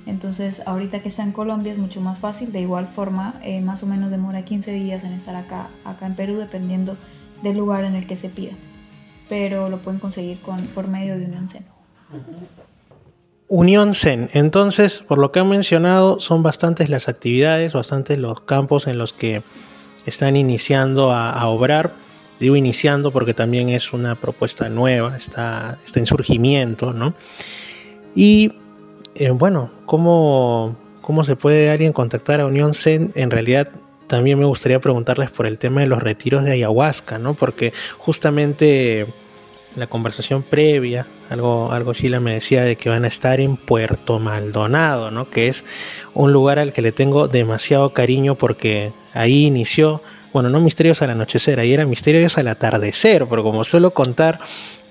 Entonces 0.05 0.61
ahorita 0.65 0.99
que 0.99 1.09
está 1.09 1.23
en 1.23 1.31
Colombia 1.31 1.71
es 1.71 1.77
mucho 1.77 2.01
más 2.01 2.19
fácil. 2.19 2.51
De 2.51 2.61
igual 2.61 2.87
forma, 2.87 3.35
eh, 3.43 3.61
más 3.61 3.83
o 3.83 3.85
menos 3.85 4.11
demora 4.11 4.43
15 4.43 4.71
días 4.71 5.03
en 5.03 5.13
estar 5.13 5.35
acá, 5.35 5.67
acá 5.85 6.05
en 6.05 6.15
Perú 6.15 6.37
dependiendo 6.37 6.97
del 7.41 7.57
lugar 7.57 7.83
en 7.83 7.95
el 7.95 8.07
que 8.07 8.15
se 8.15 8.29
pida. 8.29 8.53
Pero 9.29 9.69
lo 9.69 9.79
pueden 9.79 9.99
conseguir 9.99 10.39
con, 10.41 10.67
por 10.67 10.87
medio 10.87 11.17
de 11.17 11.25
Unión 11.25 11.49
Seno. 11.49 11.65
Unión 13.55 13.93
Zen. 13.93 14.31
Entonces, 14.33 15.03
por 15.07 15.19
lo 15.19 15.31
que 15.31 15.39
han 15.39 15.47
mencionado, 15.47 16.19
son 16.19 16.41
bastantes 16.41 16.89
las 16.89 17.07
actividades, 17.07 17.73
bastantes 17.73 18.17
los 18.17 18.41
campos 18.41 18.87
en 18.87 18.97
los 18.97 19.13
que 19.13 19.43
están 20.07 20.35
iniciando 20.35 21.11
a, 21.11 21.47
obrar. 21.47 21.91
Digo 22.39 22.55
iniciando 22.55 23.11
porque 23.11 23.35
también 23.35 23.69
es 23.69 23.93
una 23.93 24.15
propuesta 24.15 24.69
nueva, 24.69 25.15
está, 25.17 25.77
en 25.93 26.07
surgimiento, 26.07 26.93
¿no? 26.93 27.13
Y 28.15 28.53
eh, 29.13 29.29
bueno, 29.29 29.69
¿cómo, 29.85 30.75
¿cómo 31.01 31.23
se 31.23 31.35
puede 31.35 31.69
alguien 31.69 31.93
contactar 31.93 32.41
a 32.41 32.47
Unión 32.47 32.73
Zen? 32.73 33.11
En 33.13 33.29
realidad 33.29 33.69
también 34.07 34.39
me 34.39 34.45
gustaría 34.45 34.79
preguntarles 34.79 35.29
por 35.29 35.45
el 35.45 35.59
tema 35.59 35.81
de 35.81 35.87
los 35.87 36.01
retiros 36.01 36.43
de 36.43 36.53
ayahuasca, 36.53 37.19
¿no? 37.19 37.35
Porque 37.35 37.71
justamente 37.99 39.05
la 39.75 39.85
conversación 39.85 40.41
previa, 40.41 41.05
algo, 41.33 41.71
algo 41.71 41.93
Sheila 41.93 42.19
me 42.19 42.35
decía 42.35 42.63
de 42.63 42.75
que 42.75 42.89
van 42.89 43.05
a 43.05 43.07
estar 43.07 43.39
en 43.39 43.57
Puerto 43.57 44.19
Maldonado, 44.19 45.09
¿no? 45.09 45.29
Que 45.29 45.47
es 45.47 45.65
un 46.13 46.31
lugar 46.31 46.59
al 46.59 46.73
que 46.73 46.81
le 46.81 46.91
tengo 46.91 47.27
demasiado 47.27 47.89
cariño 47.91 48.35
porque 48.35 48.93
ahí 49.13 49.45
inició, 49.45 50.01
bueno, 50.31 50.49
no 50.49 50.59
Misterios 50.59 51.01
al 51.01 51.09
Anochecer, 51.09 51.59
ahí 51.59 51.73
era 51.73 51.85
Misterios 51.85 52.37
al 52.37 52.47
Atardecer, 52.47 53.25
pero 53.27 53.41
como 53.41 53.63
suelo 53.63 53.91
contar, 53.91 54.39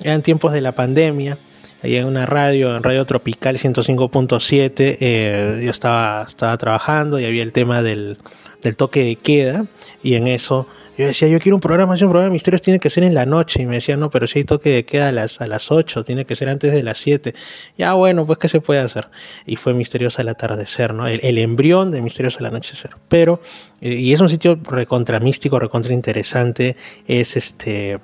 eran 0.00 0.22
tiempos 0.22 0.52
de 0.52 0.60
la 0.60 0.72
pandemia, 0.72 1.38
ahí 1.82 1.96
en 1.96 2.06
una 2.06 2.26
radio, 2.26 2.76
en 2.76 2.82
Radio 2.82 3.04
Tropical 3.04 3.56
105.7, 3.56 4.96
eh, 5.00 5.62
yo 5.64 5.70
estaba, 5.70 6.24
estaba 6.28 6.58
trabajando 6.58 7.20
y 7.20 7.24
había 7.24 7.44
el 7.44 7.52
tema 7.52 7.82
del, 7.82 8.18
del 8.62 8.76
toque 8.76 9.04
de 9.04 9.14
queda 9.14 9.66
y 10.02 10.14
en 10.14 10.26
eso 10.26 10.66
yo 10.98 11.06
decía, 11.06 11.26
yo 11.28 11.40
quiero 11.40 11.56
un 11.56 11.60
programa, 11.60 11.94
un 11.94 11.98
programa 11.98 12.24
de 12.24 12.30
misterios 12.30 12.60
tiene 12.60 12.78
que 12.78 12.90
ser 12.90 13.02
en 13.04 13.14
la 13.14 13.24
noche. 13.24 13.62
Y 13.62 13.66
me 13.66 13.76
decía, 13.76 13.96
no, 13.96 14.10
pero 14.10 14.26
si 14.26 14.40
hay 14.40 14.44
toque 14.44 14.70
de 14.70 14.84
queda 14.84 15.08
a 15.08 15.12
las, 15.12 15.40
a 15.40 15.46
las 15.46 15.70
8, 15.70 16.04
tiene 16.04 16.26
que 16.26 16.36
ser 16.36 16.50
antes 16.50 16.72
de 16.72 16.82
las 16.82 16.98
7. 16.98 17.34
Ya, 17.78 17.94
bueno, 17.94 18.26
pues, 18.26 18.38
¿qué 18.38 18.48
se 18.48 18.60
puede 18.60 18.80
hacer? 18.80 19.08
Y 19.46 19.56
fue 19.56 19.72
Misterioso 19.72 20.20
al 20.20 20.28
atardecer, 20.28 20.92
¿no? 20.92 21.06
El, 21.06 21.38
embrión 21.38 21.90
de 21.90 22.02
Misterioso 22.02 22.40
al 22.40 22.46
anochecer. 22.46 22.90
Pero, 23.08 23.40
eh, 23.80 23.94
y 23.94 24.12
es 24.12 24.20
un 24.20 24.28
sitio 24.28 24.58
recontra 24.62 25.18
místico, 25.18 25.58
recontra 25.58 25.94
interesante. 25.94 26.76
Es 27.06 27.36
este 27.36 27.98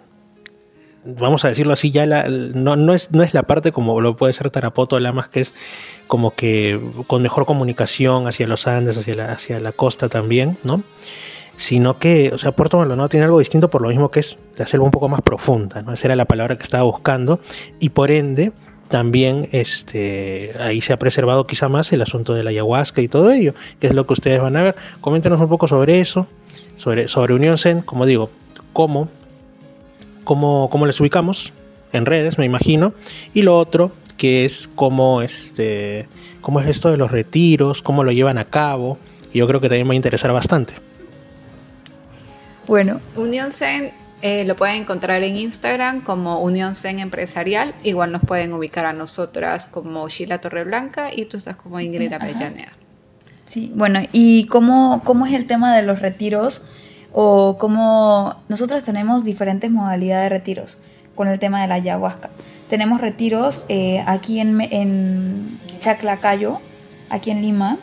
vamos 1.05 1.45
a 1.45 1.49
decirlo 1.49 1.73
así, 1.73 1.91
ya 1.91 2.05
la, 2.07 2.29
no, 2.29 2.77
no, 2.77 2.93
es, 2.93 3.11
no 3.13 3.23
es 3.23 3.33
la 3.33 3.45
parte 3.45 3.73
como 3.73 4.01
lo 4.01 4.17
puede 4.17 4.33
ser 4.33 4.51
Tarapoto 4.51 4.99
Lamas, 5.01 5.29
que 5.29 5.41
es 5.41 5.55
como 6.07 6.35
que 6.35 6.79
con 7.07 7.23
mejor 7.23 7.47
comunicación 7.47 8.27
hacia 8.27 8.47
los 8.47 8.67
Andes, 8.67 8.99
hacia 8.99 9.15
la, 9.15 9.33
hacia 9.33 9.61
la 9.61 9.73
costa 9.73 10.09
también, 10.09 10.59
¿no? 10.65 10.83
Sino 11.59 11.99
que, 11.99 12.31
o 12.33 12.39
sea, 12.39 12.53
Puerto 12.53 12.79
Maldonado 12.79 13.09
tiene 13.09 13.27
algo 13.27 13.41
distinto 13.41 13.69
por 13.69 13.83
lo 13.83 13.89
mismo 13.89 14.13
que 14.13 14.21
es 14.21 14.39
la 14.57 14.69
selva 14.69 14.85
un 14.85 14.93
poco 14.93 15.09
más 15.09 15.23
profunda, 15.23 15.83
¿no? 15.83 15.93
Esa 15.93 16.07
era 16.07 16.15
la 16.15 16.25
palabra 16.25 16.57
que 16.57 16.63
estaba 16.63 16.85
buscando, 16.85 17.41
y 17.81 17.89
por 17.89 18.13
ende, 18.13 18.53
también 18.89 19.49
este, 19.51 20.55
ahí 20.61 20.81
se 20.81 20.93
ha 20.93 20.99
preservado 21.01 21.49
quizá 21.49 21.69
más 21.69 21.93
el 21.93 22.01
asunto 22.01 22.33
de 22.33 22.45
la 22.45 22.51
ayahuasca 22.51 23.03
y 23.03 23.09
todo 23.09 23.33
ello, 23.33 23.55
que 23.81 23.89
es 23.89 23.93
lo 23.93 24.07
que 24.07 24.13
ustedes 24.13 24.41
van 24.41 24.57
a 24.57 24.63
ver. 24.63 24.77
Coméntenos 25.01 25.41
un 25.41 25.49
poco 25.49 25.67
sobre 25.67 25.99
eso, 25.99 26.29
sobre, 26.77 27.09
sobre 27.09 27.35
Unión 27.35 27.59
Zen, 27.59 27.83
como 27.83 28.07
digo, 28.07 28.31
cómo, 28.73 29.09
cómo, 30.23 30.71
cómo 30.71 30.87
les 30.87 31.01
ubicamos 31.01 31.53
en 31.93 32.07
redes, 32.07 32.39
me 32.39 32.45
imagino, 32.45 32.93
y 33.35 33.43
lo 33.43 33.59
otro 33.59 33.91
que 34.17 34.45
es 34.45 34.71
cómo, 34.77 35.23
este, 35.23 36.07
cómo 36.41 36.61
es 36.61 36.69
esto 36.69 36.89
de 36.89 36.99
los 36.99 37.11
retiros, 37.11 37.83
cómo 37.83 38.05
lo 38.05 38.13
llevan 38.13 38.39
a 38.39 38.45
cabo, 38.45 38.97
y 39.33 39.39
yo 39.39 39.49
creo 39.49 39.61
que 39.61 39.69
también 39.69 39.89
va 39.89 39.93
a 39.93 39.97
interesar 39.97 40.33
bastante. 40.33 40.75
Bueno, 42.69 43.01
Unión 43.17 43.51
Zen 43.51 43.93
eh, 44.21 44.45
lo 44.45 44.55
pueden 44.55 44.83
encontrar 44.83 45.23
en 45.23 45.39
Instagram 45.39 46.03
como 46.03 46.43
Unión 46.43 46.75
Zen 46.75 46.99
Empresarial. 46.99 47.75
Igual 47.83 48.13
nos 48.13 48.21
pueden 48.23 48.53
ubicar 48.53 48.85
a 48.85 48.93
nosotras 48.93 49.65
como 49.65 50.07
Sheila 50.11 50.43
Torreblanca 50.43 51.13
y 51.13 51.25
tú 51.25 51.39
estás 51.39 51.57
como 51.57 51.81
Ingrid 51.81 52.13
Avellaneda. 52.13 52.73
Sí, 53.47 53.73
bueno, 53.75 54.01
¿y 54.13 54.45
cómo, 54.49 55.01
cómo 55.05 55.25
es 55.25 55.33
el 55.33 55.47
tema 55.47 55.75
de 55.75 55.83
los 55.83 56.01
retiros? 56.01 56.63
O 57.11 57.57
cómo 57.59 58.43
nosotros 58.51 58.85
tenemos 58.85 59.25
diferentes 59.25 59.71
modalidades 59.71 60.25
de 60.25 60.37
retiros 60.37 60.79
con 61.15 61.27
el 61.29 61.39
tema 61.39 61.63
de 61.63 61.69
la 61.69 61.77
ayahuasca. 61.77 62.29
Tenemos 62.69 63.01
retiros 63.01 63.63
eh, 63.71 64.05
aquí 64.07 64.41
en, 64.41 64.61
en 64.61 65.59
Chaclacayo, 65.81 66.61
aquí 67.09 67.31
en 67.31 67.41
Lima, 67.41 67.79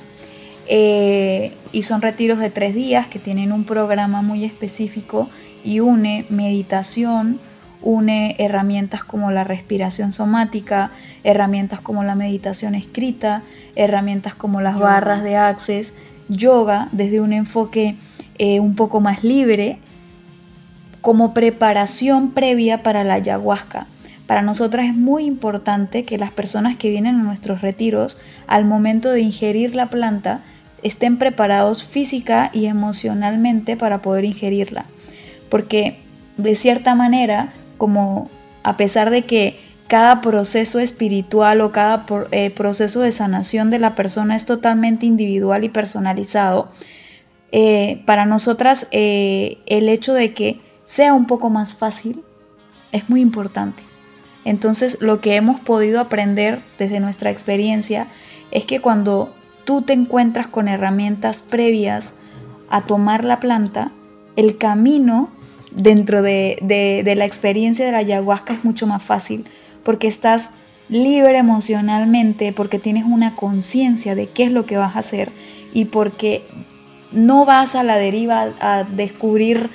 eh, 0.68 1.54
y 1.72 1.84
son 1.84 2.02
retiros 2.02 2.40
de 2.40 2.50
tres 2.50 2.74
días 2.74 3.08
que 3.08 3.20
tienen 3.20 3.52
un 3.52 3.66
programa 3.66 4.22
muy 4.22 4.46
específico 4.46 5.30
y 5.64 5.80
une 5.80 6.26
meditación, 6.30 7.40
une 7.82 8.36
herramientas 8.40 9.04
como 9.04 9.32
la 9.32 9.44
respiración 9.44 10.12
somática, 10.12 10.92
herramientas 11.24 11.82
como 11.82 12.04
la 12.04 12.16
meditación 12.16 12.76
escrita, 12.76 13.44
herramientas 13.76 14.34
como 14.34 14.62
las 14.62 14.78
barras 14.78 15.24
de 15.24 15.38
access, 15.38 15.94
yoga 16.28 16.90
desde 16.92 17.22
un 17.22 17.34
enfoque 17.34 17.96
eh, 18.38 18.60
un 18.60 18.76
poco 18.76 19.02
más 19.02 19.24
libre, 19.24 19.80
como 21.02 21.36
preparación 21.36 22.32
previa 22.32 22.82
para 22.82 23.04
la 23.04 23.16
ayahuasca. 23.16 23.86
Para 24.26 24.42
nosotras 24.42 24.88
es 24.88 24.96
muy 24.96 25.26
importante 25.26 26.04
que 26.04 26.18
las 26.18 26.32
personas 26.32 26.78
que 26.78 26.90
vienen 26.90 27.20
a 27.20 27.24
nuestros 27.24 27.62
retiros, 27.62 28.18
al 28.48 28.66
momento 28.66 29.12
de 29.12 29.22
ingerir 29.22 29.76
la 29.76 29.92
planta, 29.92 30.42
estén 30.84 31.18
preparados 31.18 31.84
física 31.84 32.50
y 32.54 32.66
emocionalmente 32.66 33.78
para 33.78 34.02
poder 34.02 34.26
ingerirla 34.26 34.86
porque 35.50 35.98
de 36.38 36.56
cierta 36.56 36.96
manera, 36.96 37.54
como 37.78 38.30
a 38.64 38.78
pesar 38.78 39.10
de 39.10 39.24
que 39.24 39.60
cada 39.88 40.22
proceso 40.22 40.80
espiritual 40.80 41.62
o 41.62 41.72
cada 41.72 42.06
eh, 42.32 42.50
proceso 42.50 43.02
de 43.02 43.12
sanación 43.12 43.70
de 43.70 43.80
la 43.80 43.96
persona 43.96 44.36
es 44.36 44.46
totalmente 44.46 45.06
individual 45.06 45.64
y 45.64 45.70
personalizado, 45.70 46.72
eh, 47.52 48.02
para 48.06 48.26
nosotras 48.26 48.88
eh, 48.92 49.60
el 49.66 49.88
hecho 49.88 50.14
de 50.14 50.34
que 50.34 50.60
sea 50.86 51.14
un 51.14 51.26
poco 51.26 51.50
más 51.50 51.74
fácil 51.74 52.24
es 52.92 53.10
muy 53.10 53.22
importante. 53.22 53.84
Entonces 54.44 54.98
lo 55.00 55.22
que 55.22 55.36
hemos 55.36 55.60
podido 55.62 56.00
aprender 56.00 56.60
desde 56.78 57.00
nuestra 57.00 57.30
experiencia 57.32 58.08
es 58.52 58.66
que 58.66 58.82
cuando 58.82 59.34
tú 59.66 59.82
te 59.82 59.94
encuentras 59.94 60.48
con 60.48 60.68
herramientas 60.68 61.42
previas 61.42 62.14
a 62.70 62.82
tomar 62.82 63.24
la 63.24 63.40
planta, 63.40 63.92
el 64.36 64.58
camino 64.58 65.30
dentro 65.72 66.22
de, 66.22 66.58
la 67.16 67.26
experiencia 67.26 67.86
de 67.86 67.92
la 67.92 68.00
ayahuasca 68.00 68.54
es 68.54 68.64
mucho 68.64 68.88
más 68.88 69.04
fácil 69.04 69.46
porque 69.84 70.08
estás 70.08 70.50
libre 70.88 71.38
emocionalmente, 71.38 72.54
porque 72.54 72.80
tienes 72.80 73.06
una 73.06 73.36
conciencia 73.36 74.16
de 74.16 74.28
qué 74.28 74.46
es 74.46 74.52
lo 74.52 74.66
que 74.66 74.78
vas 74.78 74.96
a 74.96 75.00
hacer 75.00 75.32
y 75.74 75.86
porque 75.86 76.44
no 77.12 77.46
vas 77.46 77.76
a 77.76 77.84
la 77.84 77.98
deriva 77.98 78.50
a 78.60 78.84
descubrir 78.84 79.70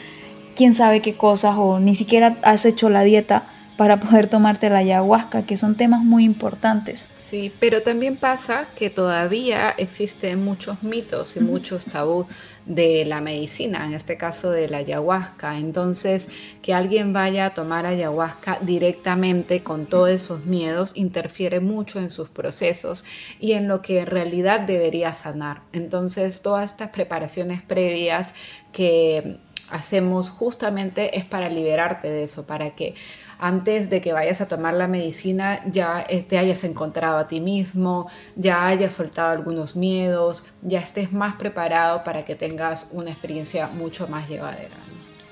quién 0.54 0.74
sabe 0.74 1.00
qué 1.00 1.14
cosas 1.14 1.56
o 1.58 1.80
ni 1.80 1.94
siquiera 1.94 2.36
has 2.42 2.64
hecho 2.64 2.90
la 2.90 3.02
dieta 3.02 3.44
para 3.76 3.98
poder 3.98 4.28
tomarte 4.28 4.68
la 4.68 4.78
ayahuasca, 4.78 5.42
que 5.42 5.56
son 5.56 5.74
temas 5.74 6.02
muy 6.02 6.24
importantes. 6.24 7.08
Sí, 7.30 7.52
pero 7.60 7.82
también 7.82 8.16
pasa 8.16 8.66
que 8.74 8.90
todavía 8.90 9.70
existen 9.70 10.42
muchos 10.42 10.82
mitos 10.82 11.36
y 11.36 11.40
muchos 11.40 11.84
tabú 11.84 12.26
de 12.66 13.04
la 13.04 13.20
medicina, 13.20 13.86
en 13.86 13.94
este 13.94 14.16
caso 14.16 14.50
de 14.50 14.66
la 14.66 14.78
ayahuasca. 14.78 15.56
Entonces, 15.56 16.26
que 16.60 16.74
alguien 16.74 17.12
vaya 17.12 17.46
a 17.46 17.54
tomar 17.54 17.86
ayahuasca 17.86 18.58
directamente 18.62 19.62
con 19.62 19.86
todos 19.86 20.08
esos 20.10 20.44
miedos 20.44 20.90
interfiere 20.96 21.60
mucho 21.60 22.00
en 22.00 22.10
sus 22.10 22.28
procesos 22.28 23.04
y 23.38 23.52
en 23.52 23.68
lo 23.68 23.80
que 23.80 24.00
en 24.00 24.06
realidad 24.06 24.62
debería 24.62 25.12
sanar. 25.12 25.62
Entonces, 25.72 26.42
todas 26.42 26.72
estas 26.72 26.90
preparaciones 26.90 27.62
previas 27.62 28.34
que 28.72 29.38
hacemos 29.70 30.30
justamente 30.30 31.18
es 31.18 31.24
para 31.24 31.48
liberarte 31.48 32.08
de 32.08 32.24
eso, 32.24 32.46
para 32.46 32.70
que 32.70 32.94
antes 33.38 33.88
de 33.88 34.00
que 34.00 34.12
vayas 34.12 34.40
a 34.40 34.48
tomar 34.48 34.74
la 34.74 34.86
medicina 34.86 35.60
ya 35.66 36.04
eh, 36.08 36.22
te 36.22 36.38
hayas 36.38 36.62
encontrado 36.62 37.16
a 37.18 37.26
ti 37.26 37.40
mismo, 37.40 38.08
ya 38.36 38.66
hayas 38.66 38.92
soltado 38.92 39.30
algunos 39.30 39.76
miedos, 39.76 40.44
ya 40.62 40.80
estés 40.80 41.12
más 41.12 41.36
preparado 41.36 42.04
para 42.04 42.24
que 42.24 42.34
tengas 42.34 42.88
una 42.92 43.10
experiencia 43.10 43.68
mucho 43.68 44.06
más 44.08 44.28
llevadera. 44.28 44.76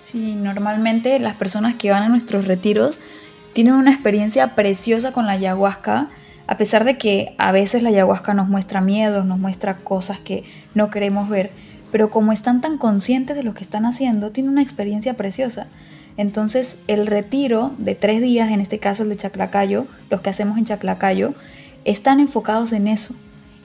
Sí, 0.05 0.35
normalmente 0.35 1.19
las 1.19 1.37
personas 1.37 1.75
que 1.75 1.91
van 1.91 2.03
a 2.03 2.09
nuestros 2.09 2.47
retiros 2.47 2.99
tienen 3.53 3.75
una 3.75 3.93
experiencia 3.93 4.55
preciosa 4.55 5.13
con 5.13 5.27
la 5.27 5.33
ayahuasca, 5.33 6.09
a 6.47 6.57
pesar 6.57 6.85
de 6.85 6.97
que 6.97 7.35
a 7.37 7.53
veces 7.53 7.83
la 7.83 7.91
ayahuasca 7.91 8.33
nos 8.33 8.49
muestra 8.49 8.81
miedos, 8.81 9.27
nos 9.27 9.39
muestra 9.39 9.77
cosas 9.77 10.19
que 10.19 10.45
no 10.75 10.91
queremos 10.91 11.29
ver, 11.29 11.51
pero 11.91 12.11
como 12.11 12.33
están 12.33 12.61
tan 12.61 12.79
conscientes 12.79 13.37
de 13.37 13.43
lo 13.43 13.55
que 13.55 13.65
están 13.65 13.87
haciendo, 13.87 14.31
tienen 14.31 14.53
una 14.53 14.63
experiencia 14.63 15.15
preciosa. 15.15 15.67
Entonces 16.17 16.77
el 16.89 17.07
retiro 17.07 17.73
de 17.79 17.95
tres 17.95 18.21
días, 18.21 18.51
en 18.51 18.61
este 18.61 18.79
caso 18.79 19.05
el 19.05 19.09
de 19.09 19.17
Chaclacayo, 19.17 19.87
los 20.11 20.21
que 20.21 20.31
hacemos 20.31 20.59
en 20.59 20.65
Chaclacayo, 20.65 21.35
están 21.85 22.21
enfocados 22.21 22.73
en 22.73 22.89
eso. 22.89 23.15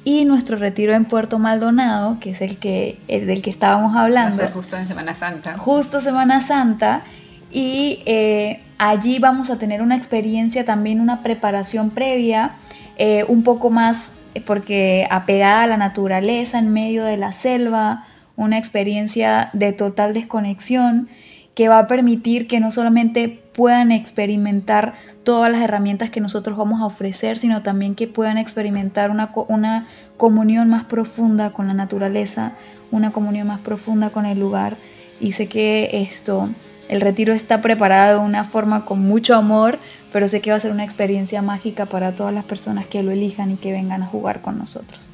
Y 0.05 0.25
nuestro 0.25 0.57
retiro 0.57 0.93
en 0.93 1.05
Puerto 1.05 1.39
Maldonado, 1.39 2.17
que 2.19 2.31
es 2.31 2.41
el 2.41 2.57
que 2.57 2.99
el 3.07 3.25
del 3.25 3.41
que 3.41 3.49
estábamos 3.49 3.95
hablando. 3.95 4.45
justo 4.49 4.75
en 4.77 4.87
Semana 4.87 5.13
Santa. 5.13 5.57
Justo 5.57 6.01
Semana 6.01 6.41
Santa. 6.41 7.03
Y 7.51 7.99
eh, 8.05 8.61
allí 8.77 9.19
vamos 9.19 9.49
a 9.49 9.57
tener 9.57 9.81
una 9.81 9.95
experiencia, 9.95 10.65
también 10.65 10.99
una 10.99 11.21
preparación 11.23 11.89
previa, 11.89 12.51
eh, 12.97 13.23
un 13.27 13.43
poco 13.43 13.69
más, 13.69 14.11
eh, 14.35 14.41
porque 14.41 15.07
apegada 15.09 15.63
a 15.63 15.67
la 15.67 15.77
naturaleza 15.77 16.59
en 16.59 16.73
medio 16.73 17.03
de 17.03 17.17
la 17.17 17.31
selva, 17.31 18.05
una 18.35 18.57
experiencia 18.57 19.49
de 19.53 19.73
total 19.73 20.13
desconexión 20.13 21.09
que 21.55 21.67
va 21.67 21.79
a 21.79 21.87
permitir 21.87 22.47
que 22.47 22.59
no 22.59 22.71
solamente 22.71 23.39
puedan 23.53 23.91
experimentar 23.91 24.95
todas 25.23 25.51
las 25.51 25.61
herramientas 25.61 26.09
que 26.09 26.19
nosotros 26.19 26.57
vamos 26.57 26.81
a 26.81 26.85
ofrecer, 26.85 27.37
sino 27.37 27.61
también 27.61 27.95
que 27.95 28.07
puedan 28.07 28.37
experimentar 28.37 29.11
una, 29.11 29.31
una 29.47 29.87
comunión 30.17 30.69
más 30.69 30.85
profunda 30.85 31.51
con 31.51 31.67
la 31.67 31.73
naturaleza, 31.73 32.53
una 32.91 33.11
comunión 33.11 33.47
más 33.47 33.59
profunda 33.59 34.09
con 34.09 34.25
el 34.25 34.39
lugar. 34.39 34.77
Y 35.19 35.33
sé 35.33 35.47
que 35.47 35.89
esto, 35.93 36.49
el 36.89 37.01
retiro 37.01 37.33
está 37.33 37.61
preparado 37.61 38.19
de 38.19 38.25
una 38.25 38.45
forma 38.45 38.85
con 38.85 38.99
mucho 38.99 39.35
amor, 39.35 39.77
pero 40.11 40.27
sé 40.27 40.41
que 40.41 40.49
va 40.49 40.57
a 40.57 40.59
ser 40.59 40.71
una 40.71 40.83
experiencia 40.83 41.41
mágica 41.41 41.85
para 41.85 42.13
todas 42.13 42.33
las 42.33 42.45
personas 42.45 42.87
que 42.87 43.03
lo 43.03 43.11
elijan 43.11 43.51
y 43.51 43.57
que 43.57 43.71
vengan 43.71 44.01
a 44.01 44.07
jugar 44.07 44.41
con 44.41 44.57
nosotros. 44.57 45.12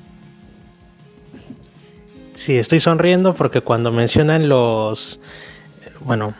Sí, 2.40 2.58
estoy 2.58 2.80
sonriendo 2.80 3.34
porque 3.34 3.60
cuando 3.60 3.92
mencionan 3.92 4.48
los 4.48 5.20
bueno, 6.00 6.36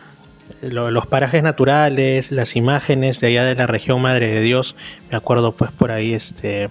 los 0.62 1.06
parajes 1.06 1.42
naturales, 1.42 2.32
las 2.32 2.56
imágenes 2.56 3.20
de 3.20 3.26
allá 3.26 3.44
de 3.44 3.54
la 3.54 3.66
región 3.66 4.00
Madre 4.00 4.28
de 4.28 4.40
Dios, 4.40 4.76
me 5.10 5.18
acuerdo 5.18 5.52
pues 5.52 5.70
por 5.72 5.92
ahí 5.92 6.14
este 6.14 6.70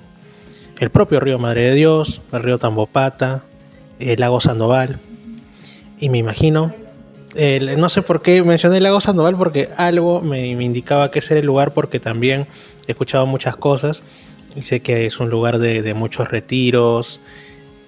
el 0.80 0.89
propio 0.89 1.19
río 1.19 1.38
Madre 1.38 1.65
de 1.65 1.75
Dios, 1.75 2.23
el 2.32 2.41
río 2.41 2.57
Tambopata, 2.57 3.43
el 3.99 4.19
lago 4.19 4.41
Sandoval, 4.41 4.97
y 5.99 6.09
me 6.09 6.17
imagino, 6.17 6.73
no 7.77 7.89
sé 7.89 8.01
por 8.01 8.23
qué 8.23 8.41
mencioné 8.41 8.77
el 8.77 8.84
lago 8.84 8.99
Sandoval 8.99 9.38
porque 9.38 9.69
algo 9.77 10.21
me, 10.21 10.47
indicaba 10.47 11.11
que 11.11 11.19
ese 11.19 11.36
era 11.36 11.41
el 11.41 11.45
lugar 11.45 11.75
porque 11.75 11.99
también 11.99 12.47
he 12.88 12.93
escuchado 12.93 13.27
muchas 13.27 13.55
cosas. 13.55 14.01
Y 14.55 14.63
sé 14.63 14.80
que 14.80 15.05
es 15.05 15.19
un 15.19 15.30
lugar 15.30 15.59
de, 15.59 15.93
muchos 15.93 16.27
retiros, 16.32 17.21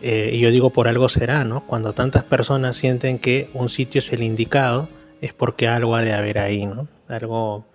eh, 0.02 0.32
y 0.34 0.40
yo 0.40 0.52
digo 0.52 0.72
por 0.72 0.88
algo 0.88 1.10
será, 1.10 1.44
¿no? 1.44 1.62
Cuando 1.68 1.94
tantas 1.94 2.24
personas 2.24 2.78
sienten 2.78 3.20
que 3.20 3.50
un 3.54 3.70
sitio 3.70 4.00
es 4.00 4.12
el 4.14 4.24
indicado, 4.24 4.90
es 5.22 5.34
porque 5.34 5.68
algo 5.68 5.96
ha 5.96 6.02
de 6.02 6.14
haber 6.14 6.40
ahí, 6.40 6.66
¿no? 6.66 6.88
Algo, 7.08 7.66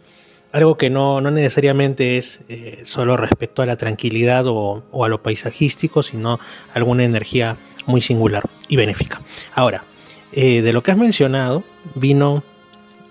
algo 0.53 0.77
que 0.77 0.91
no, 0.91 1.21
no 1.21 1.31
necesariamente 1.31 2.17
es 2.17 2.41
eh, 2.49 2.83
solo 2.85 3.17
respecto 3.17 3.63
a 3.63 3.67
la 3.67 3.77
tranquilidad 3.77 4.47
o, 4.47 4.85
o, 4.91 5.05
a 5.05 5.09
lo 5.09 5.23
paisajístico, 5.23 6.03
sino 6.03 6.41
alguna 6.75 7.05
energía 7.05 7.57
muy 7.87 8.01
singular 8.01 8.43
y 8.69 8.77
benéfica. 8.77 9.21
Ahora, 9.55 9.85
eh, 10.33 10.63
de 10.63 10.73
lo 10.73 10.83
que 10.83 10.91
has 10.91 10.99
mencionado, 10.99 11.63
vino, 11.95 12.43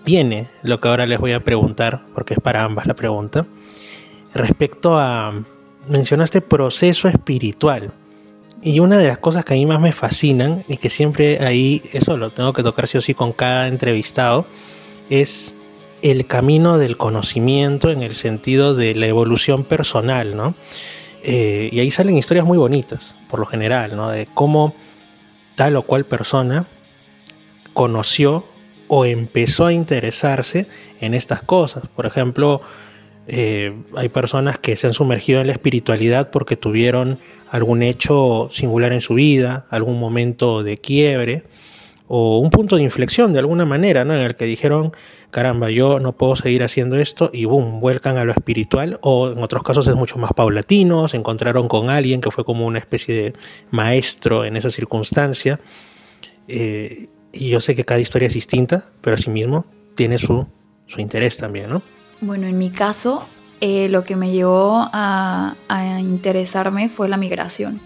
viene 0.04 0.48
lo 0.62 0.80
que 0.80 0.88
ahora 0.88 1.06
les 1.06 1.18
voy 1.18 1.32
a 1.32 1.42
preguntar, 1.42 2.02
porque 2.14 2.34
es 2.34 2.40
para 2.40 2.62
ambas 2.62 2.86
la 2.86 2.94
pregunta, 2.94 3.46
respecto 4.34 4.98
a, 4.98 5.32
mencionaste 5.88 6.40
proceso 6.40 7.08
espiritual. 7.08 7.92
Y 8.62 8.80
una 8.80 8.98
de 8.98 9.06
las 9.06 9.18
cosas 9.18 9.44
que 9.44 9.54
a 9.54 9.56
mí 9.56 9.66
más 9.66 9.80
me 9.80 9.92
fascinan 9.92 10.64
y 10.68 10.78
que 10.78 10.90
siempre 10.90 11.44
ahí, 11.44 11.82
eso 11.92 12.16
lo 12.16 12.30
tengo 12.30 12.52
que 12.52 12.62
tocar 12.62 12.88
sí 12.88 12.98
o 12.98 13.00
sí 13.00 13.14
con 13.14 13.32
cada 13.32 13.68
entrevistado, 13.68 14.46
es 15.10 15.54
el 16.02 16.26
camino 16.26 16.78
del 16.78 16.96
conocimiento 16.96 17.90
en 17.90 18.02
el 18.02 18.14
sentido 18.14 18.74
de 18.74 18.94
la 18.94 19.06
evolución 19.06 19.64
personal, 19.64 20.36
¿no? 20.36 20.54
Eh, 21.22 21.70
y 21.72 21.80
ahí 21.80 21.90
salen 21.90 22.16
historias 22.16 22.46
muy 22.46 22.58
bonitas, 22.58 23.14
por 23.28 23.40
lo 23.40 23.46
general, 23.46 23.96
¿no? 23.96 24.10
De 24.10 24.26
cómo 24.32 24.74
tal 25.54 25.76
o 25.76 25.82
cual 25.82 26.04
persona 26.04 26.66
conoció 27.72 28.44
o 28.88 29.04
empezó 29.04 29.66
a 29.66 29.72
interesarse 29.72 30.66
en 31.00 31.14
estas 31.14 31.42
cosas. 31.42 31.84
Por 31.94 32.06
ejemplo, 32.06 32.60
eh, 33.28 33.72
hay 33.96 34.08
personas 34.08 34.58
que 34.58 34.76
se 34.76 34.86
han 34.86 34.94
sumergido 34.94 35.40
en 35.40 35.48
la 35.48 35.52
espiritualidad 35.52 36.30
porque 36.30 36.56
tuvieron 36.56 37.18
algún 37.50 37.82
hecho 37.82 38.48
singular 38.52 38.92
en 38.92 39.00
su 39.00 39.14
vida, 39.14 39.66
algún 39.70 39.98
momento 39.98 40.62
de 40.62 40.78
quiebre 40.78 41.42
o 42.08 42.38
un 42.38 42.50
punto 42.50 42.76
de 42.76 42.82
inflexión 42.82 43.32
de 43.32 43.40
alguna 43.40 43.64
manera, 43.64 44.04
¿no? 44.04 44.14
En 44.14 44.20
el 44.20 44.36
que 44.36 44.44
dijeron, 44.44 44.92
caramba, 45.30 45.70
yo 45.70 45.98
no 45.98 46.12
puedo 46.12 46.36
seguir 46.36 46.62
haciendo 46.62 46.96
esto 46.96 47.30
y 47.32 47.46
boom, 47.46 47.80
vuelcan 47.80 48.16
a 48.16 48.24
lo 48.24 48.30
espiritual 48.30 48.98
o 49.02 49.30
en 49.32 49.42
otros 49.42 49.64
casos 49.64 49.88
es 49.88 49.96
mucho 49.96 50.16
más 50.18 50.30
paulatino, 50.32 51.08
se 51.08 51.16
encontraron 51.16 51.66
con 51.66 51.90
alguien 51.90 52.20
que 52.20 52.30
fue 52.30 52.44
como 52.44 52.64
una 52.66 52.78
especie 52.78 53.14
de 53.14 53.32
maestro 53.70 54.44
en 54.44 54.56
esa 54.56 54.70
circunstancia. 54.70 55.58
Eh, 56.46 57.08
y 57.32 57.48
yo 57.48 57.60
sé 57.60 57.74
que 57.74 57.84
cada 57.84 57.98
historia 57.98 58.28
es 58.28 58.34
distinta, 58.34 58.86
pero 59.00 59.16
asimismo 59.16 59.66
tiene 59.96 60.18
su, 60.18 60.46
su 60.86 61.00
interés 61.00 61.36
también, 61.36 61.70
¿no? 61.70 61.82
Bueno, 62.20 62.46
en 62.46 62.56
mi 62.56 62.70
caso, 62.70 63.26
eh, 63.60 63.88
lo 63.88 64.04
que 64.04 64.16
me 64.16 64.32
llevó 64.32 64.88
a, 64.92 65.54
interesarme 66.00 66.88
fue 66.88 67.08
la 67.08 67.16
migración. 67.16 67.80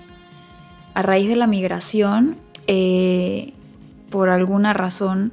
A 0.95 1.03
raíz 1.03 1.28
de 1.28 1.37
la 1.37 1.47
migración, 1.47 2.37
eh, 2.66 3.53
por 4.11 4.28
alguna 4.28 4.72
razón, 4.72 5.33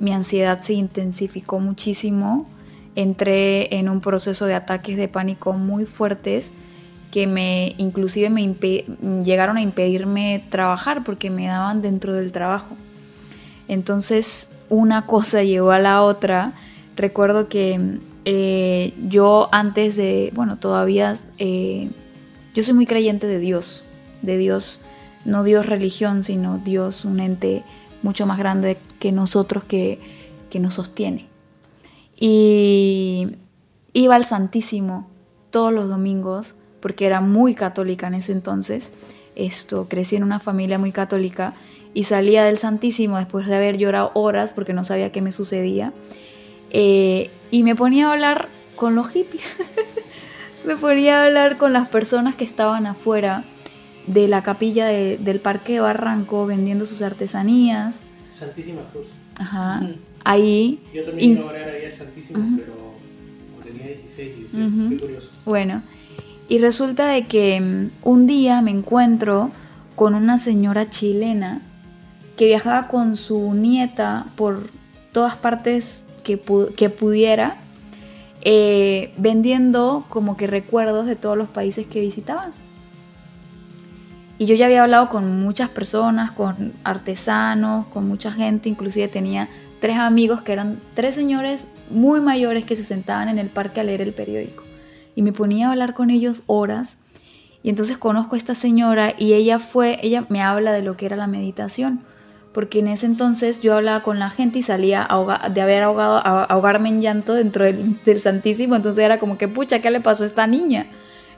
mi 0.00 0.12
ansiedad 0.12 0.60
se 0.60 0.74
intensificó 0.74 1.60
muchísimo. 1.60 2.46
Entré 2.94 3.76
en 3.76 3.88
un 3.88 4.00
proceso 4.00 4.46
de 4.46 4.54
ataques 4.54 4.96
de 4.96 5.08
pánico 5.08 5.52
muy 5.52 5.86
fuertes 5.86 6.52
que 7.10 7.26
me 7.26 7.74
inclusive 7.78 8.28
me 8.28 8.54
llegaron 9.24 9.56
a 9.56 9.62
impedirme 9.62 10.44
trabajar 10.50 11.04
porque 11.04 11.30
me 11.30 11.46
daban 11.46 11.80
dentro 11.80 12.12
del 12.12 12.32
trabajo. 12.32 12.76
Entonces 13.66 14.48
una 14.68 15.06
cosa 15.06 15.42
llevó 15.44 15.70
a 15.70 15.78
la 15.78 16.02
otra. 16.02 16.52
Recuerdo 16.96 17.48
que 17.48 17.98
eh, 18.30 18.92
yo 19.08 19.48
antes 19.52 19.96
de, 19.96 20.30
bueno, 20.34 20.58
todavía, 20.58 21.16
eh, 21.38 21.88
yo 22.52 22.62
soy 22.62 22.74
muy 22.74 22.84
creyente 22.84 23.26
de 23.26 23.38
Dios, 23.38 23.82
de 24.20 24.36
Dios, 24.36 24.80
no 25.24 25.44
Dios 25.44 25.64
religión, 25.64 26.24
sino 26.24 26.58
Dios, 26.58 27.06
un 27.06 27.20
ente 27.20 27.62
mucho 28.02 28.26
más 28.26 28.36
grande 28.36 28.76
que 29.00 29.12
nosotros 29.12 29.64
que, 29.64 29.98
que 30.50 30.60
nos 30.60 30.74
sostiene. 30.74 31.24
Y 32.20 33.28
iba 33.94 34.14
al 34.14 34.26
Santísimo 34.26 35.08
todos 35.50 35.72
los 35.72 35.88
domingos, 35.88 36.54
porque 36.82 37.06
era 37.06 37.22
muy 37.22 37.54
católica 37.54 38.08
en 38.08 38.14
ese 38.14 38.32
entonces. 38.32 38.92
Esto, 39.36 39.88
crecí 39.88 40.16
en 40.16 40.24
una 40.24 40.38
familia 40.38 40.78
muy 40.78 40.92
católica 40.92 41.54
y 41.94 42.04
salía 42.04 42.44
del 42.44 42.58
Santísimo 42.58 43.16
después 43.16 43.46
de 43.46 43.56
haber 43.56 43.78
llorado 43.78 44.10
horas 44.12 44.52
porque 44.52 44.74
no 44.74 44.84
sabía 44.84 45.12
qué 45.12 45.22
me 45.22 45.32
sucedía. 45.32 45.94
Eh, 46.70 47.30
y 47.50 47.62
me 47.62 47.74
ponía 47.74 48.08
a 48.08 48.12
hablar 48.12 48.48
con 48.76 48.94
los 48.94 49.08
hippies. 49.08 49.44
me 50.64 50.76
ponía 50.76 51.20
a 51.20 51.26
hablar 51.26 51.56
con 51.56 51.72
las 51.72 51.88
personas 51.88 52.36
que 52.36 52.44
estaban 52.44 52.86
afuera 52.86 53.44
de 54.06 54.28
la 54.28 54.42
capilla 54.42 54.86
de, 54.86 55.18
del 55.18 55.40
Parque 55.40 55.74
de 55.74 55.80
Barranco 55.80 56.46
vendiendo 56.46 56.86
sus 56.86 57.02
artesanías. 57.02 58.00
Santísima 58.32 58.82
Cruz. 58.92 59.06
Ajá. 59.38 59.82
Ahí. 60.24 60.80
Yo 60.92 61.04
también 61.04 61.32
iba 61.32 61.42
a 61.42 61.46
orar 61.46 61.68
ahí 61.68 61.84
al 61.86 61.92
Santísimo, 61.92 62.38
uh 62.38 62.42
-huh. 62.42 62.58
pero 62.58 62.94
tenía 63.64 63.86
16, 63.86 64.36
16 64.36 64.54
uh 64.54 64.70
-huh. 64.70 64.88
qué 64.90 64.98
curioso. 64.98 65.28
Bueno, 65.44 65.82
y 66.48 66.58
resulta 66.58 67.08
de 67.08 67.26
que 67.26 67.58
um, 67.60 67.90
un 68.02 68.26
día 68.26 68.62
me 68.62 68.70
encuentro 68.70 69.50
con 69.94 70.14
una 70.14 70.38
señora 70.38 70.88
chilena 70.90 71.60
que 72.36 72.46
viajaba 72.46 72.88
con 72.88 73.16
su 73.16 73.52
nieta 73.52 74.26
por 74.36 74.70
todas 75.12 75.36
partes 75.36 76.04
que, 76.28 76.36
pu 76.36 76.74
que 76.76 76.90
pudiera, 76.90 77.56
eh, 78.42 79.14
vendiendo 79.16 80.04
como 80.10 80.36
que 80.36 80.46
recuerdos 80.46 81.06
de 81.06 81.16
todos 81.16 81.38
los 81.38 81.48
países 81.48 81.86
que 81.86 82.00
visitaban. 82.00 82.52
Y 84.36 84.44
yo 84.44 84.54
ya 84.54 84.66
había 84.66 84.82
hablado 84.82 85.08
con 85.08 85.40
muchas 85.40 85.70
personas, 85.70 86.32
con 86.32 86.74
artesanos, 86.84 87.86
con 87.86 88.06
mucha 88.06 88.30
gente, 88.30 88.68
inclusive 88.68 89.08
tenía 89.08 89.48
tres 89.80 89.96
amigos 89.96 90.42
que 90.42 90.52
eran 90.52 90.80
tres 90.94 91.14
señores 91.14 91.64
muy 91.90 92.20
mayores 92.20 92.66
que 92.66 92.76
se 92.76 92.84
sentaban 92.84 93.30
en 93.30 93.38
el 93.38 93.48
parque 93.48 93.80
a 93.80 93.84
leer 93.84 94.02
el 94.02 94.12
periódico. 94.12 94.64
Y 95.16 95.22
me 95.22 95.32
ponía 95.32 95.68
a 95.68 95.70
hablar 95.70 95.94
con 95.94 96.10
ellos 96.10 96.42
horas. 96.46 96.98
Y 97.62 97.70
entonces 97.70 97.96
conozco 97.96 98.34
a 98.34 98.38
esta 98.38 98.54
señora 98.54 99.14
y 99.18 99.32
ella 99.32 99.60
fue, 99.60 99.98
ella 100.02 100.26
me 100.28 100.42
habla 100.42 100.72
de 100.72 100.82
lo 100.82 100.96
que 100.98 101.06
era 101.06 101.16
la 101.16 101.26
meditación 101.26 102.02
porque 102.58 102.80
en 102.80 102.88
ese 102.88 103.06
entonces 103.06 103.60
yo 103.60 103.74
hablaba 103.74 104.02
con 104.02 104.18
la 104.18 104.30
gente 104.30 104.58
y 104.58 104.62
salía 104.64 105.06
de 105.54 105.60
haber 105.60 105.84
ahogado, 105.84 106.16
a, 106.16 106.42
ahogarme 106.42 106.88
en 106.88 107.00
llanto 107.00 107.34
dentro 107.34 107.64
del, 107.64 108.02
del, 108.04 108.20
Santísimo, 108.20 108.74
entonces 108.74 109.04
era 109.04 109.20
como 109.20 109.38
que, 109.38 109.46
pucha, 109.46 109.78
¿qué 109.78 109.92
le 109.92 110.00
pasó 110.00 110.24
a 110.24 110.26
esta 110.26 110.44
niña? 110.48 110.88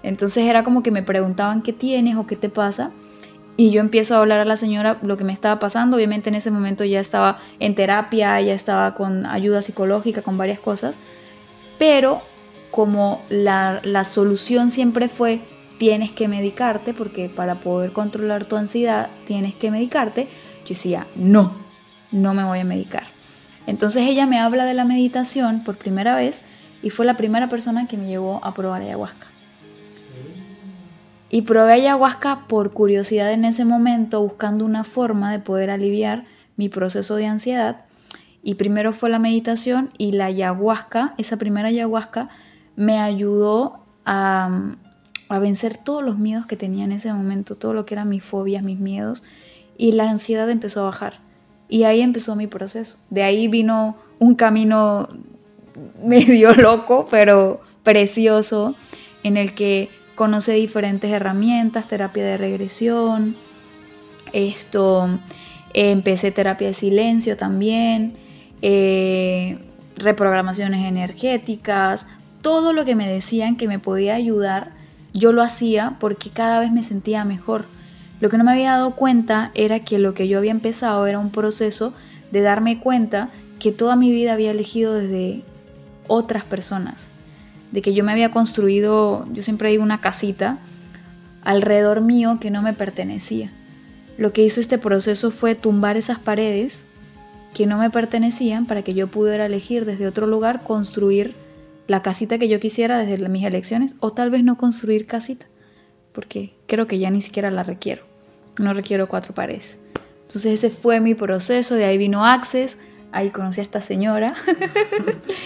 Entonces 0.03 0.47
era 0.47 0.65
como 0.65 0.83
que 0.83 0.91
me 0.91 1.03
preguntaban 1.03 1.61
qué 1.61 1.75
tienes 1.75 2.17
o 2.17 2.27
qué 2.27 2.37
te 2.37 2.49
pasa. 2.49 2.93
Y 3.59 3.71
yo 3.71 3.83
empiezo 3.83 4.15
a 4.15 4.21
hablar 4.21 4.41
a 4.41 4.47
la 4.47 4.57
señora 4.57 4.97
lo 5.03 5.19
que 5.19 5.25
me 5.25 5.35
estaba 5.35 5.59
pasando. 5.59 5.99
Obviamente 5.99 6.31
en 6.31 6.37
ese 6.37 6.51
momento 6.51 6.87
ya 6.87 7.01
estaba 7.01 7.37
en 7.59 7.75
terapia, 7.75 8.41
ya 8.41 8.55
estaba 8.55 8.95
con 8.95 9.27
ayuda 9.27 9.61
psicológica, 9.61 10.23
con 10.23 10.39
varias 10.39 10.59
cosas. 10.59 10.97
Pero 11.79 12.23
como 12.71 13.21
la, 13.29 13.81
la 13.85 14.05
solución 14.05 14.71
siempre 14.71 15.11
fue 15.11 15.43
tienes 15.81 16.13
que 16.13 16.29
medicarte, 16.29 16.93
porque 16.93 17.31
para 17.31 17.55
poder 17.55 17.93
controlar 17.93 18.45
tu 18.45 18.57
ansiedad 18.57 19.09
tienes 19.27 19.55
que 19.55 19.71
medicarte, 19.71 20.29
yo 20.67 20.75
decía, 20.75 21.07
no, 21.17 21.55
no 22.13 22.35
me 22.35 22.45
voy 22.45 22.59
a 22.59 22.65
medicar. 22.67 23.05
Entonces 23.67 24.07
ella 24.07 24.27
me 24.27 24.39
habla 24.39 24.67
de 24.67 24.75
la 24.75 24.85
meditación 24.85 25.65
por 25.65 25.79
primera 25.79 26.15
vez 26.15 26.43
y 26.83 26.91
fue 26.91 27.07
la 27.07 27.17
primera 27.17 27.49
persona 27.49 27.89
que 27.89 27.97
me 27.97 28.09
llevó 28.09 28.45
a 28.45 28.53
probar 28.53 28.83
ayahuasca. 28.83 29.27
Y 31.31 31.43
probé 31.43 31.73
ayahuasca 31.73 32.47
por 32.47 32.73
curiosidad 32.73 33.33
en 33.33 33.47
ese 33.47 33.65
momento, 33.65 34.21
buscando 34.21 34.67
una 34.67 34.85
forma 34.85 35.33
de 35.33 35.39
poder 35.39 35.71
aliviar 35.71 36.27
mi 36.59 36.69
proceso 36.69 37.17
de 37.17 37.25
ansiedad. 37.25 37.87
Y 38.43 38.57
primero 38.57 38.93
fue 38.93 39.09
la 39.09 39.19
meditación 39.19 39.93
y 39.97 40.13
la 40.13 40.27
ayahuasca, 40.27 41.15
esa 41.17 41.39
primera 41.39 41.69
ayahuasca, 41.69 42.29
me 42.77 42.99
ayudó 42.99 43.87
a, 44.05 44.75
a 45.31 45.39
vencer 45.39 45.79
todos 45.79 46.05
los 46.05 46.19
miedos 46.19 46.47
que 46.47 46.57
tenía 46.57 46.85
en 46.85 46.93
ese 46.93 47.13
momento, 47.13 47.55
todo 47.55 47.73
lo 47.73 47.87
que 47.87 47.95
eran 47.95 48.09
mis 48.09 48.23
fobias, 48.23 48.63
mis 48.63 48.79
miedos 48.79 49.23
y 49.79 49.93
la 49.93 50.11
ansiedad 50.11 50.51
empezó 50.51 50.81
a 50.81 50.85
bajar. 50.87 51.21
Y 51.69 51.85
ahí 51.85 52.03
empezó 52.03 52.37
mi 52.37 52.47
proceso. 52.47 52.99
De 53.09 53.23
ahí 53.23 53.49
vino 53.49 53.97
un 54.19 54.35
camino 54.35 55.09
medio 56.05 56.53
loco, 56.55 57.09
pero 57.11 57.61
precioso, 57.83 58.75
en 59.23 59.37
el 59.37 59.55
que 59.55 59.89
conocí 60.17 60.53
diferentes 60.53 61.11
herramientas, 61.11 61.89
terapia 61.89 62.25
de 62.25 62.37
regresión, 62.37 63.37
esto, 64.33 65.09
empecé 65.73 66.31
terapia 66.31 66.69
de 66.69 66.75
silencio 66.75 67.37
también, 67.37 68.15
eh, 68.63 69.59
reprogramaciones 69.97 70.85
energéticas, 70.85 72.07
todo 72.43 72.73
lo 72.73 72.85
que 72.85 72.97
me 72.97 73.09
decían 73.09 73.57
que 73.57 73.69
me 73.69 73.79
podía 73.79 74.15
ayudar, 74.15 74.73
yo 75.13 75.33
lo 75.33 75.43
hacía 75.43 75.97
porque 76.01 76.31
cada 76.31 76.61
vez 76.61 76.73
me 76.73 76.83
sentía 76.83 77.25
mejor 77.25 77.65
lo 78.21 78.29
que 78.29 78.37
no 78.37 78.45
me 78.45 78.53
había 78.53 78.73
dado 78.73 78.93
cuenta 78.93 79.51
era 79.55 79.81
que 79.81 79.99
lo 79.99 80.13
que 80.13 80.29
yo 80.29 80.39
había 80.39 80.51
empezado 80.51 81.07
era 81.07 81.19
un 81.19 81.31
proceso 81.31 81.95
de 82.31 82.43
darme 82.43 82.79
cuenta 82.79 83.31
que 83.59 83.73
toda 83.73 83.97
mi 83.97 84.11
vida 84.11 84.35
había 84.35 84.51
elegido 84.51 84.95
desde 84.95 85.43
otras 86.07 86.45
personas, 86.45 87.07
de 87.73 87.81
que 87.81 87.95
yo 87.95 88.05
me 88.05 88.13
había 88.13 88.31
construido, 88.31 89.27
yo 89.33 89.43
siempre 89.43 89.71
digo 89.71 89.83
una 89.83 90.03
casita 90.03 90.59
alrededor 91.43 92.03
mío 92.03 92.39
que 92.41 92.51
no 92.51 92.61
me 92.61 92.75
pertenecía. 92.75 93.51
Lo 94.19 94.35
que 94.35 94.43
hizo 94.43 94.61
este 94.61 94.77
proceso 94.77 95.31
fue 95.31 95.55
tumbar 95.55 95.97
esas 95.97 96.19
paredes 96.19 96.79
que 97.55 97.67
no 97.67 97.79
me 97.79 97.89
pertenecían 97.89 98.67
para 98.67 98.83
que 98.83 98.93
yo 98.93 99.07
pudiera 99.07 99.47
elegir 99.47 99.87
desde 99.87 100.07
otro 100.07 100.27
lugar 100.27 100.63
construir 100.63 101.35
la 101.91 102.03
casita 102.03 102.39
que 102.39 102.47
yo 102.47 102.61
quisiera 102.61 102.99
desde 102.99 103.29
mis 103.29 103.43
elecciones 103.43 103.97
o 103.99 104.13
tal 104.13 104.31
vez 104.31 104.45
no 104.45 104.57
construir 104.57 105.07
casita, 105.07 105.47
porque 106.13 106.55
creo 106.69 106.87
que 106.87 107.01
ya 107.01 107.11
ni 107.11 107.21
siquiera 107.21 107.51
la 107.51 107.65
requiero. 107.65 108.05
No 108.61 108.73
requiero 108.75 109.09
cuatro 109.09 109.35
paredes. 109.35 109.77
Entonces 110.23 110.53
ese 110.53 110.71
fue 110.71 111.01
mi 111.01 111.17
proceso, 111.17 111.75
de 111.75 111.87
ahí 111.87 111.99
vino 111.99 112.25
Access, 112.25 112.79
ahí 113.11 113.31
conocí 113.31 113.59
a 113.59 113.65
esta 113.65 113.81
señora 113.81 114.35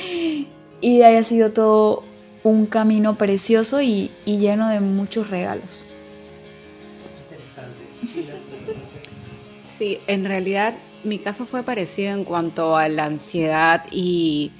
y 0.83 0.99
de 0.99 1.05
ahí 1.07 1.17
ha 1.17 1.25
sido 1.25 1.53
todo 1.53 2.05
un 2.43 2.67
camino 2.67 3.15
precioso 3.15 3.81
y, 3.81 4.11
y 4.27 4.37
lleno 4.37 4.69
de 4.69 4.81
muchos 4.81 5.31
regalos. 5.31 5.83
Sí, 9.79 9.99
en 10.07 10.27
realidad 10.27 10.75
mi 11.05 11.19
caso 11.21 11.47
fue 11.47 11.63
parecido 11.63 12.13
en 12.13 12.25
cuanto 12.25 12.77
a 12.77 12.87
la 12.91 13.07
ansiedad 13.07 13.87
y, 13.91 14.53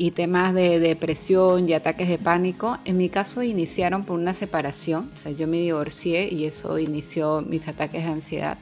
y 0.00 0.12
temas 0.12 0.54
de 0.54 0.80
depresión 0.80 1.68
y 1.68 1.74
ataques 1.74 2.08
de 2.08 2.16
pánico. 2.16 2.78
En 2.86 2.96
mi 2.96 3.10
caso 3.10 3.42
iniciaron 3.42 4.04
por 4.04 4.18
una 4.18 4.32
separación, 4.32 5.10
o 5.14 5.18
sea, 5.18 5.30
yo 5.30 5.46
me 5.46 5.58
divorcié 5.58 6.32
y 6.32 6.46
eso 6.46 6.78
inició 6.78 7.42
mis 7.42 7.68
ataques 7.68 8.02
de 8.02 8.10
ansiedad, 8.10 8.56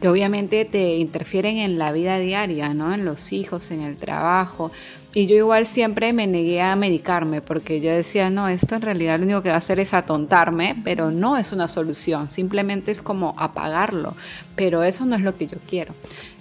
que 0.00 0.08
obviamente 0.08 0.64
te 0.64 0.96
interfieren 0.96 1.58
en 1.58 1.78
la 1.78 1.92
vida 1.92 2.18
diaria, 2.18 2.72
¿no? 2.72 2.94
En 2.94 3.04
los 3.04 3.34
hijos, 3.34 3.70
en 3.70 3.82
el 3.82 3.96
trabajo. 3.96 4.72
Y 5.12 5.26
yo 5.26 5.36
igual 5.36 5.66
siempre 5.66 6.14
me 6.14 6.26
negué 6.26 6.62
a 6.62 6.74
medicarme 6.74 7.42
porque 7.42 7.82
yo 7.82 7.90
decía, 7.90 8.30
no, 8.30 8.48
esto 8.48 8.74
en 8.74 8.80
realidad 8.80 9.18
lo 9.18 9.26
único 9.26 9.42
que 9.42 9.50
va 9.50 9.56
a 9.56 9.58
hacer 9.58 9.80
es 9.80 9.92
atontarme, 9.92 10.74
pero 10.84 11.10
no 11.10 11.36
es 11.36 11.52
una 11.52 11.68
solución, 11.68 12.30
simplemente 12.30 12.92
es 12.92 13.02
como 13.02 13.34
apagarlo, 13.36 14.14
pero 14.56 14.82
eso 14.82 15.04
no 15.04 15.16
es 15.16 15.20
lo 15.20 15.36
que 15.36 15.48
yo 15.48 15.58
quiero. 15.68 15.92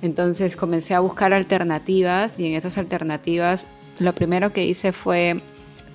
Entonces 0.02 0.56
comencé 0.56 0.94
a 0.94 1.02
buscar 1.02 1.34
alternativas 1.34 2.40
y 2.40 2.46
en 2.46 2.54
esas 2.54 2.78
alternativas 2.78 3.66
lo 4.00 4.14
primero 4.14 4.54
que 4.54 4.66
hice 4.66 4.92
fue 4.92 5.42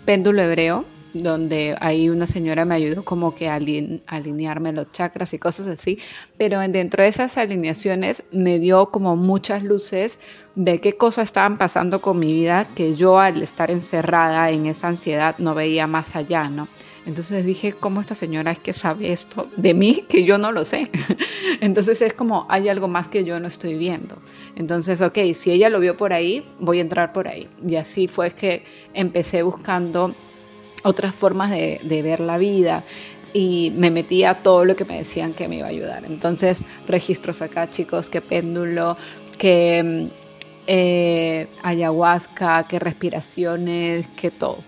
péndulo 0.04 0.42
hebreo, 0.42 0.84
donde 1.14 1.76
ahí 1.80 2.08
una 2.08 2.26
señora 2.26 2.64
me 2.64 2.74
ayudó 2.74 3.04
como 3.04 3.34
que 3.34 3.48
a 3.48 3.54
alinearme 3.54 4.72
los 4.72 4.90
chakras 4.92 5.32
y 5.34 5.38
cosas 5.38 5.66
así, 5.66 5.98
pero 6.38 6.60
dentro 6.60 7.02
de 7.02 7.08
esas 7.08 7.36
alineaciones 7.36 8.22
me 8.32 8.58
dio 8.58 8.86
como 8.86 9.16
muchas 9.16 9.62
luces 9.62 10.18
de 10.54 10.80
qué 10.80 10.96
cosas 10.96 11.24
estaban 11.24 11.58
pasando 11.58 12.00
con 12.00 12.18
mi 12.18 12.32
vida 12.32 12.66
que 12.74 12.96
yo 12.96 13.18
al 13.18 13.42
estar 13.42 13.70
encerrada 13.70 14.50
en 14.50 14.66
esa 14.66 14.88
ansiedad 14.88 15.36
no 15.38 15.54
veía 15.54 15.86
más 15.86 16.16
allá, 16.16 16.48
¿no? 16.48 16.68
Entonces 17.04 17.44
dije, 17.44 17.72
¿cómo 17.72 18.00
esta 18.00 18.14
señora 18.14 18.52
es 18.52 18.58
que 18.58 18.72
sabe 18.72 19.12
esto 19.12 19.48
de 19.56 19.74
mí 19.74 20.04
que 20.08 20.24
yo 20.24 20.38
no 20.38 20.52
lo 20.52 20.64
sé? 20.64 20.88
Entonces 21.60 22.00
es 22.02 22.14
como, 22.14 22.46
hay 22.48 22.68
algo 22.68 22.88
más 22.88 23.08
que 23.08 23.24
yo 23.24 23.40
no 23.40 23.48
estoy 23.48 23.76
viendo. 23.76 24.16
Entonces, 24.56 25.00
ok, 25.00 25.18
si 25.34 25.50
ella 25.50 25.68
lo 25.68 25.80
vio 25.80 25.96
por 25.96 26.12
ahí, 26.12 26.44
voy 26.60 26.78
a 26.78 26.82
entrar 26.82 27.12
por 27.12 27.28
ahí. 27.28 27.48
Y 27.66 27.76
así 27.76 28.06
fue 28.08 28.30
que 28.30 28.64
empecé 28.94 29.42
buscando 29.42 30.14
otras 30.84 31.14
formas 31.14 31.50
de, 31.50 31.80
ver 32.02 32.20
la 32.20 32.38
vida 32.38 32.84
y 33.32 33.72
me 33.76 33.90
metí 33.90 34.24
a 34.24 34.34
todo 34.34 34.64
lo 34.64 34.76
que 34.76 34.84
me 34.84 34.98
decían 34.98 35.32
que 35.32 35.48
me 35.48 35.56
iba 35.56 35.66
a 35.66 35.70
ayudar. 35.70 36.04
Entonces, 36.04 36.60
registros 36.86 37.40
acá, 37.40 37.70
chicos, 37.70 38.08
que 38.08 38.20
péndulo, 38.20 38.96
que 39.38 39.82
mm, 39.82 40.06
eh, 40.66 41.48
ayahuasca, 41.62 42.66
que 42.68 42.78
respiraciones, 42.78 44.06
que 44.08 44.30
todo. 44.30 44.58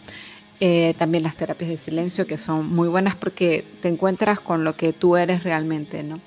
Eh, 0.60 0.94
también 0.98 1.24
las 1.24 1.36
terapias 1.36 1.68
de 1.68 1.76
silencio 1.76 2.26
que 2.26 2.38
son 2.38 2.72
muy 2.74 2.86
buenas 2.86 3.16
porque 3.16 3.64
te 3.82 3.88
encuentras 3.88 4.38
con 4.38 4.62
lo 4.62 4.76
que 4.76 4.92
tú 4.92 5.16
eres 5.16 5.42
realmente, 5.42 6.02
¿no? 6.04 6.20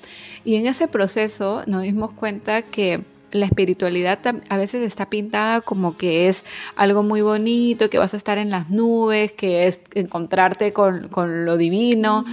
Y 0.44 0.56
en 0.56 0.66
ese 0.66 0.86
proceso 0.86 1.62
nos 1.66 1.82
dimos 1.82 2.12
cuenta 2.12 2.62
que 2.62 3.02
la 3.32 3.46
espiritualidad 3.46 4.18
a 4.48 4.56
veces 4.56 4.82
está 4.82 5.10
pintada 5.10 5.60
como 5.60 5.96
que 5.96 6.28
es 6.28 6.44
algo 6.76 7.02
muy 7.02 7.20
bonito, 7.20 7.90
que 7.90 7.98
vas 7.98 8.14
a 8.14 8.16
estar 8.16 8.38
en 8.38 8.50
las 8.50 8.70
nubes, 8.70 9.32
que 9.32 9.66
es 9.66 9.80
encontrarte 9.94 10.72
con, 10.72 11.44
lo 11.44 11.56
divino. 11.56 12.24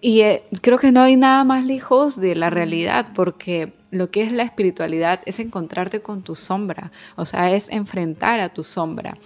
Y 0.00 0.20
eh, 0.20 0.44
creo 0.60 0.78
que 0.78 0.92
no 0.92 1.00
hay 1.02 1.16
nada 1.16 1.44
más 1.44 1.64
lejos 1.64 2.20
de 2.20 2.36
la 2.36 2.50
realidad, 2.50 3.08
porque 3.14 3.72
lo 3.90 4.10
que 4.10 4.22
es 4.22 4.32
la 4.32 4.42
espiritualidad 4.42 5.20
es 5.24 5.40
encontrarte 5.40 6.00
con 6.00 6.22
tu 6.22 6.34
sombra, 6.34 6.92
o 7.16 7.24
sea, 7.24 7.50
es 7.50 7.68
enfrentar 7.68 8.40
a 8.40 8.50
tu 8.50 8.64
sombra. 8.64 9.16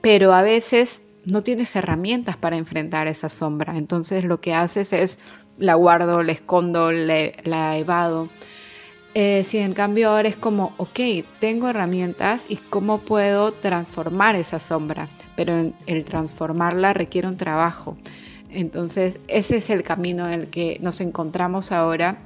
Pero 0.00 0.32
a 0.32 0.42
veces 0.42 1.02
no 1.24 1.42
tienes 1.42 1.74
herramientas 1.76 2.36
para 2.36 2.56
enfrentar 2.56 3.06
esa 3.06 3.28
sombra. 3.28 3.76
Entonces 3.76 4.24
lo 4.24 4.40
que 4.40 4.54
haces 4.54 4.92
es 4.92 5.18
la 5.58 5.74
guardo, 5.74 6.22
la 6.22 6.32
escondo, 6.32 6.90
la 6.92 7.76
evado. 7.78 8.28
Eh, 9.14 9.44
si 9.46 9.58
en 9.58 9.74
cambio 9.74 10.10
ahora 10.10 10.28
es 10.28 10.36
como, 10.36 10.72
ok, 10.78 11.00
tengo 11.38 11.68
herramientas 11.68 12.42
y 12.48 12.56
cómo 12.56 12.98
puedo 12.98 13.52
transformar 13.52 14.36
esa 14.36 14.58
sombra, 14.58 15.08
pero 15.36 15.72
el 15.86 16.04
transformarla 16.04 16.94
requiere 16.94 17.28
un 17.28 17.36
trabajo. 17.36 17.96
Entonces 18.48 19.18
ese 19.28 19.58
es 19.58 19.68
el 19.68 19.82
camino 19.82 20.26
en 20.28 20.40
el 20.40 20.46
que 20.48 20.78
nos 20.80 21.00
encontramos 21.00 21.72
ahora 21.72 22.18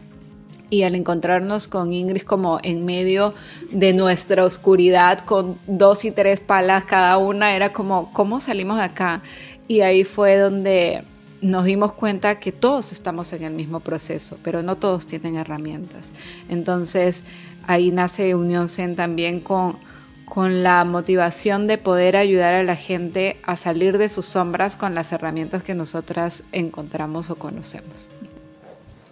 y 0.69 0.83
al 0.83 0.95
encontrarnos 0.95 1.69
con 1.69 1.93
Ingrid 1.93 2.23
como 2.23 2.59
en 2.62 2.85
medio 2.85 3.35
de 3.71 3.93
nuestra 3.93 4.45
oscuridad 4.45 5.21
con 5.25 5.59
dos 5.67 6.05
y 6.05 6.11
tres 6.11 6.41
palas 6.41 6.85
cada 6.85 7.19
una, 7.19 7.55
era 7.55 7.73
como, 7.73 8.12
¿cómo 8.12 8.41
salimos 8.41 8.79
de 8.79 8.85
acá? 8.85 9.23
Y 9.69 9.81
ahí 9.81 10.05
fue 10.05 10.37
donde 10.37 11.05
nos 11.41 11.64
dimos 11.64 11.93
cuenta 11.93 12.41
que 12.41 12.53
todos 12.53 12.93
estamos 12.93 13.33
en 13.33 13.45
el 13.45 13.53
mismo 13.53 13.81
proceso, 13.81 14.39
pero 14.43 14.62
no 14.62 14.77
todos 14.77 15.07
tienen 15.07 15.37
herramientas. 15.37 16.11
Entonces 16.49 17.23
ahí 17.67 17.91
nace 17.91 18.35
Unión 18.35 18.69
Zen 18.69 18.97
también 18.97 19.41
con, 19.41 19.77
con 20.25 20.62
la 20.62 20.85
motivación 20.85 21.67
de 21.67 21.79
poder 21.79 22.17
ayudar 22.17 22.55
a 22.55 22.64
la 22.64 22.77
gente 22.77 23.37
a 23.45 23.57
salir 23.57 23.99
de 23.99 24.09
sus 24.09 24.27
sombras 24.27 24.75
con 24.75 24.95
las 24.95 25.12
herramientas 25.12 25.62
que 25.62 25.75
nosotras 25.75 26.43
encontramos 26.53 27.31
o 27.31 27.37
conocemos. 27.37 28.11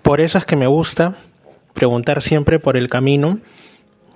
Por 0.03 0.21
eso 0.21 0.39
es 0.39 0.45
que 0.45 0.57
me 0.57 0.67
gusta 0.67 1.17
preguntar 1.75 2.23
siempre 2.23 2.59
por 2.59 2.77
el 2.77 2.89
camino, 2.89 3.41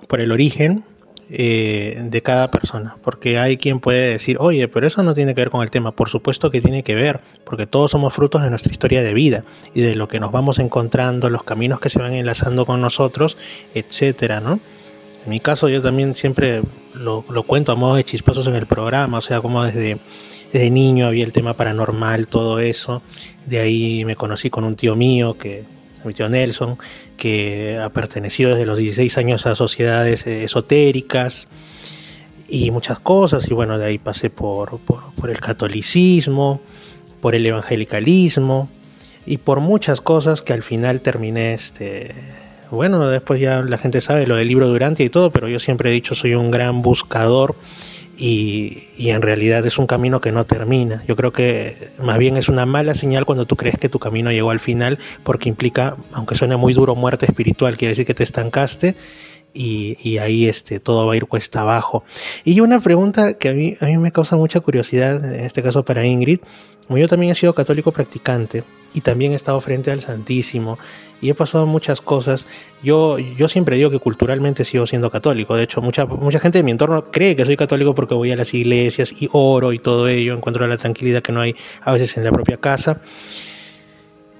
por 0.07 0.21
el 0.21 0.31
origen, 0.31 0.83
eh, 1.31 1.95
de 2.05 2.23
cada 2.23 2.49
persona, 2.49 2.95
porque 3.03 3.37
hay 3.37 3.57
quien 3.57 3.79
puede 3.79 4.09
decir, 4.09 4.37
oye, 4.39 4.67
pero 4.67 4.87
eso 4.87 5.03
no 5.03 5.13
tiene 5.13 5.35
que 5.35 5.41
ver 5.41 5.51
con 5.51 5.61
el 5.61 5.69
tema, 5.69 5.91
por 5.91 6.09
supuesto 6.09 6.49
que 6.49 6.59
tiene 6.59 6.81
que 6.81 6.95
ver, 6.95 7.19
porque 7.43 7.67
todos 7.67 7.91
somos 7.91 8.15
frutos 8.15 8.41
de 8.41 8.49
nuestra 8.49 8.71
historia 8.71 9.03
de 9.03 9.13
vida 9.13 9.43
y 9.75 9.81
de 9.81 9.93
lo 9.93 10.07
que 10.07 10.19
nos 10.19 10.31
vamos 10.31 10.57
encontrando, 10.57 11.29
los 11.29 11.43
caminos 11.43 11.79
que 11.79 11.91
se 11.91 11.99
van 11.99 12.13
enlazando 12.13 12.65
con 12.65 12.81
nosotros, 12.81 13.37
etcétera, 13.75 14.39
¿no? 14.39 14.59
En 15.23 15.29
mi 15.29 15.39
caso 15.39 15.69
yo 15.69 15.83
también 15.83 16.15
siempre 16.15 16.63
lo, 16.95 17.21
cuento 17.43 17.73
a 17.73 17.75
modo 17.75 17.93
de 17.93 18.03
chisposos 18.03 18.47
en 18.47 18.55
el 18.55 18.65
programa, 18.65 19.19
o 19.19 19.21
sea, 19.21 19.39
como 19.39 19.63
desde, 19.63 19.99
desde 20.51 20.71
niño 20.71 21.05
había 21.05 21.25
el 21.25 21.31
tema 21.31 21.53
paranormal, 21.53 22.25
todo 22.25 22.57
eso, 22.57 23.03
de 23.45 23.59
ahí 23.59 24.03
me 24.03 24.15
conocí 24.15 24.49
con 24.49 24.63
un 24.63 24.75
tío 24.75 24.95
mío 24.95 25.37
que 25.37 25.63
mi 26.03 26.13
tío 26.15 26.27
Nelson, 26.27 26.79
que 27.19 27.77
ha 27.77 27.89
pertenecido 27.89 28.51
desde 28.51 28.65
los 28.65 28.79
16 28.79 29.17
años 29.19 29.45
a 29.45 29.55
sociedades 29.55 30.25
eh, 30.25 30.45
esotéricas 30.45 31.47
y 32.47 32.71
muchas 32.71 32.97
cosas, 32.97 33.47
y 33.47 33.53
bueno, 33.53 33.77
de 33.77 33.85
ahí 33.85 33.97
pasé 33.99 34.31
por, 34.31 34.79
por, 34.79 35.29
el 35.29 35.39
catolicismo, 35.39 36.61
por 37.21 37.35
el 37.35 37.45
evangelicalismo 37.45 38.69
y 39.27 39.37
por 39.37 39.59
muchas 39.59 40.01
cosas 40.01 40.41
que 40.41 40.53
al 40.53 40.63
final 40.63 41.01
terminé 41.01 41.53
este 41.53 42.15
bueno 42.71 43.07
después 43.07 43.41
ya 43.41 43.61
la 43.61 43.77
gente 43.77 43.99
sabe 43.99 44.25
lo 44.25 44.35
del 44.35 44.47
libro 44.47 44.67
Durante 44.67 45.03
y 45.03 45.09
todo 45.09 45.29
pero 45.29 45.47
yo 45.49 45.59
siempre 45.59 45.89
he 45.89 45.93
dicho 45.93 46.15
soy 46.15 46.35
un 46.35 46.49
gran 46.49 46.81
buscador 46.81 47.55
y, 48.19 49.09
en 49.09 49.21
realidad 49.21 49.65
es 49.65 49.77
un 49.77 49.87
camino 49.87 50.19
que 50.19 50.31
no 50.31 50.45
termina. 50.45 51.03
Yo 51.07 51.15
creo 51.15 51.31
que 51.31 51.89
más 52.03 52.17
bien 52.17 52.35
es 52.35 52.49
una 52.49 52.65
mala 52.65 52.93
señal 52.93 53.25
cuando 53.25 53.45
tú 53.45 53.55
crees 53.55 53.77
que 53.77 53.87
tu 53.87 53.97
camino 53.97 54.31
llegó 54.31 54.51
al 54.51 54.59
final, 54.59 54.99
porque 55.23 55.47
implica, 55.47 55.95
aunque 56.11 56.35
suene 56.35 56.57
muy 56.57 56.73
duro, 56.73 56.95
muerte 56.95 57.25
espiritual, 57.25 57.77
quiere 57.77 57.93
decir 57.93 58.05
que 58.05 58.13
te 58.13 58.23
estancaste 58.23 58.95
y, 59.53 60.17
ahí 60.17 60.47
este, 60.47 60.79
todo 60.79 61.07
va 61.07 61.13
a 61.13 61.15
ir 61.17 61.25
cuesta 61.25 61.61
abajo. 61.61 62.03
Y 62.43 62.59
una 62.59 62.81
pregunta 62.81 63.33
que 63.33 63.49
a 63.49 63.53
mí, 63.53 63.77
a 63.79 63.85
mí 63.85 63.97
me 63.97 64.11
causa 64.11 64.35
mucha 64.35 64.59
curiosidad, 64.59 65.23
en 65.23 65.45
este 65.45 65.63
caso 65.63 65.83
para 65.83 66.05
Ingrid, 66.05 66.39
como 66.89 66.97
yo 66.97 67.07
también 67.07 67.33
he 67.33 67.35
sido 67.35 67.53
católico 67.53 67.91
practicante 67.91 68.63
y 68.95 69.01
también 69.01 69.33
he 69.33 69.35
estado 69.35 69.61
frente 69.61 69.91
al 69.91 70.01
Santísimo 70.01 70.79
y 71.21 71.29
he 71.29 71.35
pasado 71.35 71.67
muchas 71.67 72.01
cosas. 72.01 72.47
Yo, 72.81 73.19
yo 73.19 73.47
siempre 73.47 73.75
digo 73.75 73.91
que 73.91 73.99
culturalmente 73.99 74.65
sigo 74.65 74.87
siendo 74.87 75.11
católico. 75.11 75.55
De 75.55 75.65
hecho, 75.65 75.83
mucha, 75.83 76.07
mucha 76.07 76.39
gente 76.39 76.57
de 76.57 76.63
mi 76.63 76.71
entorno 76.71 77.11
cree 77.11 77.35
que 77.35 77.45
soy 77.45 77.57
católico 77.57 77.93
porque 77.93 78.15
voy 78.15 78.31
a 78.31 78.35
las 78.35 78.55
iglesias 78.55 79.13
y 79.19 79.29
oro 79.31 79.71
y 79.71 79.77
todo 79.77 80.07
ello. 80.07 80.33
Encuentro 80.33 80.65
la 80.65 80.77
tranquilidad 80.77 81.21
que 81.21 81.31
no 81.31 81.41
hay 81.41 81.55
a 81.83 81.91
veces 81.91 82.17
en 82.17 82.23
la 82.23 82.31
propia 82.31 82.57
casa. 82.57 82.99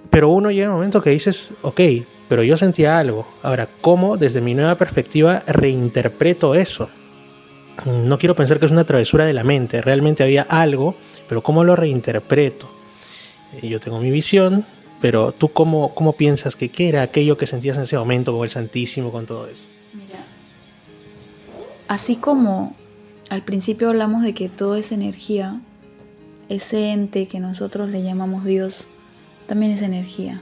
Pero 0.10 0.30
uno 0.30 0.50
llega 0.50 0.70
un 0.70 0.78
momento 0.78 1.04
que 1.04 1.12
dices, 1.12 1.52
ok, 1.62 1.82
pero 2.28 2.42
yo 2.42 2.58
sentía 2.58 2.98
algo. 2.98 3.28
Ahora, 3.44 3.68
¿cómo 3.80 4.18
desde 4.18 4.42
mi 4.42 4.56
nueva 4.56 4.74
perspectiva 4.74 5.44
reinterpreto 5.46 6.56
eso? 6.56 6.90
No 7.86 8.18
quiero 8.18 8.36
pensar 8.36 8.60
que 8.60 8.66
es 8.66 8.72
una 8.72 8.84
travesura 8.84 9.26
de 9.26 9.34
la 9.34 9.44
mente. 9.44 9.82
Realmente 9.82 10.24
había 10.24 10.44
algo, 10.44 10.96
pero 11.28 11.42
¿cómo 11.42 11.64
lo 11.64 11.76
reinterpreto? 11.76 12.70
Yo 13.62 13.80
tengo 13.80 14.00
mi 14.00 14.12
visión, 14.12 14.66
pero 15.02 15.32
tú 15.32 15.50
cómo, 15.50 15.94
cómo 15.94 16.14
piensas 16.14 16.56
que 16.56 16.70
qué 16.70 16.90
era 16.90 17.02
aquello 17.02 17.38
que 17.38 17.48
sentías 17.48 17.78
en 17.78 17.84
ese 17.84 17.98
momento 17.98 18.34
con 18.34 18.44
el 18.44 18.50
Santísimo, 18.50 19.12
con 19.12 19.26
todo 19.26 19.48
eso. 19.48 19.62
Mira, 19.94 20.20
así 21.88 22.16
como 22.16 22.76
al 23.30 23.44
principio 23.44 23.90
hablamos 23.90 24.24
de 24.24 24.34
que 24.34 24.50
todo 24.50 24.76
es 24.76 24.92
energía, 24.92 25.60
ese 26.50 26.92
ente 26.92 27.28
que 27.28 27.40
nosotros 27.40 27.90
le 27.90 28.04
llamamos 28.04 28.44
Dios, 28.44 28.88
también 29.48 29.72
es 29.72 29.82
energía. 29.82 30.42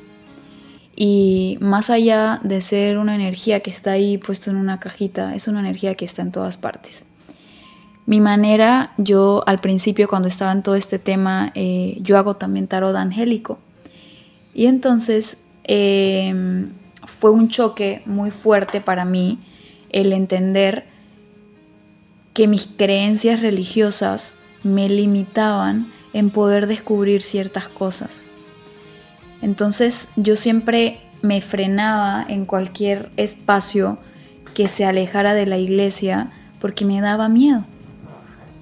Y 0.95 1.57
más 1.61 1.89
allá 1.89 2.39
de 2.43 2.59
ser 2.59 2.97
una 2.97 3.13
energía 3.13 3.59
que 3.59 3.69
está 3.69 3.91
ahí 3.91 4.17
puesto 4.17 4.49
en 4.49 4.57
una 4.57 4.79
cajita, 4.79 5.35
es 5.35 5.47
una 5.47 5.59
energía 5.59 5.95
que 5.95 6.05
está 6.05 6.23
en 6.23 6.31
todas 6.31 6.57
partes. 6.57 7.03
Mi 8.08 8.22
manera, 8.22 8.93
yo 8.97 9.43
al 9.47 9.60
principio 9.60 10.08
cuando 10.08 10.30
estaba 10.30 10.53
en 10.53 10.64
todo 10.64 10.76
este 10.76 10.97
tema, 10.97 11.51
eh, 11.55 11.97
yo 11.99 12.18
hago 12.18 12.38
también 12.38 12.68
tarot 12.68 12.95
angélico. 12.95 13.60
Y 14.53 14.68
entonces 14.68 15.38
em, 15.66 16.70
fue 17.05 17.32
un 17.32 17.49
choque 17.49 18.01
muy 18.05 18.32
fuerte 18.32 18.80
para 18.80 19.03
mí 19.03 19.39
el 19.89 20.14
entender 20.14 20.86
que 22.34 22.47
mis 22.47 22.66
creencias 22.66 23.41
religiosas 23.41 24.34
me 24.64 24.88
limitaban 24.88 25.91
en 26.14 26.30
poder 26.30 26.68
descubrir 26.68 27.22
ciertas 27.24 27.68
cosas. 27.68 28.24
Entonces 29.41 30.08
yo 30.16 30.38
siempre 30.38 31.01
me 31.22 31.41
frenaba 31.41 32.26
en 32.30 32.45
cualquier 32.45 33.12
espacio 33.18 33.97
que 34.53 34.70
se 34.70 34.86
alejara 34.86 35.34
de 35.34 35.45
la 35.45 35.58
iglesia 35.58 36.32
porque 36.62 36.86
me 36.86 37.01
daba 37.01 37.28
miedo. 37.28 37.66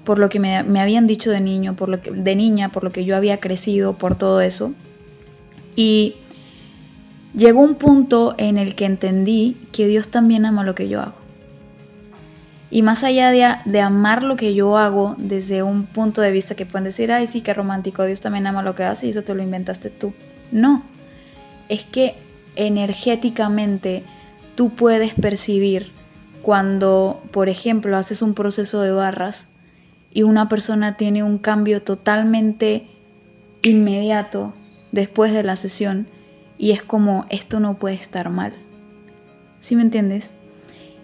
Por 0.06 0.18
lo 0.18 0.28
que 0.28 0.40
me, 0.40 0.56
habían 0.56 1.06
dicho 1.06 1.30
de 1.30 1.40
niño, 1.40 1.74
por 1.74 1.88
lo 1.88 2.00
que, 2.00 2.12
de 2.12 2.36
niña, 2.36 2.70
por 2.70 2.84
lo 2.84 2.92
que 2.92 3.04
yo 3.04 3.16
había 3.16 3.40
crecido, 3.40 3.94
por 3.94 4.14
todo 4.16 4.40
eso. 4.40 4.72
Y 5.74 6.14
llegó 7.34 7.60
un 7.60 7.74
punto 7.74 8.36
en 8.38 8.56
el 8.56 8.76
que 8.76 8.84
entendí 8.84 9.56
que 9.72 9.88
Dios 9.88 10.08
también 10.08 10.46
ama 10.46 10.62
lo 10.62 10.76
que 10.76 10.88
yo 10.88 11.00
hago. 11.00 11.16
Y 12.70 12.82
más 12.82 13.02
allá 13.02 13.32
de, 13.32 13.48
de, 13.64 13.80
amar 13.80 14.22
lo 14.22 14.36
que 14.36 14.54
yo 14.54 14.78
hago 14.78 15.16
desde 15.18 15.64
un 15.64 15.86
punto 15.86 16.22
de 16.22 16.30
vista 16.30 16.54
que 16.54 16.66
pueden 16.66 16.84
decir, 16.84 17.10
ay, 17.10 17.26
sí, 17.26 17.40
qué 17.40 17.52
romántico, 17.52 18.04
Dios 18.04 18.20
también 18.20 18.46
ama 18.46 18.62
lo 18.62 18.76
que 18.76 18.84
hace 18.84 19.08
y 19.08 19.10
eso 19.10 19.22
te 19.22 19.34
lo 19.34 19.42
inventaste 19.42 19.90
tú. 19.90 20.14
No, 20.52 20.84
es 21.68 21.82
que 21.82 22.14
energéticamente 22.54 24.04
tú 24.54 24.70
puedes 24.70 25.14
percibir 25.14 25.90
cuando, 26.42 27.22
por 27.32 27.48
ejemplo, 27.48 27.96
haces 27.96 28.22
un 28.22 28.34
proceso 28.34 28.80
de 28.80 28.92
barras 28.92 29.46
y 30.12 30.22
una 30.22 30.48
persona 30.48 30.96
tiene 30.96 31.22
un 31.22 31.38
cambio 31.38 31.82
totalmente 31.82 32.86
inmediato 33.62 34.54
después 34.92 35.32
de 35.32 35.42
la 35.42 35.56
sesión 35.56 36.06
y 36.58 36.70
es 36.70 36.82
como, 36.82 37.26
esto 37.28 37.60
no 37.60 37.74
puede 37.74 37.96
estar 37.96 38.30
mal. 38.30 38.54
¿Sí 39.60 39.76
me 39.76 39.82
entiendes? 39.82 40.32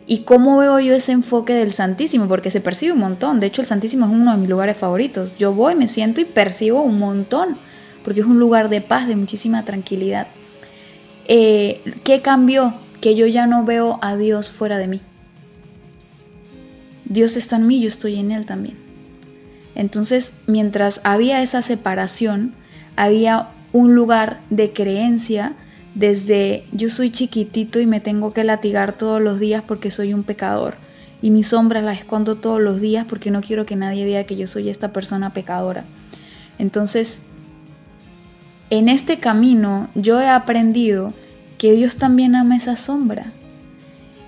¿Y 0.06 0.20
cómo 0.20 0.58
veo 0.58 0.80
yo 0.80 0.94
ese 0.94 1.12
enfoque 1.12 1.54
del 1.54 1.72
Santísimo? 1.72 2.26
Porque 2.26 2.50
se 2.50 2.60
percibe 2.60 2.92
un 2.92 2.98
montón. 2.98 3.38
De 3.40 3.46
hecho, 3.46 3.60
el 3.62 3.68
Santísimo 3.68 4.06
es 4.06 4.12
uno 4.12 4.32
de 4.32 4.38
mis 4.38 4.48
lugares 4.48 4.76
favoritos. 4.76 5.36
Yo 5.38 5.52
voy, 5.52 5.74
me 5.74 5.88
siento 5.88 6.20
y 6.20 6.24
percibo 6.24 6.82
un 6.82 6.98
montón 6.98 7.56
porque 8.04 8.20
es 8.20 8.26
un 8.26 8.38
lugar 8.38 8.68
de 8.68 8.80
paz, 8.80 9.06
de 9.06 9.16
muchísima 9.16 9.64
tranquilidad. 9.64 10.26
Eh, 11.26 11.80
¿Qué 12.04 12.20
cambió? 12.20 12.74
Que 13.00 13.14
yo 13.14 13.26
ya 13.26 13.46
no 13.46 13.64
veo 13.64 13.98
a 14.02 14.16
Dios 14.16 14.48
fuera 14.48 14.78
de 14.78 14.88
mí. 14.88 15.00
Dios 17.04 17.36
está 17.36 17.56
en 17.56 17.66
mí, 17.66 17.80
yo 17.80 17.88
estoy 17.88 18.18
en 18.18 18.32
Él 18.32 18.46
también. 18.46 18.76
Entonces, 19.74 20.32
mientras 20.46 21.00
había 21.04 21.42
esa 21.42 21.62
separación, 21.62 22.52
había 22.96 23.48
un 23.72 23.94
lugar 23.94 24.40
de 24.50 24.72
creencia 24.72 25.54
desde 25.94 26.64
yo 26.72 26.88
soy 26.88 27.10
chiquitito 27.10 27.80
y 27.80 27.86
me 27.86 28.00
tengo 28.00 28.32
que 28.32 28.44
latigar 28.44 28.94
todos 28.94 29.20
los 29.20 29.38
días 29.38 29.62
porque 29.66 29.90
soy 29.90 30.14
un 30.14 30.22
pecador. 30.22 30.74
Y 31.20 31.30
mis 31.30 31.48
sombras 31.48 31.84
las 31.84 31.98
escondo 31.98 32.36
todos 32.36 32.60
los 32.60 32.80
días 32.80 33.06
porque 33.08 33.30
no 33.30 33.40
quiero 33.40 33.66
que 33.66 33.76
nadie 33.76 34.04
vea 34.04 34.26
que 34.26 34.36
yo 34.36 34.46
soy 34.46 34.68
esta 34.68 34.88
persona 34.92 35.32
pecadora. 35.32 35.84
Entonces, 36.58 37.20
en 38.70 38.88
este 38.88 39.18
camino 39.18 39.88
yo 39.94 40.20
he 40.20 40.28
aprendido 40.28 41.12
que 41.58 41.72
Dios 41.72 41.96
también 41.96 42.34
ama 42.34 42.56
esa 42.56 42.76
sombra 42.76 43.32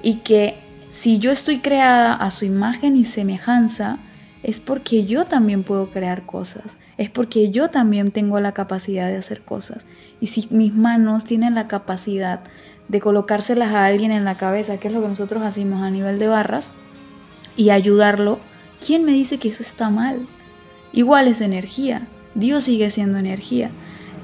y 0.02 0.16
que 0.16 0.54
si 0.90 1.18
yo 1.18 1.32
estoy 1.32 1.58
creada 1.58 2.14
a 2.14 2.30
su 2.30 2.44
imagen 2.44 2.94
y 2.94 3.04
semejanza, 3.04 3.98
es 4.44 4.60
porque 4.60 5.06
yo 5.06 5.24
también 5.24 5.62
puedo 5.62 5.88
crear 5.88 6.26
cosas, 6.26 6.76
es 6.98 7.08
porque 7.08 7.50
yo 7.50 7.70
también 7.70 8.10
tengo 8.10 8.38
la 8.40 8.52
capacidad 8.52 9.08
de 9.08 9.16
hacer 9.16 9.40
cosas. 9.40 9.86
Y 10.20 10.26
si 10.26 10.46
mis 10.50 10.74
manos 10.74 11.24
tienen 11.24 11.54
la 11.54 11.66
capacidad 11.66 12.40
de 12.88 13.00
colocárselas 13.00 13.72
a 13.72 13.86
alguien 13.86 14.12
en 14.12 14.26
la 14.26 14.36
cabeza, 14.36 14.76
que 14.76 14.88
es 14.88 14.94
lo 14.94 15.00
que 15.00 15.08
nosotros 15.08 15.42
hacemos 15.42 15.82
a 15.82 15.90
nivel 15.90 16.18
de 16.18 16.28
barras, 16.28 16.70
y 17.56 17.70
ayudarlo, 17.70 18.38
¿quién 18.84 19.04
me 19.04 19.12
dice 19.12 19.38
que 19.38 19.48
eso 19.48 19.62
está 19.62 19.88
mal? 19.88 20.26
Igual 20.92 21.26
es 21.26 21.40
energía, 21.40 22.06
Dios 22.34 22.64
sigue 22.64 22.90
siendo 22.90 23.16
energía. 23.16 23.70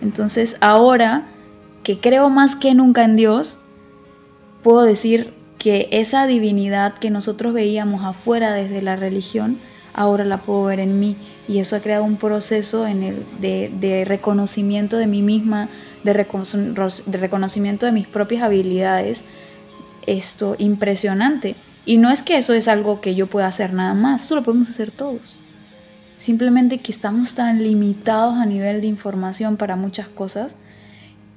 Entonces 0.02 0.56
ahora 0.60 1.24
que 1.82 1.98
creo 1.98 2.28
más 2.28 2.56
que 2.56 2.74
nunca 2.74 3.04
en 3.04 3.16
Dios, 3.16 3.56
puedo 4.62 4.82
decir 4.82 5.32
que 5.58 5.88
esa 5.92 6.26
divinidad 6.26 6.98
que 6.98 7.08
nosotros 7.08 7.54
veíamos 7.54 8.04
afuera 8.04 8.52
desde 8.52 8.82
la 8.82 8.96
religión, 8.96 9.58
ahora 10.00 10.24
la 10.24 10.38
puedo 10.38 10.64
ver 10.64 10.80
en 10.80 10.98
mí. 10.98 11.14
Y 11.46 11.58
eso 11.58 11.76
ha 11.76 11.80
creado 11.80 12.04
un 12.04 12.16
proceso 12.16 12.86
en 12.86 13.02
el, 13.02 13.26
de, 13.38 14.04
reconocimiento 14.06 14.96
de 14.96 15.06
mí 15.06 15.20
misma, 15.20 15.68
de, 16.04 16.14
de 16.14 17.18
reconocimiento 17.18 17.84
de 17.84 17.92
mis 17.92 18.06
propias 18.06 18.42
habilidades. 18.42 19.24
Esto 20.06 20.56
impresionante. 20.58 21.54
Y 21.84 21.98
no 21.98 22.10
es 22.10 22.22
que 22.22 22.38
eso 22.38 22.54
es 22.54 22.66
algo 22.66 23.02
que 23.02 23.14
yo 23.14 23.26
pueda 23.26 23.46
hacer 23.46 23.74
nada 23.74 23.92
más, 23.92 24.24
eso 24.24 24.36
lo 24.36 24.42
podemos 24.42 24.70
hacer 24.70 24.90
todos. 24.90 25.36
Simplemente 26.16 26.78
que 26.78 26.92
estamos 26.92 27.34
tan 27.34 27.62
limitados 27.62 28.36
a 28.36 28.46
nivel 28.46 28.80
de 28.80 28.86
información 28.86 29.58
para 29.58 29.76
muchas 29.76 30.08
cosas 30.08 30.56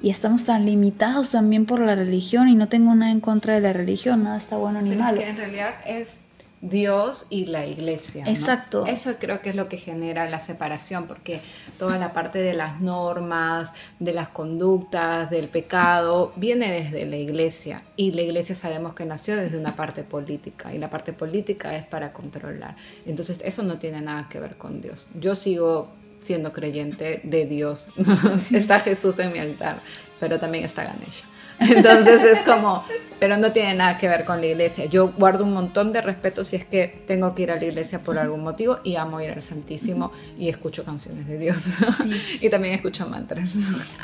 y 0.02 0.10
estamos 0.10 0.46
tan 0.46 0.66
limitados 0.66 1.30
también 1.32 1.66
por 1.66 1.80
la 1.80 1.96
religión 1.96 2.48
y 2.48 2.56
no 2.56 2.68
tengo 2.68 2.96
nada 2.96 3.12
en 3.12 3.20
contra 3.20 3.56
de 3.56 3.62
la 3.62 3.74
religión, 3.74 4.24
nada 4.24 4.38
está 4.38 4.58
bueno 4.58 4.82
ni 4.82 4.96
malo. 4.96 5.18
que 5.18 5.30
en 5.30 5.38
realidad 5.38 5.76
es 5.86 6.23
Dios 6.64 7.28
y 7.30 7.46
la 7.46 7.66
iglesia. 7.68 8.24
Exacto. 8.26 8.86
Eso 8.86 9.16
creo 9.20 9.42
que 9.42 9.50
es 9.50 9.56
lo 9.56 9.68
que 9.68 9.78
genera 9.78 10.30
la 10.30 10.40
separación, 10.40 11.08
porque 11.08 11.42
toda 11.78 11.98
la 11.98 12.14
parte 12.14 12.40
de 12.40 12.54
las 12.54 12.80
normas, 12.80 13.74
de 14.00 14.14
las 14.14 14.30
conductas, 14.30 15.30
del 15.30 15.50
pecado, 15.50 16.32
viene 16.38 16.72
desde 16.72 17.06
la 17.06 17.18
iglesia. 17.18 17.84
Y 17.98 18.14
la 18.14 18.22
iglesia 18.22 18.56
sabemos 18.56 18.94
que 18.94 19.04
nació 19.04 19.36
desde 19.36 19.58
una 19.58 19.76
parte 19.76 20.04
política, 20.04 20.74
y 20.74 20.78
la 20.78 20.90
parte 20.90 21.12
política 21.12 21.76
es 21.76 21.86
para 21.86 22.14
controlar. 22.14 22.78
Entonces 23.06 23.42
eso 23.44 23.62
no 23.62 23.78
tiene 23.78 24.00
nada 24.00 24.30
que 24.30 24.40
ver 24.40 24.56
con 24.56 24.80
Dios. 24.80 25.08
Yo 25.20 25.36
sigo 25.36 25.90
siendo 26.24 26.54
creyente 26.54 27.20
de 27.26 27.46
Dios. 27.46 27.88
está 28.54 28.80
Jesús 28.80 29.20
en 29.20 29.34
mi 29.34 29.40
altar, 29.40 29.82
pero 30.18 30.40
también 30.40 30.64
está 30.64 30.86
Ganesha. 30.86 31.26
Entonces 31.60 32.24
es 32.24 32.40
como, 32.40 32.84
pero 33.20 33.38
no 33.38 33.52
tiene 33.52 33.74
nada 33.76 33.98
que 33.98 34.08
ver 34.08 34.26
con 34.26 34.42
la 34.42 34.48
iglesia. 34.48 34.86
Yo 34.86 35.14
guardo 35.14 35.44
un 35.46 35.54
montón 35.54 35.94
de 35.94 36.02
respeto 36.02 36.44
si 36.44 36.56
es 36.56 36.66
que 36.66 37.04
tengo 37.08 37.34
que 37.36 37.44
ir 37.44 37.52
a 37.52 37.56
la 37.56 37.66
iglesia 37.66 38.00
por 38.00 38.18
algún 38.18 38.44
motivo 38.44 38.80
y 38.84 38.96
amo 38.96 39.22
ir 39.22 39.32
al 39.32 39.42
Santísimo 39.42 40.12
y 40.38 40.50
escucho 40.50 40.84
canciones 40.84 41.28
de 41.28 41.38
Dios. 41.38 41.58
y 42.42 42.50
también 42.50 42.74
escucho 42.74 43.08
mantras. 43.08 43.52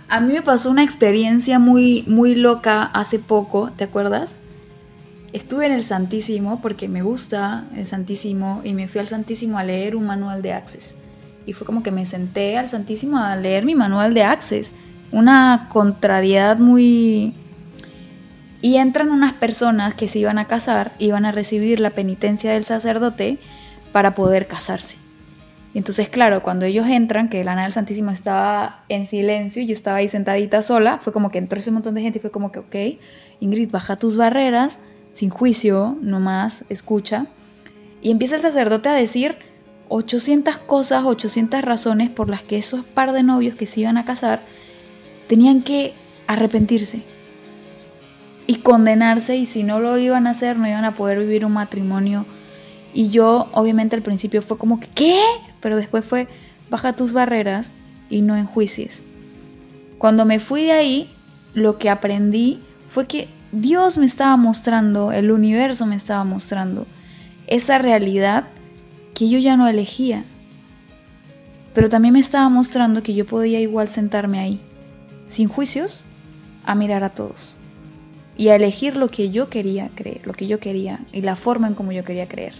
A 0.08 0.22
mí 0.22 0.34
me 0.34 0.42
pasó 0.42 0.70
una 0.70 0.84
experiencia 0.84 1.60
muy, 1.60 2.04
muy 2.08 2.36
loca 2.36 2.84
hace 2.84 3.20
poco, 3.20 3.72
¿te 3.76 3.84
acuerdas? 3.84 4.36
Estuve 5.34 5.66
en 5.66 5.74
el 5.74 5.84
Santísimo 5.84 6.62
porque 6.62 6.88
me 6.88 7.02
gusta 7.02 7.66
el 7.76 7.88
Santísimo 7.88 8.62
y 8.64 8.74
me 8.74 8.88
fui 8.88 9.02
al 9.02 9.10
Santísimo 9.10 9.58
a 9.58 9.64
leer 9.64 9.96
un 9.96 10.06
manual 10.06 10.42
de 10.42 10.54
Access. 10.54 10.94
Y 11.46 11.54
fue 11.54 11.68
como 11.68 11.84
que 11.84 11.92
me 11.92 12.06
senté 12.06 12.58
al 12.58 12.70
Santísimo 12.70 13.18
a 13.18 13.36
leer 13.36 13.66
mi 13.66 13.76
manual 13.76 14.14
de 14.14 14.24
Access 14.24 14.72
una 15.12 15.68
contrariedad 15.72 16.58
muy... 16.58 17.34
Y 18.62 18.76
entran 18.76 19.12
unas 19.12 19.34
personas 19.34 19.94
que 19.94 20.10
se 20.10 20.20
iban 20.20 20.38
a 20.38 20.46
casar, 20.46 20.92
iban 21.00 21.26
a 21.26 21.32
recibir 21.32 21.80
la 21.80 21.92
penitencia 21.92 22.52
del 22.52 22.66
sacerdote 22.66 23.38
para 23.94 24.16
poder 24.16 24.48
casarse. 24.48 24.98
Entonces, 25.74 26.10
claro, 26.10 26.42
cuando 26.42 26.66
ellos 26.66 26.88
entran, 26.88 27.30
que 27.30 27.42
el 27.42 27.48
Ana 27.48 27.64
del 27.64 27.74
Santísimo 27.74 28.12
estaba 28.12 28.84
en 28.90 29.08
silencio 29.08 29.62
y 29.62 29.72
estaba 29.72 29.98
ahí 29.98 30.10
sentadita 30.10 30.62
sola, 30.62 30.98
fue 30.98 31.14
como 31.14 31.32
que 31.32 31.38
entró 31.38 31.60
ese 31.60 31.72
montón 31.72 31.94
de 31.96 32.02
gente 32.02 32.18
y 32.18 32.22
fue 32.22 32.32
como 32.32 32.52
que, 32.52 32.60
ok, 32.60 33.00
Ingrid, 33.40 33.70
baja 33.70 33.98
tus 33.98 34.18
barreras, 34.18 34.78
sin 35.14 35.30
juicio, 35.30 35.96
nomás, 36.02 36.66
escucha. 36.70 37.28
Y 38.02 38.12
empieza 38.12 38.36
el 38.36 38.42
sacerdote 38.42 38.90
a 38.90 38.94
decir 38.94 39.38
800 39.90 40.58
cosas, 40.58 41.04
800 41.06 41.62
razones 41.62 42.10
por 42.10 42.30
las 42.30 42.42
que 42.42 42.58
esos 42.58 42.84
par 42.86 43.14
de 43.14 43.24
novios 43.24 43.56
que 43.56 43.68
se 43.68 43.82
iban 43.82 43.98
a 43.98 44.06
casar 44.06 44.42
tenían 45.30 45.62
que 45.62 45.94
arrepentirse 46.28 47.04
y 48.48 48.56
condenarse 48.56 49.38
y 49.38 49.46
si 49.46 49.62
no 49.62 49.80
lo 49.80 49.98
iban 50.00 50.26
a 50.26 50.32
hacer 50.32 50.58
no 50.58 50.68
iban 50.68 50.84
a 50.84 50.96
poder 50.96 51.20
vivir 51.20 51.46
un 51.46 51.54
matrimonio. 51.54 52.26
Y 52.96 53.10
yo 53.10 53.48
obviamente 53.54 53.96
al 53.96 54.02
principio 54.02 54.42
fue 54.42 54.58
como 54.58 54.80
que, 54.80 54.88
¿qué? 54.88 55.22
Pero 55.62 55.78
después 55.78 56.04
fue, 56.04 56.28
baja 56.72 56.94
tus 56.94 57.14
barreras 57.14 57.72
y 58.10 58.22
no 58.22 58.36
enjuicies. 58.36 59.04
Cuando 60.00 60.26
me 60.26 60.40
fui 60.40 60.64
de 60.64 60.72
ahí, 60.72 61.12
lo 61.54 61.78
que 61.78 61.92
aprendí 61.92 62.60
fue 62.90 63.06
que 63.06 63.28
Dios 63.52 64.00
me 64.00 64.08
estaba 64.08 64.36
mostrando, 64.36 65.12
el 65.12 65.32
universo 65.32 65.86
me 65.86 65.96
estaba 65.96 66.24
mostrando 66.24 66.88
esa 67.46 67.78
realidad 67.78 68.46
que 69.14 69.30
yo 69.30 69.38
ya 69.38 69.58
no 69.58 69.68
elegía. 69.68 70.24
pero 71.76 71.88
también 71.88 72.14
me 72.14 72.20
estaba 72.20 72.50
mostrando 72.50 73.04
que 73.04 73.14
yo 73.14 73.26
podía 73.28 73.60
igual 73.60 73.90
sentarme 73.90 74.40
ahí, 74.40 74.60
sin 75.30 75.48
juicios, 75.48 76.02
a 76.66 76.76
mirar 76.76 77.04
a 77.04 77.10
todos 77.10 77.56
y 78.38 78.50
a 78.50 78.56
elegir 78.56 78.96
lo 78.96 79.10
que 79.10 79.32
yo 79.32 79.50
quería 79.50 79.90
creer, 79.96 80.26
lo 80.26 80.34
que 80.34 80.48
yo 80.48 80.60
quería 80.60 81.02
y 81.12 81.22
la 81.22 81.36
forma 81.36 81.68
en 81.68 81.74
como 81.74 81.92
yo 81.92 82.06
quería 82.06 82.28
creer. 82.28 82.54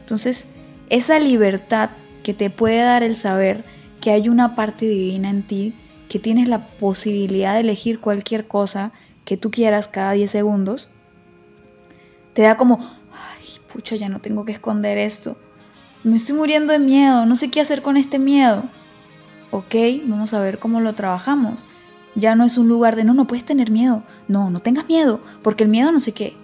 Entonces, 0.00 0.46
esa 0.90 1.18
libertad 1.20 1.90
que 2.22 2.34
te 2.34 2.50
puede 2.50 2.78
dar 2.78 3.02
el 3.02 3.16
saber 3.16 3.64
que 4.00 4.10
hay 4.10 4.28
una 4.28 4.56
parte 4.56 4.86
divina 4.86 5.30
en 5.30 5.42
ti, 5.42 5.74
que 6.08 6.18
tienes 6.18 6.48
la 6.48 6.66
posibilidad 6.66 7.54
de 7.54 7.60
elegir 7.60 8.00
cualquier 8.00 8.46
cosa 8.48 8.92
que 9.24 9.36
tú 9.36 9.50
quieras 9.50 9.86
cada 9.86 10.12
10 10.12 10.30
segundos, 10.30 10.88
te 12.32 12.42
da 12.42 12.56
como, 12.56 12.78
ay, 13.12 13.46
pucha, 13.72 13.96
ya 13.96 14.08
no 14.08 14.20
tengo 14.20 14.44
que 14.44 14.52
esconder 14.52 14.98
esto. 14.98 15.36
Me 16.04 16.16
estoy 16.16 16.36
muriendo 16.36 16.72
de 16.72 16.78
miedo, 16.78 17.26
no 17.26 17.36
sé 17.36 17.50
qué 17.50 17.60
hacer 17.60 17.82
con 17.82 17.96
este 17.96 18.18
miedo. 18.18 18.64
Ok, 19.50 19.74
vamos 20.04 20.34
a 20.34 20.40
ver 20.40 20.58
cómo 20.58 20.80
lo 20.80 20.94
trabajamos. 20.94 21.64
Ya 22.16 22.34
no 22.34 22.44
es 22.44 22.58
un 22.58 22.66
lugar 22.66 22.96
de, 22.96 23.04
no, 23.04 23.14
no 23.14 23.26
puedes 23.26 23.44
tener 23.44 23.70
miedo. 23.70 24.02
No, 24.26 24.50
no 24.50 24.60
tengas 24.60 24.88
miedo, 24.88 25.20
porque 25.42 25.64
el 25.64 25.70
miedo 25.70 25.92
no 25.92 26.00
sé 26.00 26.12
qué. 26.12 26.34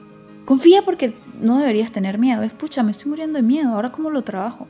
Confía 0.45 0.83
porque 0.83 1.15
no 1.41 1.59
deberías 1.59 1.91
tener 1.91 2.19
miedo. 2.19 2.43
Es, 2.43 2.53
pucha, 2.53 2.83
me 2.83 2.91
estoy 2.91 3.09
muriendo 3.09 3.39
de 3.39 3.43
miedo, 3.43 3.71
ahora 3.71 3.91
cómo 3.91 4.11
lo 4.11 4.23
trabajo. 4.23 4.69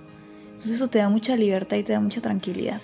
Entonces 0.52 0.72
eso 0.72 0.88
te 0.88 0.98
da 0.98 1.08
mucha 1.08 1.36
libertad 1.36 1.76
y 1.76 1.82
te 1.82 1.92
da 1.92 2.00
mucha 2.00 2.20
tranquilidad. 2.20 2.80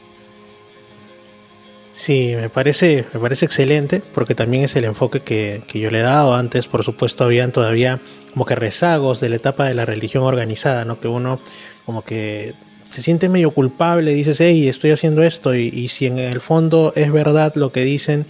Sí, 1.92 2.34
me 2.36 2.48
parece, 2.48 3.06
me 3.12 3.20
parece 3.20 3.44
excelente 3.46 4.02
porque 4.14 4.34
también 4.34 4.64
es 4.64 4.76
el 4.76 4.84
enfoque 4.84 5.20
que, 5.20 5.62
que, 5.66 5.80
yo 5.80 5.90
le 5.90 5.98
he 5.98 6.02
dado 6.02 6.34
antes. 6.34 6.66
Por 6.66 6.84
supuesto, 6.84 7.24
habían 7.24 7.50
todavía 7.50 8.00
como 8.32 8.46
que 8.46 8.54
rezagos 8.54 9.20
de 9.20 9.28
la 9.28 9.36
etapa 9.36 9.66
de 9.66 9.74
la 9.74 9.84
religión 9.84 10.22
organizada, 10.24 10.84
¿no? 10.84 11.00
Que 11.00 11.08
uno 11.08 11.40
como 11.84 12.02
que 12.02 12.54
se 12.90 13.02
siente 13.02 13.28
medio 13.28 13.50
culpable, 13.50 14.12
dices, 14.12 14.40
hey, 14.40 14.68
estoy 14.68 14.90
haciendo 14.90 15.22
esto 15.22 15.54
y, 15.54 15.68
y 15.68 15.88
si 15.88 16.06
en 16.06 16.18
el 16.18 16.40
fondo 16.40 16.92
es 16.96 17.12
verdad 17.12 17.54
lo 17.54 17.72
que 17.72 17.84
dicen 17.84 18.26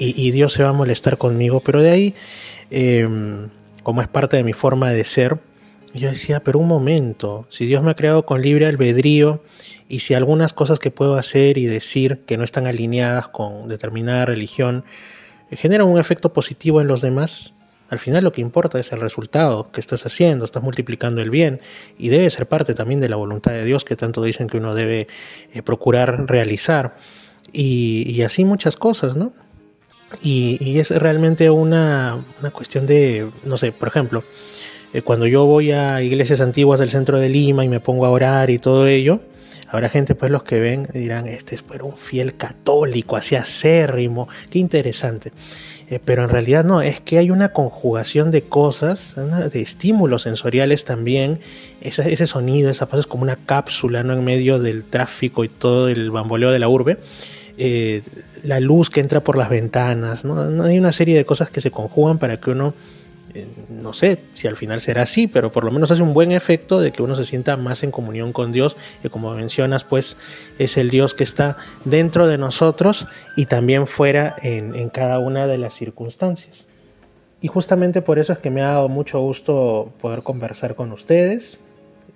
y, 0.00 0.30
Dios 0.30 0.54
se 0.54 0.62
va 0.62 0.70
a 0.70 0.72
molestar 0.72 1.18
conmigo, 1.18 1.60
pero 1.60 1.82
de 1.82 1.90
ahí, 1.90 2.14
eh, 2.70 3.06
como 3.82 4.00
es 4.00 4.08
parte 4.08 4.38
de 4.38 4.44
mi 4.44 4.54
forma 4.54 4.90
de 4.90 5.04
ser, 5.04 5.38
yo 5.92 6.08
decía, 6.08 6.40
pero 6.40 6.58
un 6.58 6.68
momento, 6.68 7.46
si 7.50 7.66
Dios 7.66 7.82
me 7.82 7.90
ha 7.90 7.96
creado 7.96 8.24
con 8.24 8.40
libre 8.40 8.66
albedrío 8.66 9.42
y 9.88 9.98
si 9.98 10.14
algunas 10.14 10.52
cosas 10.52 10.78
que 10.78 10.90
puedo 10.90 11.16
hacer 11.16 11.58
y 11.58 11.66
decir 11.66 12.20
que 12.26 12.38
no 12.38 12.44
están 12.44 12.66
alineadas 12.66 13.28
con 13.28 13.68
determinada 13.68 14.24
religión 14.24 14.84
generan 15.50 15.88
un 15.88 15.98
efecto 15.98 16.32
positivo 16.32 16.80
en 16.80 16.86
los 16.86 17.02
demás, 17.02 17.54
al 17.90 17.98
final 17.98 18.22
lo 18.22 18.32
que 18.32 18.40
importa 18.40 18.78
es 18.78 18.92
el 18.92 19.00
resultado 19.00 19.70
que 19.72 19.80
estás 19.80 20.06
haciendo, 20.06 20.44
estás 20.44 20.62
multiplicando 20.62 21.20
el 21.20 21.28
bien 21.28 21.60
y 21.98 22.08
debe 22.08 22.30
ser 22.30 22.46
parte 22.46 22.72
también 22.72 23.00
de 23.00 23.08
la 23.08 23.16
voluntad 23.16 23.50
de 23.50 23.64
Dios 23.64 23.84
que 23.84 23.96
tanto 23.96 24.22
dicen 24.22 24.46
que 24.46 24.58
uno 24.58 24.74
debe 24.74 25.08
eh, 25.52 25.62
procurar 25.62 26.26
realizar. 26.28 26.96
Y, 27.52 28.22
así 28.22 28.44
muchas 28.44 28.76
cosas, 28.76 29.16
¿no? 29.16 29.32
Y, 30.22 30.56
y 30.60 30.78
es 30.78 30.90
realmente 30.90 31.50
una, 31.50 32.24
una 32.38 32.50
cuestión 32.52 32.86
de, 32.86 33.28
no 33.44 33.56
sé, 33.56 33.72
por 33.72 33.88
ejemplo, 33.88 34.22
eh, 34.92 35.02
cuando 35.02 35.26
yo 35.26 35.44
voy 35.46 35.72
a 35.72 36.00
iglesias 36.00 36.40
antiguas 36.40 36.78
del 36.78 36.90
centro 36.90 37.18
de 37.18 37.28
Lima 37.28 37.64
y 37.64 37.68
me 37.68 37.80
pongo 37.80 38.06
a 38.06 38.10
orar 38.10 38.50
y 38.50 38.58
todo 38.58 38.86
ello, 38.86 39.20
habrá 39.68 39.88
gente 39.88 40.14
pues 40.14 40.30
los 40.30 40.42
que 40.42 40.60
ven 40.60 40.88
dirán, 40.92 41.26
este 41.26 41.54
es 41.54 41.62
pues, 41.62 41.80
un 41.82 41.96
fiel 41.96 42.36
católico, 42.36 43.16
así 43.16 43.36
acérrimo, 43.36 44.28
qué 44.50 44.58
interesante. 44.58 45.32
Eh, 45.90 45.98
pero 46.04 46.22
en 46.22 46.30
realidad 46.30 46.64
no, 46.64 46.82
es 46.82 47.00
que 47.00 47.18
hay 47.18 47.30
una 47.32 47.48
conjugación 47.48 48.30
de 48.30 48.42
cosas, 48.42 49.16
de 49.16 49.60
estímulos 49.60 50.22
sensoriales 50.22 50.84
también, 50.84 51.40
ese 51.80 52.26
sonido, 52.28 52.70
esa 52.70 52.86
paz 52.86 53.00
es 53.00 53.06
como 53.06 53.24
una 53.24 53.36
cápsula 53.36 54.04
¿no? 54.04 54.12
en 54.12 54.24
medio 54.24 54.60
del 54.60 54.84
tráfico 54.84 55.42
y 55.42 55.48
todo 55.48 55.88
el 55.88 56.12
bamboleo 56.12 56.52
de 56.52 56.60
la 56.60 56.68
urbe. 56.68 56.98
Eh, 57.58 58.02
la 58.44 58.60
luz 58.60 58.88
que 58.88 59.00
entra 59.00 59.20
por 59.20 59.36
las 59.36 59.50
ventanas, 59.50 60.24
¿no? 60.24 60.62
hay 60.62 60.78
una 60.78 60.92
serie 60.92 61.16
de 61.16 61.24
cosas 61.24 61.50
que 61.50 61.60
se 61.60 61.72
conjugan 61.72 62.18
para 62.18 62.38
que 62.38 62.50
uno 62.50 62.72
no 63.68 63.92
sé 63.92 64.18
si 64.34 64.48
al 64.48 64.56
final 64.56 64.80
será 64.80 65.02
así, 65.02 65.26
pero 65.26 65.52
por 65.52 65.64
lo 65.64 65.70
menos 65.70 65.90
hace 65.90 66.02
un 66.02 66.14
buen 66.14 66.32
efecto 66.32 66.80
de 66.80 66.92
que 66.92 67.02
uno 67.02 67.14
se 67.14 67.24
sienta 67.24 67.56
más 67.56 67.82
en 67.82 67.90
comunión 67.90 68.32
con 68.32 68.52
Dios, 68.52 68.76
que 69.02 69.10
como 69.10 69.34
mencionas, 69.34 69.84
pues 69.84 70.16
es 70.58 70.76
el 70.76 70.90
Dios 70.90 71.14
que 71.14 71.24
está 71.24 71.56
dentro 71.84 72.26
de 72.26 72.38
nosotros 72.38 73.06
y 73.36 73.46
también 73.46 73.86
fuera 73.86 74.36
en, 74.42 74.74
en 74.74 74.88
cada 74.90 75.18
una 75.18 75.46
de 75.46 75.58
las 75.58 75.74
circunstancias. 75.74 76.66
Y 77.40 77.48
justamente 77.48 78.02
por 78.02 78.18
eso 78.18 78.32
es 78.32 78.38
que 78.38 78.50
me 78.50 78.62
ha 78.62 78.68
dado 78.68 78.88
mucho 78.88 79.20
gusto 79.20 79.92
poder 80.00 80.22
conversar 80.22 80.74
con 80.74 80.92
ustedes 80.92 81.58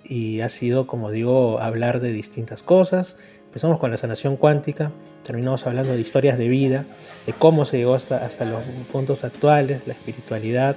y 0.03 0.41
ha 0.41 0.49
sido, 0.49 0.85
como 0.85 1.09
digo, 1.11 1.59
hablar 1.59 1.99
de 1.99 2.11
distintas 2.11 2.61
cosas. 2.61 3.17
Empezamos 3.47 3.79
con 3.79 3.89
la 3.89 3.97
sanación 3.97 4.35
cuántica, 4.35 4.91
terminamos 5.25 5.65
hablando 5.65 5.93
de 5.93 6.01
historias 6.01 6.37
de 6.37 6.47
vida, 6.47 6.85
de 7.25 7.33
cómo 7.33 7.65
se 7.65 7.77
llegó 7.77 7.95
hasta, 7.95 8.23
hasta 8.23 8.45
los 8.45 8.63
puntos 8.91 9.23
actuales, 9.23 9.81
la 9.87 9.93
espiritualidad, 9.93 10.75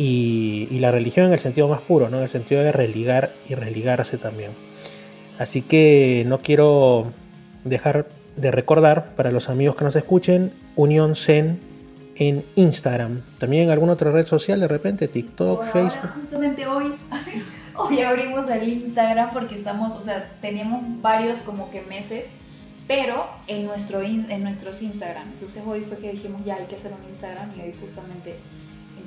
y, 0.00 0.66
y, 0.70 0.78
la 0.78 0.90
religión 0.90 1.26
en 1.26 1.34
el 1.34 1.38
sentido 1.38 1.68
más 1.68 1.82
puro, 1.82 2.08
¿no? 2.08 2.16
en 2.16 2.22
el 2.22 2.30
sentido 2.30 2.62
de 2.62 2.72
religar 2.72 3.32
y 3.50 3.54
religarse 3.54 4.16
también. 4.16 4.52
Así 5.38 5.60
que 5.60 6.24
no 6.26 6.38
quiero 6.38 7.12
dejar 7.64 8.06
de 8.34 8.50
recordar 8.50 9.14
para 9.14 9.30
los 9.30 9.50
amigos 9.50 9.76
que 9.76 9.84
nos 9.84 9.94
escuchen 9.94 10.52
Unión 10.74 11.16
Zen 11.16 11.60
en 12.16 12.46
Instagram, 12.54 13.20
también 13.36 13.64
en 13.64 13.70
alguna 13.70 13.92
otra 13.92 14.10
red 14.10 14.24
social 14.24 14.58
de 14.60 14.68
repente, 14.68 15.06
TikTok, 15.06 15.58
Bueno, 15.58 15.72
Facebook. 15.72 15.96
ahora, 15.96 16.14
justamente 16.14 16.66
hoy, 16.66 16.94
hoy 17.76 18.00
abrimos 18.00 18.48
el 18.48 18.68
Instagram 18.68 19.34
porque 19.34 19.56
estamos, 19.56 19.92
o 19.92 20.02
sea, 20.02 20.30
teníamos 20.40 20.82
varios 21.02 21.40
como 21.40 21.70
que 21.70 21.82
meses, 21.82 22.24
pero 22.88 23.26
en, 23.48 23.66
nuestro, 23.66 24.00
en 24.00 24.42
nuestros 24.42 24.80
Instagram. 24.80 25.28
Entonces 25.32 25.62
hoy 25.66 25.80
fue 25.82 25.98
que 25.98 26.12
dijimos 26.12 26.42
ya 26.44 26.56
hay 26.56 26.64
que 26.64 26.76
hacer 26.76 26.90
un 26.90 27.06
Instagram 27.10 27.50
y 27.58 27.60
hoy 27.60 27.74
justamente 27.78 28.36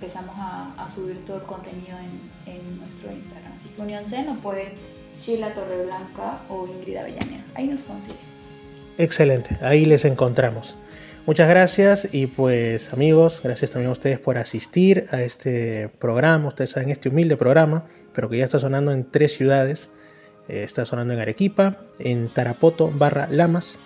empezamos 0.04 0.36
a, 0.38 0.90
subir 0.94 1.24
todo 1.26 1.38
el 1.38 1.44
contenido 1.44 1.98
en, 2.46 2.78
nuestro 2.78 3.12
Instagram. 3.12 3.54
Así 3.58 3.70
que 3.70 3.82
Unión 3.82 4.06
C 4.06 4.22
nos 4.24 4.38
puede 4.40 4.74
Sheila 5.22 5.54
Torreblanca 5.54 6.42
o 6.50 6.68
Ingrid 6.68 6.98
Avellaneda. 6.98 7.44
Ahí 7.56 7.68
nos 7.68 7.82
consiguen. 7.84 8.18
Excelente, 8.98 9.58
ahí 9.62 9.86
les 9.86 10.04
encontramos. 10.04 10.76
Muchas 11.26 11.48
gracias 11.48 12.10
y 12.12 12.28
pues 12.28 12.92
amigos, 12.92 13.40
gracias 13.42 13.72
también 13.72 13.90
a 13.90 13.94
ustedes 13.94 14.20
por 14.20 14.38
asistir 14.38 15.08
a 15.12 15.22
este 15.22 15.88
programa, 15.88 16.50
ustedes 16.50 16.72
saben 16.72 16.90
este 16.90 17.08
humilde 17.08 17.38
programa, 17.38 17.86
pero 18.14 18.30
que 18.30 18.38
ya 18.38 18.44
está 18.44 18.60
sonando 18.60 18.92
en 18.92 19.10
tres 19.10 19.34
ciudades, 19.34 19.90
Eh, 20.50 20.64
está 20.64 20.84
sonando 20.84 21.14
en 21.14 21.22
Arequipa, 21.22 21.78
en 22.00 22.28
Tarapoto 22.28 22.92
barra 22.94 23.28
Lamas 23.32 23.78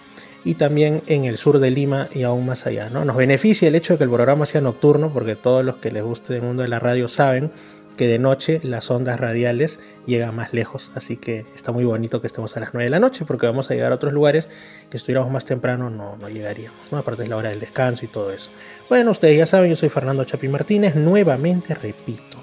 y 0.47 0.53
también 0.53 1.03
en 1.07 1.25
el 1.25 1.37
sur 1.37 1.59
de 1.59 1.69
Lima 1.69 2.07
y 2.13 2.23
aún 2.23 2.45
más 2.45 2.65
allá. 2.65 2.89
¿no? 2.89 3.03
Nos 3.03 3.17
beneficia 3.17 3.67
el 3.67 3.75
hecho 3.75 3.93
de 3.93 3.97
que 3.97 4.05
el 4.05 4.09
programa 4.09 4.45
sea 4.45 4.61
nocturno 4.61 5.11
porque 5.11 5.35
todos 5.35 5.63
los 5.65 5.75
que 5.75 5.91
les 5.91 6.01
guste 6.01 6.35
el 6.37 6.41
mundo 6.41 6.63
de 6.63 6.69
la 6.69 6.79
radio 6.79 7.09
saben 7.09 7.51
que 7.97 8.07
de 8.07 8.17
noche 8.17 8.61
las 8.63 8.89
ondas 8.89 9.19
radiales 9.19 9.81
llegan 10.05 10.33
más 10.33 10.53
lejos, 10.53 10.89
así 10.95 11.17
que 11.17 11.45
está 11.53 11.73
muy 11.73 11.83
bonito 11.83 12.21
que 12.21 12.27
estemos 12.27 12.55
a 12.55 12.61
las 12.61 12.69
9 12.73 12.85
de 12.85 12.89
la 12.91 12.99
noche 12.99 13.25
porque 13.25 13.45
vamos 13.45 13.69
a 13.69 13.73
llegar 13.73 13.91
a 13.91 13.95
otros 13.95 14.13
lugares 14.13 14.47
que 14.89 14.95
estuviéramos 14.95 15.29
más 15.31 15.43
temprano 15.43 15.89
no, 15.89 16.15
no 16.15 16.29
llegaríamos, 16.29 16.79
¿no? 16.91 16.99
aparte 16.99 17.23
es 17.23 17.29
la 17.29 17.35
hora 17.35 17.49
del 17.49 17.59
descanso 17.59 18.05
y 18.05 18.07
todo 18.07 18.31
eso. 18.31 18.49
Bueno, 18.87 19.11
ustedes 19.11 19.37
ya 19.37 19.47
saben, 19.47 19.69
yo 19.69 19.75
soy 19.75 19.89
Fernando 19.89 20.23
Chapi 20.23 20.47
Martínez, 20.47 20.95
nuevamente 20.95 21.73
repito, 21.73 22.37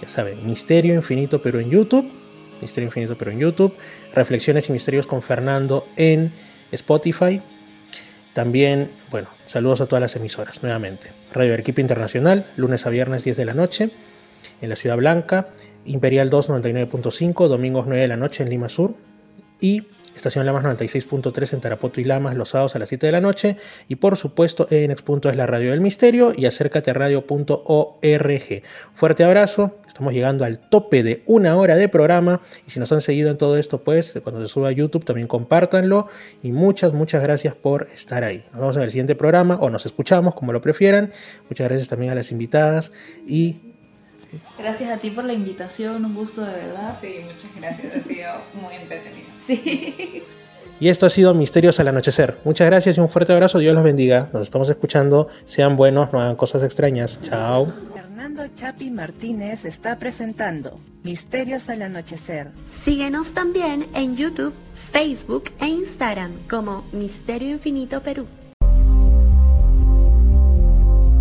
ya 0.00 0.08
saben, 0.08 0.46
Misterio 0.46 0.94
Infinito 0.94 1.42
pero 1.42 1.58
en 1.58 1.68
YouTube, 1.68 2.08
Misterio 2.60 2.86
Infinito 2.86 3.16
pero 3.18 3.32
en 3.32 3.40
YouTube, 3.40 3.74
Reflexiones 4.14 4.68
y 4.68 4.72
Misterios 4.72 5.08
con 5.08 5.20
Fernando 5.20 5.88
en 5.96 6.32
Spotify, 6.74 7.40
también, 8.32 8.90
bueno, 9.10 9.28
saludos 9.46 9.80
a 9.80 9.86
todas 9.86 10.02
las 10.02 10.16
emisoras, 10.16 10.62
nuevamente. 10.62 11.10
Radio 11.32 11.54
Arequipa 11.54 11.80
Internacional, 11.80 12.46
lunes 12.56 12.84
a 12.84 12.90
viernes 12.90 13.24
10 13.24 13.36
de 13.36 13.44
la 13.44 13.54
noche, 13.54 13.90
en 14.60 14.68
la 14.68 14.76
Ciudad 14.76 14.96
Blanca, 14.96 15.48
Imperial 15.84 16.30
2 16.30 16.50
99.5, 16.50 17.48
domingos 17.48 17.86
9 17.86 18.02
de 18.02 18.08
la 18.08 18.16
noche 18.16 18.42
en 18.42 18.50
Lima 18.50 18.68
Sur, 18.68 18.94
y 19.60 19.84
Estación 20.16 20.46
Lamas 20.46 20.64
96.3 20.64 21.54
en 21.54 21.60
Tarapoto 21.60 22.00
y 22.00 22.04
Lamas 22.04 22.36
los 22.36 22.50
sábados 22.50 22.74
a 22.76 22.78
las 22.78 22.88
7 22.88 23.06
de 23.06 23.12
la 23.12 23.20
noche, 23.20 23.56
y 23.88 23.96
por 23.96 24.16
supuesto 24.16 24.66
en 24.70 24.94
Punto 25.04 25.28
es 25.28 25.36
la 25.36 25.46
Radio 25.46 25.72
del 25.72 25.80
Misterio 25.80 26.32
y 26.36 26.46
acércate 26.46 26.90
a 26.90 26.94
radio.org. 26.94 28.62
Fuerte 28.94 29.24
abrazo, 29.24 29.76
estamos 29.86 30.12
llegando 30.12 30.44
al 30.44 30.58
tope 30.58 31.02
de 31.02 31.22
una 31.26 31.56
hora 31.56 31.76
de 31.76 31.88
programa, 31.88 32.40
y 32.66 32.70
si 32.70 32.80
nos 32.80 32.92
han 32.92 33.00
seguido 33.00 33.30
en 33.30 33.38
todo 33.38 33.56
esto, 33.58 33.82
pues 33.82 34.14
cuando 34.22 34.40
se 34.40 34.52
suba 34.52 34.68
a 34.68 34.72
YouTube 34.72 35.04
también 35.04 35.26
compártanlo, 35.28 36.08
y 36.42 36.52
muchas, 36.52 36.92
muchas 36.92 37.22
gracias 37.22 37.54
por 37.54 37.88
estar 37.94 38.24
ahí. 38.24 38.44
Nos 38.52 38.60
vemos 38.60 38.76
en 38.76 38.82
el 38.82 38.90
siguiente 38.90 39.14
programa, 39.14 39.58
o 39.60 39.68
nos 39.68 39.84
escuchamos, 39.84 40.34
como 40.34 40.52
lo 40.52 40.62
prefieran. 40.62 41.12
Muchas 41.50 41.68
gracias 41.68 41.88
también 41.88 42.12
a 42.12 42.14
las 42.14 42.30
invitadas, 42.30 42.92
y 43.26 43.73
Gracias 44.58 44.90
a 44.90 44.98
ti 44.98 45.10
por 45.10 45.24
la 45.24 45.32
invitación, 45.32 46.04
un 46.04 46.14
gusto 46.14 46.42
de 46.44 46.52
verdad. 46.52 46.96
Sí, 47.00 47.16
muchas 47.24 47.56
gracias. 47.56 47.96
Ha 47.96 48.08
sido 48.08 48.32
muy 48.62 48.74
entretenido. 48.74 49.26
Sí. 49.46 50.22
Y 50.80 50.88
esto 50.88 51.06
ha 51.06 51.10
sido 51.10 51.34
Misterios 51.34 51.78
al 51.78 51.88
Anochecer. 51.88 52.38
Muchas 52.44 52.66
gracias 52.66 52.96
y 52.96 53.00
un 53.00 53.08
fuerte 53.08 53.32
abrazo. 53.32 53.58
Dios 53.58 53.74
los 53.74 53.84
bendiga. 53.84 54.28
Nos 54.32 54.42
estamos 54.42 54.68
escuchando. 54.68 55.28
Sean 55.46 55.76
buenos, 55.76 56.12
no 56.12 56.20
hagan 56.20 56.36
cosas 56.36 56.62
extrañas. 56.62 57.18
Chao. 57.22 57.72
Fernando 57.92 58.14
Fernando 58.24 58.56
Chapi 58.56 58.90
Martínez 58.90 59.64
está 59.64 59.98
presentando 59.98 60.80
Misterios 61.04 61.68
al 61.68 61.82
Anochecer. 61.82 62.48
Síguenos 62.66 63.32
también 63.32 63.86
en 63.94 64.16
YouTube, 64.16 64.54
Facebook 64.74 65.44
e 65.60 65.66
Instagram 65.66 66.32
como 66.50 66.84
Misterio 66.92 67.50
Infinito 67.50 68.00
Perú. 68.00 68.26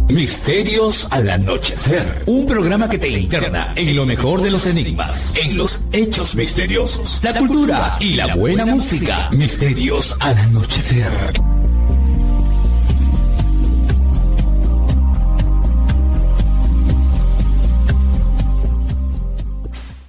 Misterios 0.09 1.07
al 1.11 1.29
anochecer. 1.29 2.23
Un 2.25 2.45
programa 2.45 2.89
que 2.89 2.97
te 2.97 3.09
interna 3.09 3.73
en 3.75 3.95
lo 3.95 4.05
mejor 4.05 4.41
de 4.41 4.51
los 4.51 4.65
enigmas, 4.67 5.33
en 5.35 5.57
los 5.57 5.81
hechos 5.91 6.35
misteriosos, 6.35 7.19
la 7.23 7.33
cultura 7.33 7.97
y 7.99 8.13
la 8.15 8.35
buena 8.35 8.65
música. 8.65 9.29
Misterios 9.31 10.15
al 10.19 10.37
anochecer. 10.37 11.62